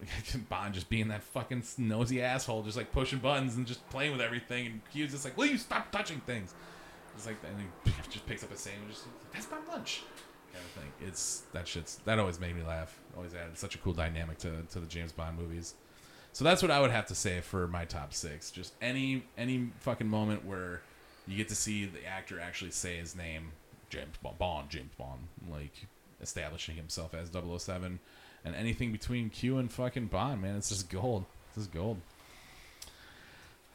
Bond 0.49 0.74
just 0.74 0.88
being 0.88 1.09
that 1.09 1.22
fucking 1.22 1.62
nosy 1.78 2.22
asshole, 2.22 2.62
just 2.62 2.76
like 2.76 2.93
pushing 2.93 3.18
buttons 3.18 3.57
and 3.57 3.66
just 3.66 3.88
playing 3.90 4.12
with 4.12 4.20
everything, 4.20 4.66
and 4.66 4.80
Q's 4.93 5.12
just 5.12 5.24
like, 5.24 5.36
"Will 5.36 5.47
you 5.47 5.59
stop 5.59 5.90
touching 5.90 6.20
things?" 6.20 6.55
It's 7.14 7.26
like, 7.26 7.36
and 7.47 7.68
he 7.84 7.93
just 8.11 8.26
picks 8.26 8.43
up 8.43 8.53
a 8.53 8.57
sandwich. 8.57 8.90
Just 8.90 9.07
That's 9.32 9.51
my 9.51 9.59
lunch. 9.72 10.03
Kind 10.53 10.64
of 10.64 10.82
thing. 10.82 11.09
It's 11.09 11.43
that 11.53 11.66
shit's 11.66 11.97
that 12.05 12.18
always 12.18 12.40
made 12.40 12.57
me 12.57 12.62
laugh. 12.62 12.99
Always 13.16 13.34
added 13.34 13.57
such 13.57 13.74
a 13.74 13.78
cool 13.78 13.93
dynamic 13.93 14.38
to 14.38 14.62
to 14.70 14.80
the 14.80 14.86
James 14.86 15.12
Bond 15.12 15.38
movies. 15.38 15.74
So 16.32 16.45
that's 16.45 16.62
what 16.62 16.70
I 16.70 16.80
would 16.80 16.90
have 16.90 17.07
to 17.07 17.14
say 17.14 17.40
for 17.40 17.68
my 17.68 17.84
top 17.84 18.12
six. 18.14 18.51
Just 18.51 18.74
any 18.80 19.24
any 19.36 19.70
fucking 19.80 20.09
moment 20.09 20.45
where 20.45 20.82
you 21.26 21.36
get 21.36 21.49
to 21.49 21.55
see 21.55 21.84
the 21.86 22.05
actor 22.07 22.40
actually 22.40 22.70
say 22.70 22.97
his 22.97 23.14
name, 23.14 23.53
James 23.90 24.16
Bond 24.38 24.70
James 24.70 24.95
Bond, 24.99 25.28
like 25.51 25.86
establishing 26.20 26.76
himself 26.76 27.14
as 27.14 27.30
007 27.30 27.99
and 28.45 28.55
anything 28.55 28.93
between 28.93 29.30
Q 29.30 29.59
and 29.59 29.70
fucking 29.70 30.07
Bond, 30.07 30.43
man, 30.43 30.57
it's 30.57 30.68
just 30.68 30.90
gold. 30.90 31.24
This 31.55 31.62
is 31.62 31.68
gold. 31.68 31.99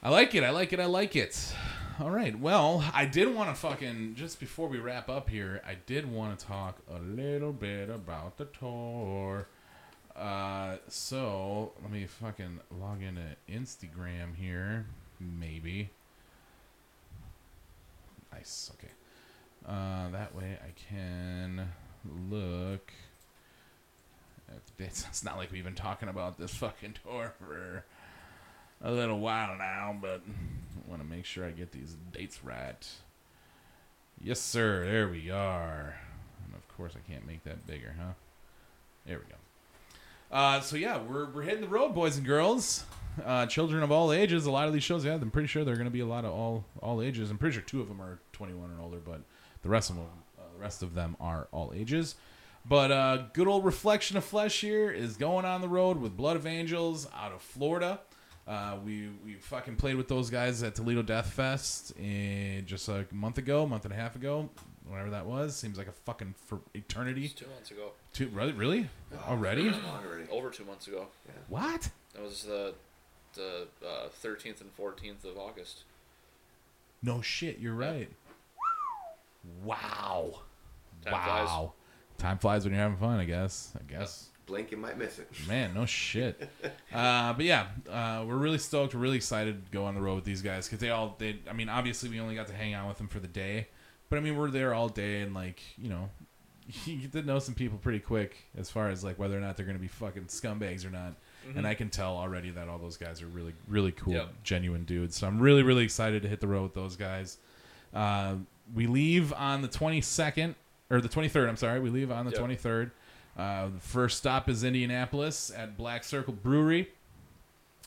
I 0.01 0.09
like 0.09 0.36
it. 0.36 0.43
I 0.43 0.51
like 0.51 0.74
it. 0.74 0.80
I 0.80 0.86
like 0.86 1.15
it. 1.15 1.53
All 1.99 2.11
right. 2.11 2.38
Well, 2.39 2.84
I 2.93 3.05
did 3.05 3.34
want 3.34 3.49
to 3.49 3.55
fucking 3.55 4.15
just 4.15 4.39
before 4.39 4.68
we 4.68 4.78
wrap 4.78 5.09
up 5.09 5.30
here, 5.30 5.61
I 5.65 5.76
did 5.86 6.11
want 6.11 6.38
to 6.38 6.45
talk 6.45 6.78
a 6.89 6.99
little 6.99 7.51
bit 7.51 7.89
about 7.89 8.38
the 8.38 8.45
tour. 8.45 9.47
Uh, 10.15 10.78
so 10.88 11.74
let 11.82 11.91
me 11.91 12.05
fucking 12.05 12.59
log 12.80 13.01
into 13.01 13.24
Instagram 13.49 14.36
here, 14.36 14.86
maybe. 15.20 15.89
Nice. 18.32 18.72
Okay. 18.76 18.93
Uh, 19.68 20.09
that 20.11 20.36
way 20.36 20.57
I 20.63 20.72
can 20.89 21.70
look 22.30 22.93
dates. 24.78 25.06
It's 25.10 25.24
not 25.24 25.38
like 25.38 25.52
we've 25.52 25.64
been 25.64 25.76
talking 25.76 26.10
about 26.10 26.38
this 26.38 26.54
fucking 26.54 26.95
tour 27.04 27.34
for 27.39 27.84
a 28.82 28.91
little 28.91 29.20
while 29.20 29.58
now, 29.58 29.95
but 30.00 30.22
I 30.26 30.89
want 30.89 31.02
to 31.02 31.08
make 31.08 31.26
sure 31.26 31.45
I 31.45 31.52
get 31.52 31.72
these 31.72 31.95
dates 32.12 32.43
right. 32.43 32.88
Yes, 34.22 34.39
sir. 34.39 34.86
There 34.86 35.08
we 35.08 35.30
are. 35.30 35.95
And 36.45 36.56
of 36.56 36.68
course, 36.76 36.93
I 36.95 37.12
can't 37.12 37.28
make 37.28 37.43
that 37.43 37.68
bigger, 37.68 37.95
huh? 38.00 38.14
There 39.06 39.18
we 39.18 39.26
go. 39.26 40.36
Uh, 40.36 40.60
so 40.60 40.76
yeah, 40.76 41.00
we're 41.02 41.30
we're 41.30 41.43
hitting 41.43 41.62
the 41.62 41.68
road, 41.68 41.93
boys 41.93 42.18
and 42.18 42.26
girls. 42.26 42.84
Uh, 43.24 43.45
children 43.48 43.82
of 43.82 43.91
all 43.91 44.12
ages. 44.12 44.45
A 44.45 44.52
lot 44.52 44.68
of 44.68 44.74
these 44.74 44.84
shows, 44.84 45.04
yeah, 45.06 45.16
I'm 45.16 45.32
pretty 45.32 45.48
sure 45.48 45.64
they're 45.64 45.76
going 45.76 45.86
to 45.86 45.91
be 45.91 46.02
a 46.02 46.06
lot 46.06 46.26
of 46.26 46.32
all 46.34 46.66
all 46.82 47.02
ages. 47.02 47.32
I'm 47.32 47.38
pretty 47.38 47.54
sure 47.54 47.64
two 47.64 47.82
of 47.82 47.88
them 47.88 48.02
are 48.02 48.20
21 48.34 48.72
and 48.72 48.82
older, 48.82 48.98
but 48.98 49.22
the 49.64 49.70
rest 49.70 49.89
of 49.89 49.95
them, 49.95 50.06
uh, 50.38 50.43
the 50.54 50.60
rest 50.62 50.84
of 50.84 50.93
them 50.93 51.16
are 51.20 51.48
all 51.52 51.72
ages. 51.76 52.16
But 52.68 52.91
uh, 52.91 53.18
good 53.34 53.47
old 53.47 53.63
reflection 53.63 54.18
of 54.18 54.26
flesh 54.26 54.59
here 54.59 54.91
is 54.91 55.15
going 55.15 55.45
on 55.45 55.61
the 55.61 55.70
road 55.70 55.97
with 55.97 56.18
Blood 56.18 56.36
of 56.36 56.45
Angels 56.45 57.07
out 57.15 57.32
of 57.32 57.41
Florida. 57.41 58.01
Uh, 58.45 58.78
we 58.84 59.09
we 59.26 59.36
fucking 59.36 59.76
played 59.76 59.95
with 59.95 60.07
those 60.07 60.30
guys 60.30 60.63
at 60.63 60.76
Toledo 60.76 61.01
Death 61.01 61.32
Fest 61.32 61.91
in 61.97 62.65
just 62.65 62.88
a 62.89 63.05
month 63.11 63.38
ago, 63.38 63.65
month 63.65 63.86
and 63.86 63.93
a 63.93 63.95
half 63.95 64.15
ago, 64.15 64.49
whatever 64.86 65.09
that 65.11 65.26
was. 65.26 65.55
Seems 65.55 65.78
like 65.78 65.88
a 65.88 65.93
fucking 65.93 66.34
for 66.45 66.59
eternity. 66.74 67.26
It's 67.26 67.34
two 67.34 67.47
months 67.47 67.72
ago. 67.72 67.91
Two, 68.13 68.28
really, 68.30 68.53
really? 68.53 68.89
already? 69.28 69.70
Already. 69.70 70.30
Over 70.30 70.49
two 70.49 70.65
months 70.65 70.88
ago. 70.88 71.07
What? 71.47 71.89
That 72.13 72.24
was 72.24 72.43
the 72.43 72.74
the 73.34 73.68
uh, 73.86 74.07
13th 74.24 74.61
and 74.61 74.76
14th 74.78 75.24
of 75.30 75.38
August. 75.38 75.84
No 77.03 77.22
shit, 77.22 77.59
you're 77.59 77.76
right. 77.76 78.09
Wow. 79.63 80.41
Time 81.03 81.13
wow. 81.13 81.74
Time 82.18 82.38
flies 82.38 82.63
when 82.63 82.74
you're 82.74 82.82
having 82.82 82.97
fun, 82.97 83.20
I 83.20 83.26
guess. 83.26 83.74
I 83.80 83.91
guess. 83.91 84.30
Blink, 84.45 84.72
you 84.72 84.78
might 84.78 84.97
miss 84.97 85.20
it. 85.20 85.30
Man, 85.47 85.74
no 85.74 85.86
shit. 85.86 86.49
uh, 86.93 87.34
but 87.34 87.43
yeah, 87.45 87.68
uh, 87.89 88.24
we're 88.26 88.38
really 88.38 88.57
stoked. 88.57 88.95
We're 88.95 89.01
really 89.01 89.18
excited 89.18 89.65
to 89.65 89.72
go 89.72 89.84
on 89.86 89.93
the 89.93 90.01
road 90.01 90.15
with 90.15 90.24
these 90.24 90.41
guys 90.41 90.68
because 90.68 90.80
they 90.80 90.89
all. 90.89 91.15
They, 91.18 91.39
I 91.49 91.53
mean, 91.53 91.68
obviously 91.70 92.09
we 92.09 92.20
only 92.20 92.36
got 92.36 92.47
to 92.47 92.53
hang 92.53 92.74
out 92.74 92.88
with 92.88 92.97
them 92.97 93.07
for 93.09 93.20
the 93.20 93.28
day, 93.28 93.68
but 94.09 94.18
I 94.18 94.22
mean 94.22 94.38
we're 94.38 94.49
there 94.49 94.74
all 94.74 94.88
day 94.88 95.22
and 95.22 95.34
like 95.34 95.61
you 95.78 95.89
know, 95.89 96.09
you 96.86 96.95
get 96.95 97.11
to 97.11 97.22
know 97.24 97.39
some 97.39 97.55
people 97.55 97.78
pretty 97.78 97.99
quick 97.99 98.38
as 98.57 98.70
far 98.70 98.89
as 98.89 99.03
like 99.03 99.20
whether 99.20 99.38
or 99.38 99.41
not 99.41 99.57
they're 99.57 99.65
gonna 99.65 99.80
be 99.80 99.88
fucking 99.89 100.26
scumbags 100.26 100.86
or 100.86 100.89
not. 100.89 101.13
And 101.55 101.65
I 101.65 101.76
can 101.76 101.89
tell 101.89 102.18
already 102.18 102.49
that 102.51 102.68
all 102.68 102.78
those 102.78 102.97
guys 102.97 103.22
are 103.22 103.28
really, 103.28 103.53
really 103.70 103.93
cool, 103.93 104.11
Yep. 104.13 104.43
genuine 104.43 104.84
dudes. 104.84 105.15
So 105.15 105.28
I'm 105.28 105.39
really, 105.39 105.63
really 105.63 105.86
excited 105.86 106.22
to 106.24 106.28
hit 106.28 106.41
the 106.41 106.47
road 106.47 106.63
with 106.63 106.74
those 106.74 106.97
guys. 106.97 107.38
Uh, 107.93 108.36
we 108.76 108.86
leave 108.86 109.32
on 109.32 109.61
the 109.61 109.70
22nd 109.70 110.55
or 110.90 111.02
the 111.02 111.10
23rd. 111.10 111.48
I'm 111.50 111.58
sorry, 111.58 111.80
we 111.80 111.90
leave 111.90 112.12
on 112.12 112.26
the 112.26 112.32
Yep. 112.32 112.40
23rd. 112.40 112.92
Uh, 113.38 113.68
the 113.70 113.80
first 113.80 114.18
stop 114.18 114.50
is 114.50 114.64
Indianapolis 114.64 115.52
at 115.56 115.78
Black 115.78 116.04
Circle 116.04 116.34
Brewery, 116.34 116.90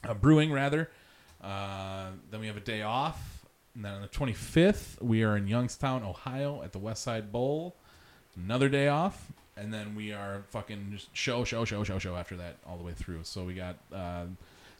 uh, 0.05 0.15
Brewing 0.15 0.53
rather. 0.53 0.91
Uh, 1.43 2.11
then 2.31 2.41
we 2.41 2.47
have 2.47 2.57
a 2.57 2.61
day 2.61 2.83
off, 2.83 3.47
and 3.75 3.85
then 3.85 3.95
on 3.95 4.03
the 4.03 4.09
25th 4.09 5.01
we 5.03 5.23
are 5.25 5.37
in 5.37 5.49
Youngstown, 5.49 6.05
Ohio, 6.05 6.63
at 6.63 6.73
the 6.73 6.79
West 6.79 7.03
Side 7.03 7.33
Bowl. 7.33 7.75
Another 8.37 8.69
day 8.69 8.87
off, 8.89 9.27
and 9.57 9.73
then 9.75 9.95
we 9.97 10.13
are 10.13 10.43
fucking 10.51 10.91
just 10.93 11.09
show, 11.17 11.43
show, 11.45 11.65
show, 11.65 11.83
show, 11.83 11.99
show 11.99 12.15
after 12.15 12.37
that 12.37 12.57
all 12.67 12.77
the 12.77 12.85
way 12.85 12.93
through. 12.93 13.21
So 13.25 13.43
we 13.45 13.55
got 13.55 13.77
uh, 13.93 14.27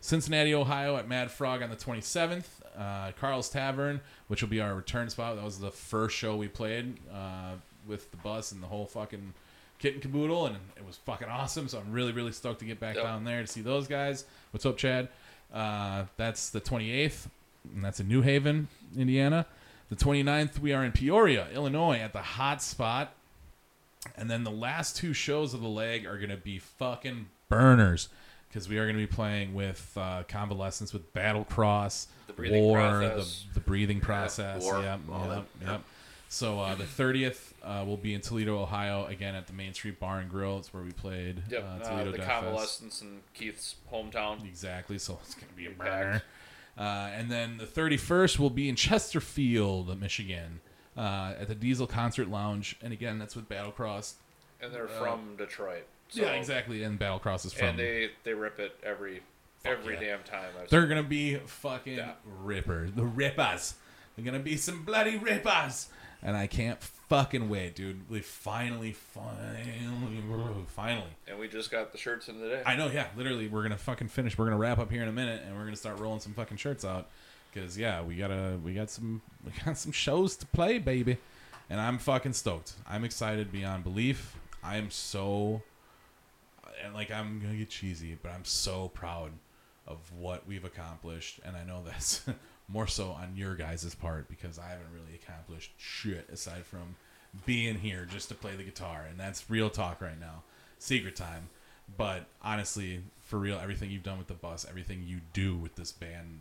Cincinnati, 0.01 0.55
Ohio 0.55 0.97
at 0.97 1.09
Mad 1.09 1.31
Frog 1.33 1.63
on 1.63 1.71
the 1.71 1.77
27th. 1.77 2.45
Uh, 2.79 3.11
Carl's 3.19 3.49
Tavern, 3.49 4.01
which 4.29 4.41
will 4.41 4.49
be 4.49 4.61
our 4.61 4.75
return 4.75 5.11
spot. 5.11 5.35
That 5.37 5.45
was 5.45 5.59
the 5.59 5.73
first 5.73 6.17
show 6.17 6.37
we 6.37 6.47
played 6.47 6.99
uh, 7.13 7.55
with 7.91 8.11
the 8.11 8.17
bus 8.17 8.53
and 8.53 8.63
the 8.63 8.67
whole 8.69 8.87
fucking 8.87 9.35
kit 9.79 9.93
and 9.95 10.03
caboodle, 10.03 10.47
and 10.47 10.57
it 10.77 10.87
was 10.87 10.97
fucking 10.97 11.29
awesome. 11.29 11.69
So 11.69 11.79
I'm 11.79 11.93
really, 11.93 12.13
really 12.13 12.33
stoked 12.33 12.61
to 12.61 12.65
get 12.65 12.81
back 12.81 12.95
Yep. 12.97 13.05
down 13.05 13.25
there 13.25 13.43
to 13.43 13.47
see 13.47 13.61
those 13.61 13.87
guys. 13.89 14.25
What's 14.53 14.65
up, 14.65 14.79
Chad? 14.79 15.09
Uh, 15.53 16.05
that's 16.17 16.49
the 16.51 16.61
28th, 16.61 17.27
and 17.75 17.85
that's 17.85 18.01
in 18.01 18.09
New 18.09 18.23
Haven, 18.23 18.69
Indiana. 18.97 19.45
The 19.91 19.97
29th, 19.97 20.61
we 20.61 20.73
are 20.73 20.85
in 20.85 20.93
Peoria, 20.93 21.49
Illinois, 21.53 21.99
at 21.99 22.13
the 22.13 22.23
Hot 22.23 22.63
Spot. 22.63 23.13
And 24.17 24.31
then 24.31 24.45
the 24.45 24.51
last 24.51 24.97
two 24.97 25.13
shows 25.13 25.53
of 25.53 25.61
the 25.61 25.69
leg 25.69 26.07
are 26.07 26.17
going 26.17 26.31
to 26.31 26.37
be 26.37 26.59
fucking 26.59 27.27
burners 27.51 28.09
because 28.49 28.69
we 28.69 28.79
are 28.79 28.85
going 28.85 28.97
to 28.97 29.03
be 29.03 29.07
playing 29.13 29.53
with 29.55 29.93
uh, 29.97 30.23
Convalescence, 30.29 30.93
with 30.93 31.13
Battlecross, 31.13 32.07
The 32.29 32.33
breathing 32.33 32.63
War, 32.63 32.79
process. 32.79 33.45
The, 33.49 33.55
the 33.55 33.61
breathing 33.61 34.01
process. 34.01 34.63
War, 34.63 34.81
yep, 34.83 35.01
yep, 35.09 35.45
yep. 35.67 35.83
So 36.33 36.61
uh, 36.61 36.77
the 36.77 36.85
30th 36.85 37.55
uh, 37.65 37.85
will 37.85 37.97
be 37.97 38.15
in 38.15 38.21
Toledo, 38.21 38.57
Ohio, 38.63 39.05
again 39.07 39.35
at 39.35 39.49
the 39.49 39.53
Main 39.53 39.75
Street 39.75 39.99
Bar 39.99 40.21
and 40.21 40.31
Grill. 40.31 40.59
It's 40.59 40.73
where 40.73 40.83
we 40.85 40.93
played 40.93 41.43
Yep. 41.51 41.63
uh, 41.63 41.67
Uh, 41.67 41.89
Toledo 41.89 42.13
the 42.13 42.19
Death 42.19 42.29
convalescence 42.29 43.03
in 43.03 43.21
Keith's 43.35 43.75
hometown. 43.93 44.45
Exactly. 44.47 44.97
So 44.97 45.19
it's 45.25 45.35
going 45.35 45.49
to 45.49 45.55
be 45.55 45.67
a 45.67 45.71
burner. 45.71 46.23
Uh, 46.79 47.11
and 47.13 47.33
then 47.33 47.59
the 47.59 47.67
31st 47.67 48.39
will 48.39 48.49
be 48.49 48.69
in 48.69 48.77
Chesterfield, 48.77 50.01
Michigan, 50.01 50.61
uh, 50.97 51.35
at 51.39 51.49
the 51.49 51.55
Diesel 51.57 51.89
Concert 51.89 52.31
Lounge. 52.31 52.77
And 52.81 52.93
again, 52.93 53.19
that's 53.19 53.35
with 53.35 53.49
Battlecross. 53.49 54.13
And 54.63 54.73
they're 54.73 54.87
from 54.87 55.35
Detroit. 55.37 55.85
So, 56.11 56.23
yeah, 56.23 56.29
exactly. 56.35 56.85
And 56.85 56.97
Battlecross 56.99 57.45
is 57.45 57.53
from. 57.53 57.71
And 57.71 57.79
they, 57.81 58.11
they 58.23 58.35
rip 58.35 58.61
it 58.61 58.77
every 58.85 59.21
every 59.65 59.95
yeah. 59.95 60.01
damn 60.01 60.23
time. 60.23 60.51
I've 60.63 60.71
They're 60.71 60.83
seen 60.83 60.89
gonna 60.91 61.03
be 61.03 61.35
fucking 61.37 61.97
Yeah. 61.97 62.13
rippers. 62.25 62.93
The 62.93 63.05
rippers. 63.05 63.75
They're 64.15 64.25
gonna 64.25 64.39
be 64.39 64.57
some 64.57 64.85
bloody 64.85 65.17
rippers. 65.19 65.89
And 66.23 66.37
I 66.37 66.47
can't 66.47 66.83
fucking 66.83 67.49
wait, 67.49 67.75
dude. 67.75 68.09
We 68.11 68.21
finally, 68.21 68.93
finally, 68.93 69.65
finally. 70.69 71.17
And 71.27 71.39
we 71.39 71.49
just 71.49 71.71
got 71.71 71.93
the 71.93 71.99
shirts 71.99 72.29
in 72.29 72.39
today. 72.39 72.63
I 72.67 72.77
know, 72.77 72.89
yeah. 72.89 73.07
Literally, 73.17 73.49
we're 73.49 73.63
gonna 73.63 73.79
fucking 73.79 74.09
finish. 74.09 74.37
We're 74.37 74.45
gonna 74.45 74.59
wrap 74.59 74.79
up 74.79 74.91
here 74.91 75.03
in 75.03 75.09
a 75.09 75.13
minute, 75.13 75.43
and 75.47 75.57
we're 75.57 75.65
gonna 75.65 75.77
start 75.77 75.99
rolling 75.99 76.21
some 76.21 76.35
fucking 76.35 76.59
shirts 76.59 76.85
out. 76.85 77.09
Cause 77.55 77.77
yeah, 77.77 78.03
we 78.03 78.15
gotta, 78.15 78.59
we 78.63 78.75
got 78.75 78.91
some, 78.91 79.23
we 79.45 79.53
got 79.65 79.77
some 79.77 79.93
shows 79.93 80.37
to 80.37 80.47
play, 80.47 80.79
baby. 80.79 81.17
And 81.69 81.81
I'm 81.81 81.99
fucking 81.99 82.35
stoked. 82.35 82.75
I'm 82.87 83.05
excited 83.05 83.51
beyond 83.51 83.85
belief. 83.85 84.37
I 84.63 84.77
am 84.77 84.91
so, 84.91 85.63
and 86.85 86.95
like 86.95 87.11
I'm 87.11 87.41
gonna 87.41 87.57
get 87.57 87.71
cheesy, 87.71 88.19
but 88.23 88.31
I'm 88.31 88.45
so 88.45 88.89
proud 88.89 89.33
of 89.87 89.99
what 90.17 90.47
we've 90.47 90.65
accomplished, 90.65 91.41
and 91.45 91.57
I 91.57 91.65
know 91.65 91.83
that's 91.85 92.23
more 92.73 92.87
so 92.87 93.11
on 93.11 93.33
your 93.37 93.55
guys' 93.55 93.95
part 93.95 94.29
because 94.29 94.59
I 94.59 94.69
haven't 94.69 94.93
really 94.93 95.15
accomplished 95.15 95.73
shit 95.77 96.29
aside 96.31 96.65
from 96.65 96.97
being 97.47 97.77
here 97.79 98.07
just 98.11 98.29
to 98.29 98.35
play 98.35 98.57
the 98.57 98.63
guitar, 98.65 99.05
and 99.09 99.19
that's 99.19 99.49
real 99.51 99.71
talk 99.71 100.01
right 100.01 100.19
now. 100.19 100.43
Secret 100.79 101.15
time, 101.17 101.49
but 101.97 102.27
honestly, 102.43 103.03
for 103.21 103.39
real, 103.39 103.59
everything 103.59 103.91
you've 103.91 104.03
done 104.03 104.19
with 104.19 104.29
the 104.29 104.35
bus, 104.35 104.65
everything 104.69 105.03
you 105.05 105.21
do 105.33 105.55
with 105.57 105.75
this 105.77 105.93
band, 105.93 106.41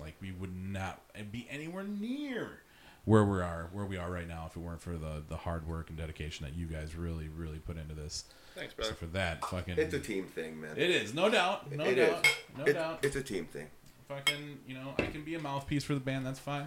like 0.00 0.14
we 0.20 0.30
would 0.32 0.54
not 0.56 1.00
be 1.32 1.46
anywhere 1.50 1.84
near 1.84 2.60
where 3.04 3.24
we 3.24 3.38
are 3.40 3.68
where 3.72 3.86
we 3.86 3.96
are 3.96 4.10
right 4.10 4.28
now 4.28 4.44
if 4.48 4.54
it 4.54 4.60
weren't 4.60 4.82
for 4.82 4.96
the 4.98 5.22
the 5.28 5.36
hard 5.36 5.66
work 5.66 5.88
and 5.88 5.96
dedication 5.96 6.44
that 6.44 6.54
you 6.54 6.66
guys 6.66 6.94
really 6.94 7.28
really 7.28 7.58
put 7.58 7.76
into 7.78 7.94
this. 7.94 8.24
Thanks, 8.54 8.74
So 8.74 8.82
brother. 8.82 8.94
for 8.94 9.06
that, 9.06 9.44
fucking 9.46 9.78
It's 9.78 9.94
a 9.94 9.98
team 10.00 10.26
thing, 10.26 10.60
man. 10.60 10.76
it 10.76 10.90
is 10.90 11.14
no 11.14 11.28
doubt, 11.30 11.70
no 11.72 11.84
It 11.84 11.98
is. 11.98 12.08
doubt, 12.10 12.26
no 12.58 12.64
It- 12.64 12.72
doubt. 12.74 12.98
It's 13.02 13.16
a 13.16 13.22
team 13.22 13.46
thing. 13.46 13.68
Fucking, 14.08 14.58
you 14.66 14.74
know, 14.74 14.94
I 14.98 15.06
can 15.06 15.22
be 15.22 15.34
a 15.34 15.38
mouthpiece 15.38 15.84
for 15.84 15.94
the 15.94 16.00
band. 16.00 16.24
That's 16.26 16.38
fine. 16.38 16.64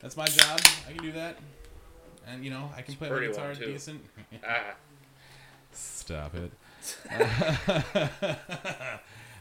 That's 0.00 0.16
my 0.16 0.26
job. 0.26 0.60
I 0.86 0.92
can 0.92 1.02
do 1.02 1.12
that. 1.12 1.36
And 2.28 2.44
you 2.44 2.50
know, 2.50 2.70
I 2.76 2.82
can 2.82 2.94
play 2.96 3.08
my 3.08 3.20
guitar 3.20 3.54
decent. 3.54 4.04
Ah, 4.46 4.74
Stop 5.72 6.34
it. 6.34 6.52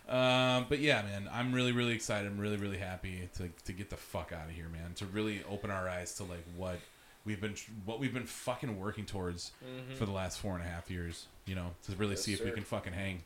um, 0.08 0.66
but 0.70 0.80
yeah, 0.80 1.02
man, 1.02 1.30
I'm 1.32 1.52
really, 1.54 1.72
really 1.72 1.94
excited. 1.94 2.32
I'm 2.32 2.40
really, 2.40 2.58
really 2.58 2.78
happy 2.78 3.28
to, 3.38 3.50
to 3.66 3.74
get 3.74 3.90
the 3.90 3.98
fuck 3.98 4.32
out 4.32 4.46
of 4.48 4.52
here, 4.52 4.70
man. 4.70 4.94
To 4.96 5.06
really 5.06 5.44
open 5.50 5.72
our 5.72 5.90
eyes 5.90 6.14
to 6.16 6.24
like 6.24 6.44
what 6.56 6.80
we've 7.26 7.42
been, 7.42 7.56
what 7.86 8.00
we've 8.00 8.14
been 8.14 8.26
fucking 8.26 8.80
working 8.80 9.06
towards 9.06 9.52
for 9.98 10.06
the 10.06 10.12
last 10.12 10.40
four 10.40 10.54
and 10.56 10.64
a 10.64 10.68
half 10.68 10.90
years. 10.90 11.26
You 11.46 11.56
know, 11.56 11.72
to 11.84 11.96
really 11.96 12.12
Yes, 12.12 12.24
see 12.24 12.34
if 12.34 12.46
we 12.46 12.52
can 12.52 12.64
fucking 12.64 12.94
hang. 12.94 13.24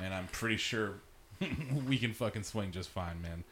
And 0.00 0.12
I'm 0.12 0.26
pretty 0.28 0.56
sure 0.56 0.94
we 1.86 1.98
can 1.98 2.12
fucking 2.12 2.42
swing 2.42 2.70
just 2.72 2.88
fine, 2.88 3.20
man. 3.22 3.44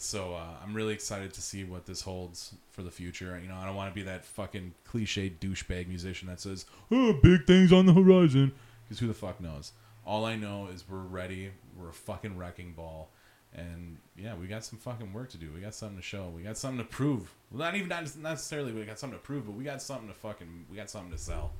So 0.00 0.34
uh, 0.34 0.54
I'm 0.62 0.74
really 0.74 0.94
excited 0.94 1.34
to 1.34 1.42
see 1.42 1.64
what 1.64 1.86
this 1.86 2.02
holds 2.02 2.54
for 2.70 2.84
the 2.84 2.90
future. 2.90 3.38
You 3.42 3.48
know, 3.48 3.56
I 3.56 3.66
don't 3.66 3.74
want 3.74 3.90
to 3.90 3.94
be 3.94 4.02
that 4.02 4.24
fucking 4.24 4.74
cliche 4.84 5.28
douchebag 5.28 5.88
musician 5.88 6.28
that 6.28 6.40
says, 6.40 6.66
"Oh, 6.90 7.12
big 7.12 7.46
things 7.46 7.72
on 7.72 7.86
the 7.86 7.92
horizon," 7.92 8.52
because 8.84 9.00
who 9.00 9.08
the 9.08 9.14
fuck 9.14 9.40
knows? 9.40 9.72
All 10.06 10.24
I 10.24 10.36
know 10.36 10.68
is 10.72 10.84
we're 10.88 10.98
ready. 10.98 11.50
We're 11.76 11.88
a 11.88 11.92
fucking 11.92 12.38
wrecking 12.38 12.74
ball, 12.74 13.10
and 13.52 13.98
yeah, 14.16 14.36
we 14.36 14.46
got 14.46 14.64
some 14.64 14.78
fucking 14.78 15.12
work 15.12 15.30
to 15.30 15.36
do. 15.36 15.50
We 15.52 15.60
got 15.60 15.74
something 15.74 15.98
to 15.98 16.02
show. 16.02 16.32
We 16.34 16.42
got 16.42 16.56
something 16.56 16.78
to 16.78 16.84
prove. 16.84 17.34
Well, 17.50 17.58
not 17.58 17.74
even 17.74 17.88
not 17.88 18.16
necessarily 18.18 18.72
we 18.72 18.84
got 18.84 19.00
something 19.00 19.18
to 19.18 19.24
prove, 19.24 19.46
but 19.46 19.56
we 19.56 19.64
got 19.64 19.82
something 19.82 20.06
to 20.06 20.14
fucking 20.14 20.66
we 20.70 20.76
got 20.76 20.90
something 20.90 21.10
to 21.10 21.18
sell. 21.18 21.50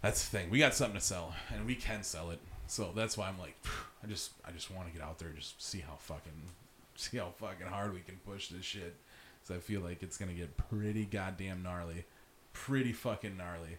That's 0.00 0.26
the 0.26 0.38
thing. 0.38 0.50
We 0.50 0.58
got 0.58 0.74
something 0.74 0.98
to 0.98 1.04
sell, 1.04 1.34
and 1.54 1.66
we 1.66 1.74
can 1.74 2.02
sell 2.02 2.30
it. 2.30 2.40
So 2.72 2.90
that's 2.94 3.18
why 3.18 3.28
I'm 3.28 3.38
like, 3.38 3.54
I 4.02 4.06
just 4.06 4.30
I 4.46 4.50
just 4.50 4.70
want 4.70 4.88
to 4.88 4.92
get 4.92 5.02
out 5.02 5.18
there, 5.18 5.28
and 5.28 5.36
just 5.36 5.62
see 5.62 5.80
how 5.80 5.96
fucking 5.98 6.32
see 6.96 7.18
how 7.18 7.32
fucking 7.38 7.66
hard 7.66 7.92
we 7.92 8.00
can 8.00 8.16
push 8.26 8.48
this 8.48 8.64
shit. 8.64 8.96
Because 9.42 9.56
I 9.56 9.60
feel 9.60 9.80
like 9.80 10.02
it's 10.02 10.16
gonna 10.16 10.32
get 10.32 10.56
pretty 10.56 11.04
goddamn 11.04 11.62
gnarly 11.62 12.04
pretty 12.52 12.92
fucking 12.92 13.36
gnarly. 13.36 13.78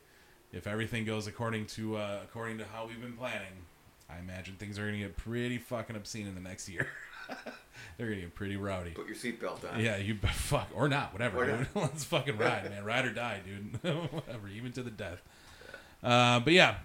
If 0.52 0.68
everything 0.68 1.06
goes 1.06 1.26
according 1.26 1.66
to 1.68 1.98
uh, 1.98 2.20
according 2.24 2.60
to 2.60 2.66
how 2.66 2.86
we've 2.88 3.02
been 3.02 3.14
planning, 3.14 3.66
I 4.10 4.20
imagine 4.20 4.56
things 4.56 4.78
are 4.78 4.86
gonna 4.86 5.00
get 5.00 5.18
pretty 5.18 5.58
fucking 5.58 5.96
obscene 5.96 6.28
in 6.28 6.36
the 6.36 6.41
next 6.41 6.70
year. 6.70 6.88
They're 7.98 8.10
gonna 8.10 8.22
get 8.22 8.36
pretty 8.36 8.58
rowdy. 8.58 8.91
Put 8.91 9.08
your 9.08 9.16
seatbelt 9.16 9.72
on. 9.74 9.80
Yeah, 9.80 9.98
you 9.98 10.16
fuck 10.16 10.70
or 10.76 10.88
not, 10.88 11.14
whatever. 11.14 11.44
Or 11.44 11.58
dude. 11.58 11.68
Let's 11.76 12.04
fucking 12.04 12.38
ride, 12.38 12.70
man. 12.70 12.84
Ride 12.84 13.06
or 13.06 13.14
die, 13.14 13.41
dude. 13.44 13.82
whatever, 14.12 14.48
even 14.48 14.72
to 14.74 14.84
the 14.84 14.91
death. 14.91 15.22
Uh, 16.04 16.39
but 16.41 16.54
yeah, 16.54 16.76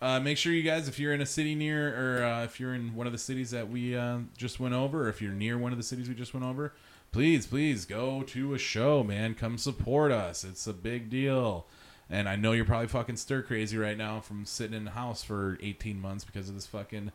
uh, 0.00 0.20
make 0.20 0.38
sure 0.38 0.52
you 0.52 0.62
guys, 0.62 0.88
if 0.88 0.98
you're 0.98 1.12
in 1.12 1.20
a 1.20 1.26
city 1.26 1.54
near, 1.54 2.20
or 2.20 2.24
uh, 2.24 2.44
if 2.44 2.60
you're 2.60 2.74
in 2.74 2.94
one 2.94 3.06
of 3.06 3.12
the 3.12 3.18
cities 3.18 3.50
that 3.50 3.68
we 3.68 3.96
uh, 3.96 4.18
just 4.36 4.60
went 4.60 4.74
over, 4.74 5.04
or 5.04 5.08
if 5.08 5.20
you're 5.20 5.32
near 5.32 5.58
one 5.58 5.72
of 5.72 5.78
the 5.78 5.84
cities 5.84 6.08
we 6.08 6.14
just 6.14 6.34
went 6.34 6.46
over, 6.46 6.72
please, 7.10 7.46
please 7.46 7.84
go 7.84 8.22
to 8.22 8.54
a 8.54 8.58
show, 8.58 9.02
man. 9.02 9.34
Come 9.34 9.58
support 9.58 10.12
us. 10.12 10.44
It's 10.44 10.66
a 10.66 10.72
big 10.72 11.10
deal. 11.10 11.66
And 12.10 12.28
I 12.28 12.36
know 12.36 12.52
you're 12.52 12.64
probably 12.64 12.88
fucking 12.88 13.16
stir 13.16 13.42
crazy 13.42 13.76
right 13.76 13.98
now 13.98 14.20
from 14.20 14.46
sitting 14.46 14.76
in 14.76 14.84
the 14.84 14.92
house 14.92 15.22
for 15.22 15.58
18 15.62 16.00
months 16.00 16.24
because 16.24 16.48
of 16.48 16.54
this 16.54 16.66
fucking 16.66 17.12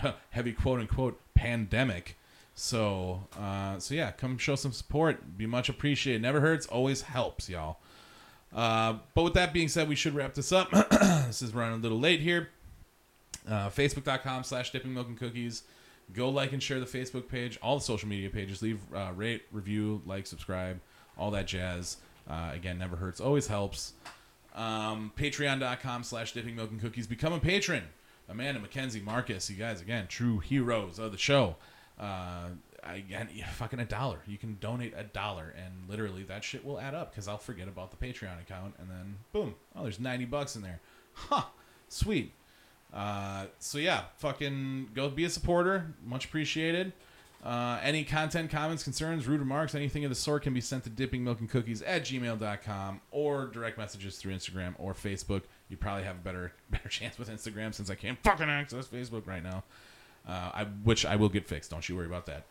heavy 0.30 0.52
quote 0.52 0.80
unquote 0.80 1.20
pandemic. 1.34 2.18
So, 2.54 3.28
uh, 3.38 3.78
so 3.78 3.94
yeah, 3.94 4.10
come 4.10 4.36
show 4.36 4.56
some 4.56 4.72
support. 4.72 5.38
Be 5.38 5.46
much 5.46 5.68
appreciated. 5.68 6.20
Never 6.20 6.40
hurts, 6.40 6.66
always 6.66 7.02
helps, 7.02 7.48
y'all. 7.48 7.78
Uh, 8.54 8.98
but 9.14 9.22
with 9.22 9.34
that 9.34 9.52
being 9.52 9.68
said, 9.68 9.88
we 9.88 9.94
should 9.94 10.14
wrap 10.14 10.34
this 10.34 10.52
up. 10.52 10.70
this 10.90 11.42
is 11.42 11.54
running 11.54 11.78
a 11.78 11.82
little 11.82 12.00
late 12.00 12.20
here. 12.20 12.48
Uh, 13.48 13.68
Facebook.com 13.70 14.44
slash 14.44 14.72
dipping 14.72 14.94
milk 14.94 15.08
and 15.08 15.18
cookies. 15.18 15.62
Go 16.14 16.30
like 16.30 16.52
and 16.52 16.62
share 16.62 16.80
the 16.80 16.86
Facebook 16.86 17.28
page, 17.28 17.58
all 17.62 17.78
the 17.78 17.84
social 17.84 18.08
media 18.08 18.30
pages. 18.30 18.62
Leave 18.62 18.80
uh, 18.94 19.10
rate, 19.14 19.42
review, 19.52 20.00
like, 20.06 20.26
subscribe, 20.26 20.80
all 21.18 21.30
that 21.32 21.46
jazz. 21.46 21.98
Uh, 22.28 22.50
again, 22.54 22.78
never 22.78 22.96
hurts, 22.96 23.20
always 23.20 23.46
helps. 23.46 23.92
Um, 24.54 25.12
Patreon.com 25.16 26.02
slash 26.02 26.32
dipping 26.32 26.56
milk 26.56 26.70
and 26.70 26.80
cookies. 26.80 27.06
Become 27.06 27.34
a 27.34 27.40
patron. 27.40 27.84
Amanda, 28.28 28.60
Mackenzie, 28.60 29.00
Marcus, 29.00 29.48
you 29.48 29.56
guys, 29.56 29.80
again, 29.80 30.06
true 30.06 30.38
heroes 30.38 30.98
of 30.98 31.12
the 31.12 31.18
show. 31.18 31.56
And 32.84 33.28
yeah, 33.34 33.48
fucking 33.50 33.80
a 33.80 33.84
dollar. 33.84 34.20
You 34.26 34.38
can 34.38 34.56
donate 34.60 34.94
a 34.96 35.04
dollar, 35.04 35.54
and 35.56 35.88
literally 35.88 36.22
that 36.24 36.44
shit 36.44 36.64
will 36.64 36.80
add 36.80 36.94
up 36.94 37.10
because 37.10 37.28
I'll 37.28 37.38
forget 37.38 37.68
about 37.68 37.90
the 37.90 37.96
Patreon 37.96 38.40
account, 38.40 38.74
and 38.78 38.88
then 38.88 39.16
boom, 39.32 39.54
oh, 39.74 39.82
there's 39.82 40.00
ninety 40.00 40.24
bucks 40.24 40.56
in 40.56 40.62
there. 40.62 40.80
Huh, 41.14 41.44
sweet. 41.88 42.32
Uh, 42.92 43.46
so 43.58 43.78
yeah, 43.78 44.04
fucking 44.18 44.90
go 44.94 45.10
be 45.10 45.24
a 45.24 45.30
supporter. 45.30 45.94
Much 46.04 46.26
appreciated. 46.26 46.92
Uh, 47.44 47.78
any 47.82 48.02
content, 48.02 48.50
comments, 48.50 48.82
concerns, 48.82 49.28
rude 49.28 49.38
remarks, 49.38 49.74
anything 49.74 50.04
of 50.04 50.10
the 50.10 50.14
sort 50.14 50.42
can 50.42 50.52
be 50.52 50.60
sent 50.60 50.82
to 50.84 50.90
dippingmilkandcookies 50.90 51.82
at 51.86 52.02
gmail.com 52.02 53.00
or 53.12 53.46
direct 53.46 53.78
messages 53.78 54.16
through 54.16 54.32
Instagram 54.32 54.74
or 54.76 54.92
Facebook. 54.92 55.42
You 55.68 55.76
probably 55.76 56.02
have 56.02 56.16
a 56.16 56.20
better 56.20 56.52
better 56.70 56.88
chance 56.88 57.18
with 57.18 57.30
Instagram 57.30 57.74
since 57.74 57.90
I 57.90 57.94
can't 57.94 58.18
fucking 58.22 58.48
access 58.48 58.88
Facebook 58.88 59.26
right 59.26 59.42
now. 59.42 59.62
Uh, 60.26 60.50
I, 60.52 60.64
which 60.82 61.06
I 61.06 61.16
will 61.16 61.28
get 61.28 61.46
fixed. 61.46 61.70
Don't 61.70 61.88
you 61.88 61.96
worry 61.96 62.06
about 62.06 62.26
that. 62.26 62.44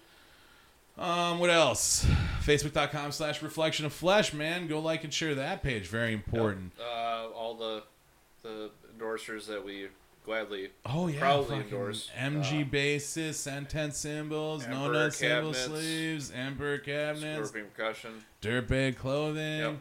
Um, 0.97 1.39
what 1.39 1.49
else? 1.49 2.05
Facebook.com 2.43 3.11
slash 3.11 3.41
reflection 3.43 3.85
of 3.85 3.93
flesh, 3.93 4.33
man. 4.33 4.67
Go 4.67 4.79
like 4.79 5.03
and 5.03 5.13
share 5.13 5.35
that 5.35 5.61
page. 5.61 5.87
Very 5.87 6.13
important. 6.13 6.73
Uh, 6.79 7.27
all 7.35 7.53
the 7.55 7.83
the 8.43 8.71
endorsers 8.97 9.45
that 9.47 9.63
we 9.63 9.87
gladly 10.25 10.69
Oh 10.85 11.07
yeah, 11.07 11.19
proudly 11.19 11.57
endorse. 11.57 12.09
MG 12.17 12.61
uh, 12.61 12.65
basis, 12.69 13.37
sentence 13.37 13.97
cymbals, 13.97 14.65
no 14.67 14.85
Emperor 14.85 14.93
nut 14.93 15.13
cymbal 15.13 15.53
sleeves, 15.53 16.31
emperor 16.31 16.77
cabinets, 16.79 17.49
Scorpion 17.49 17.67
Percussion. 17.75 18.11
dirtbag 18.41 18.95
clothing, 18.97 19.59
Yep. 19.59 19.77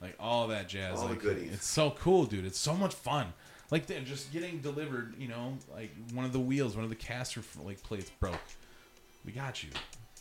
like 0.00 0.16
all 0.20 0.48
that 0.48 0.68
jazz. 0.68 0.98
All 1.00 1.08
the 1.08 1.14
goodies. 1.16 1.52
It's 1.52 1.66
so 1.66 1.90
cool, 1.92 2.24
dude. 2.24 2.44
It's 2.44 2.58
so 2.58 2.74
much 2.74 2.94
fun. 2.94 3.32
Like 3.70 3.86
they're 3.86 4.00
just 4.00 4.32
getting 4.32 4.58
delivered, 4.58 5.14
you 5.18 5.28
know, 5.28 5.56
like 5.72 5.90
one 6.12 6.24
of 6.24 6.32
the 6.32 6.40
wheels, 6.40 6.74
one 6.74 6.84
of 6.84 6.90
the 6.90 6.96
caster 6.96 7.42
like 7.64 7.82
plates 7.82 8.10
broke. 8.20 8.34
We 9.24 9.32
got 9.32 9.62
you. 9.62 9.70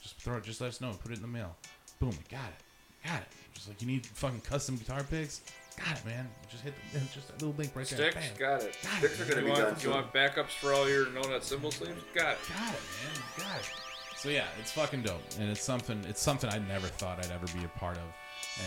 Just 0.10 0.22
throw 0.22 0.38
it. 0.38 0.43
Just 0.43 0.62
let 0.62 0.68
us 0.70 0.82
know. 0.82 0.91
Put 1.03 1.12
it 1.12 1.16
in 1.16 1.22
the 1.22 1.28
mail. 1.28 1.55
Boom. 1.99 2.10
We 2.10 2.18
got 2.30 2.47
it. 2.49 3.07
Got 3.07 3.22
it. 3.22 3.28
Just 3.53 3.68
like 3.68 3.82
you 3.82 3.88
need 3.88 4.05
fucking 4.05 4.41
custom 4.41 4.76
guitar 4.78 5.03
picks. 5.03 5.41
Got 5.78 5.97
it, 5.97 6.05
man. 6.05 6.28
Just 6.49 6.64
hit 6.64 6.74
the, 6.91 6.99
just 7.14 7.30
a 7.30 7.34
little 7.34 7.53
link 7.57 7.72
right 7.76 7.86
there. 7.88 8.12
Sticks, 8.12 8.28
Bam. 8.30 8.38
got 8.38 8.64
it. 8.64 8.78
Got 8.84 8.97
Sticks 8.97 9.20
it. 9.20 9.22
are 9.22 9.30
gonna 9.30 9.41
You 9.41 9.45
be 9.45 9.51
want, 9.51 9.62
done 9.64 9.74
you 9.76 9.80
soon. 9.82 9.91
want 9.93 10.14
backups 10.14 10.49
for 10.60 10.74
all 10.74 10.89
your 10.89 11.10
no 11.12 11.22
nut 11.22 11.43
cymbal 11.43 11.72
sleeves? 11.72 12.01
Got 12.14 12.34
it. 12.34 12.38
Got 12.49 12.74
it, 12.74 12.82
man. 13.03 13.24
Got 13.38 13.60
it. 13.62 13.72
So 14.18 14.28
yeah, 14.30 14.45
it's 14.60 14.72
fucking 14.74 15.03
dope, 15.03 15.22
and 15.39 15.49
it's 15.49 15.62
something. 15.62 16.03
It's 16.10 16.22
something 16.22 16.49
I 16.49 16.60
never 16.60 16.88
thought 16.88 17.20
I'd 17.24 17.32
ever 17.32 17.45
be 17.57 17.64
a 17.64 17.80
part 17.80 17.95
of, 17.95 18.03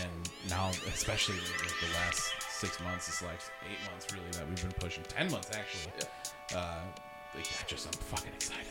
and 0.01 0.29
now, 0.49 0.71
especially 0.87 1.35
like 1.35 1.73
the 1.79 1.93
last 1.93 2.33
six 2.49 2.79
months, 2.79 3.07
it's 3.09 3.21
like 3.21 3.39
eight 3.69 3.77
months 3.91 4.07
really 4.11 4.31
that 4.31 4.47
we've 4.49 4.59
been 4.61 4.71
pushing. 4.79 5.03
Ten 5.03 5.29
months 5.29 5.51
actually. 5.53 5.93
Uh, 6.55 6.79
like, 7.35 7.45
I 7.45 7.67
just 7.67 7.85
I'm 7.85 7.93
fucking 7.93 8.31
excited. 8.33 8.65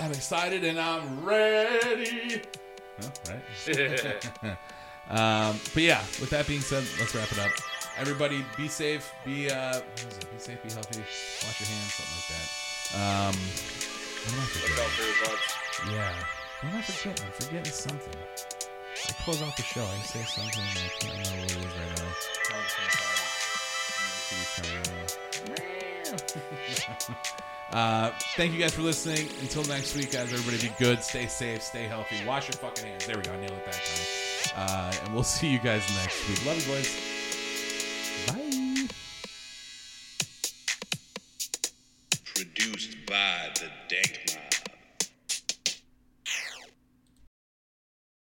I'm 0.00 0.10
excited 0.12 0.64
and 0.64 0.78
I'm 0.78 1.24
ready. 1.24 2.42
Huh, 3.00 3.10
right? 3.28 4.56
um, 5.10 5.58
but 5.74 5.82
yeah, 5.82 6.00
with 6.20 6.30
that 6.30 6.46
being 6.46 6.60
said, 6.60 6.84
let's 6.98 7.14
wrap 7.14 7.30
it 7.32 7.38
up. 7.38 7.50
Everybody, 7.98 8.44
be 8.56 8.68
safe. 8.68 9.12
Be 9.24 9.50
uh, 9.50 9.72
what 9.80 10.12
is 10.12 10.18
it? 10.18 10.32
Be 10.32 10.38
safe. 10.38 10.62
Be 10.62 10.70
healthy. 10.70 11.00
Wash 11.00 11.60
your 11.60 11.68
hands. 11.68 11.94
Something 11.94 12.14
like 12.14 12.28
that. 12.30 12.48
Um, 12.94 13.34
what 14.22 14.32
am 14.32 14.38
I 14.38 14.42
Look 14.42 14.50
forgetting? 14.54 14.84
out 14.84 14.90
for 14.90 15.02
your 15.02 15.18
butts. 15.26 15.48
Yeah. 15.90 16.14
What 16.60 16.72
am 16.72 16.78
I 16.78 16.82
forgetting? 16.82 17.24
I'm 17.26 17.32
forgetting 17.32 17.72
something. 17.72 18.14
I 19.08 19.12
close 19.24 19.42
out 19.42 19.56
the 19.56 19.62
show. 19.62 19.82
I 19.82 19.98
say 20.02 20.22
something 20.24 20.62
and 20.62 20.78
I 20.78 20.88
can't 20.98 21.12
remember 21.12 21.42
what 21.42 21.50
it 21.50 21.58
is 21.58 21.74
right 21.74 21.92
now. 25.82 25.87
uh, 27.72 28.10
thank 28.36 28.52
you 28.52 28.58
guys 28.58 28.74
for 28.74 28.82
listening. 28.82 29.28
Until 29.40 29.64
next 29.64 29.94
week, 29.94 30.12
guys, 30.12 30.32
everybody 30.32 30.68
be 30.68 30.74
good, 30.78 31.02
stay 31.02 31.26
safe, 31.26 31.62
stay 31.62 31.84
healthy, 31.84 32.24
wash 32.26 32.48
your 32.48 32.56
fucking 32.56 32.86
hands. 32.86 33.06
There 33.06 33.16
we 33.16 33.22
go. 33.22 33.32
I 33.32 33.36
nailed 33.36 33.52
it 33.52 33.64
that 33.64 33.74
time. 33.74 34.68
Uh, 34.68 35.04
and 35.04 35.14
we'll 35.14 35.22
see 35.38 35.48
you 35.48 35.58
guys 35.58 35.82
next 35.96 36.28
week. 36.28 36.44
Love 36.46 36.66
you, 36.66 36.72
boys. 36.72 37.07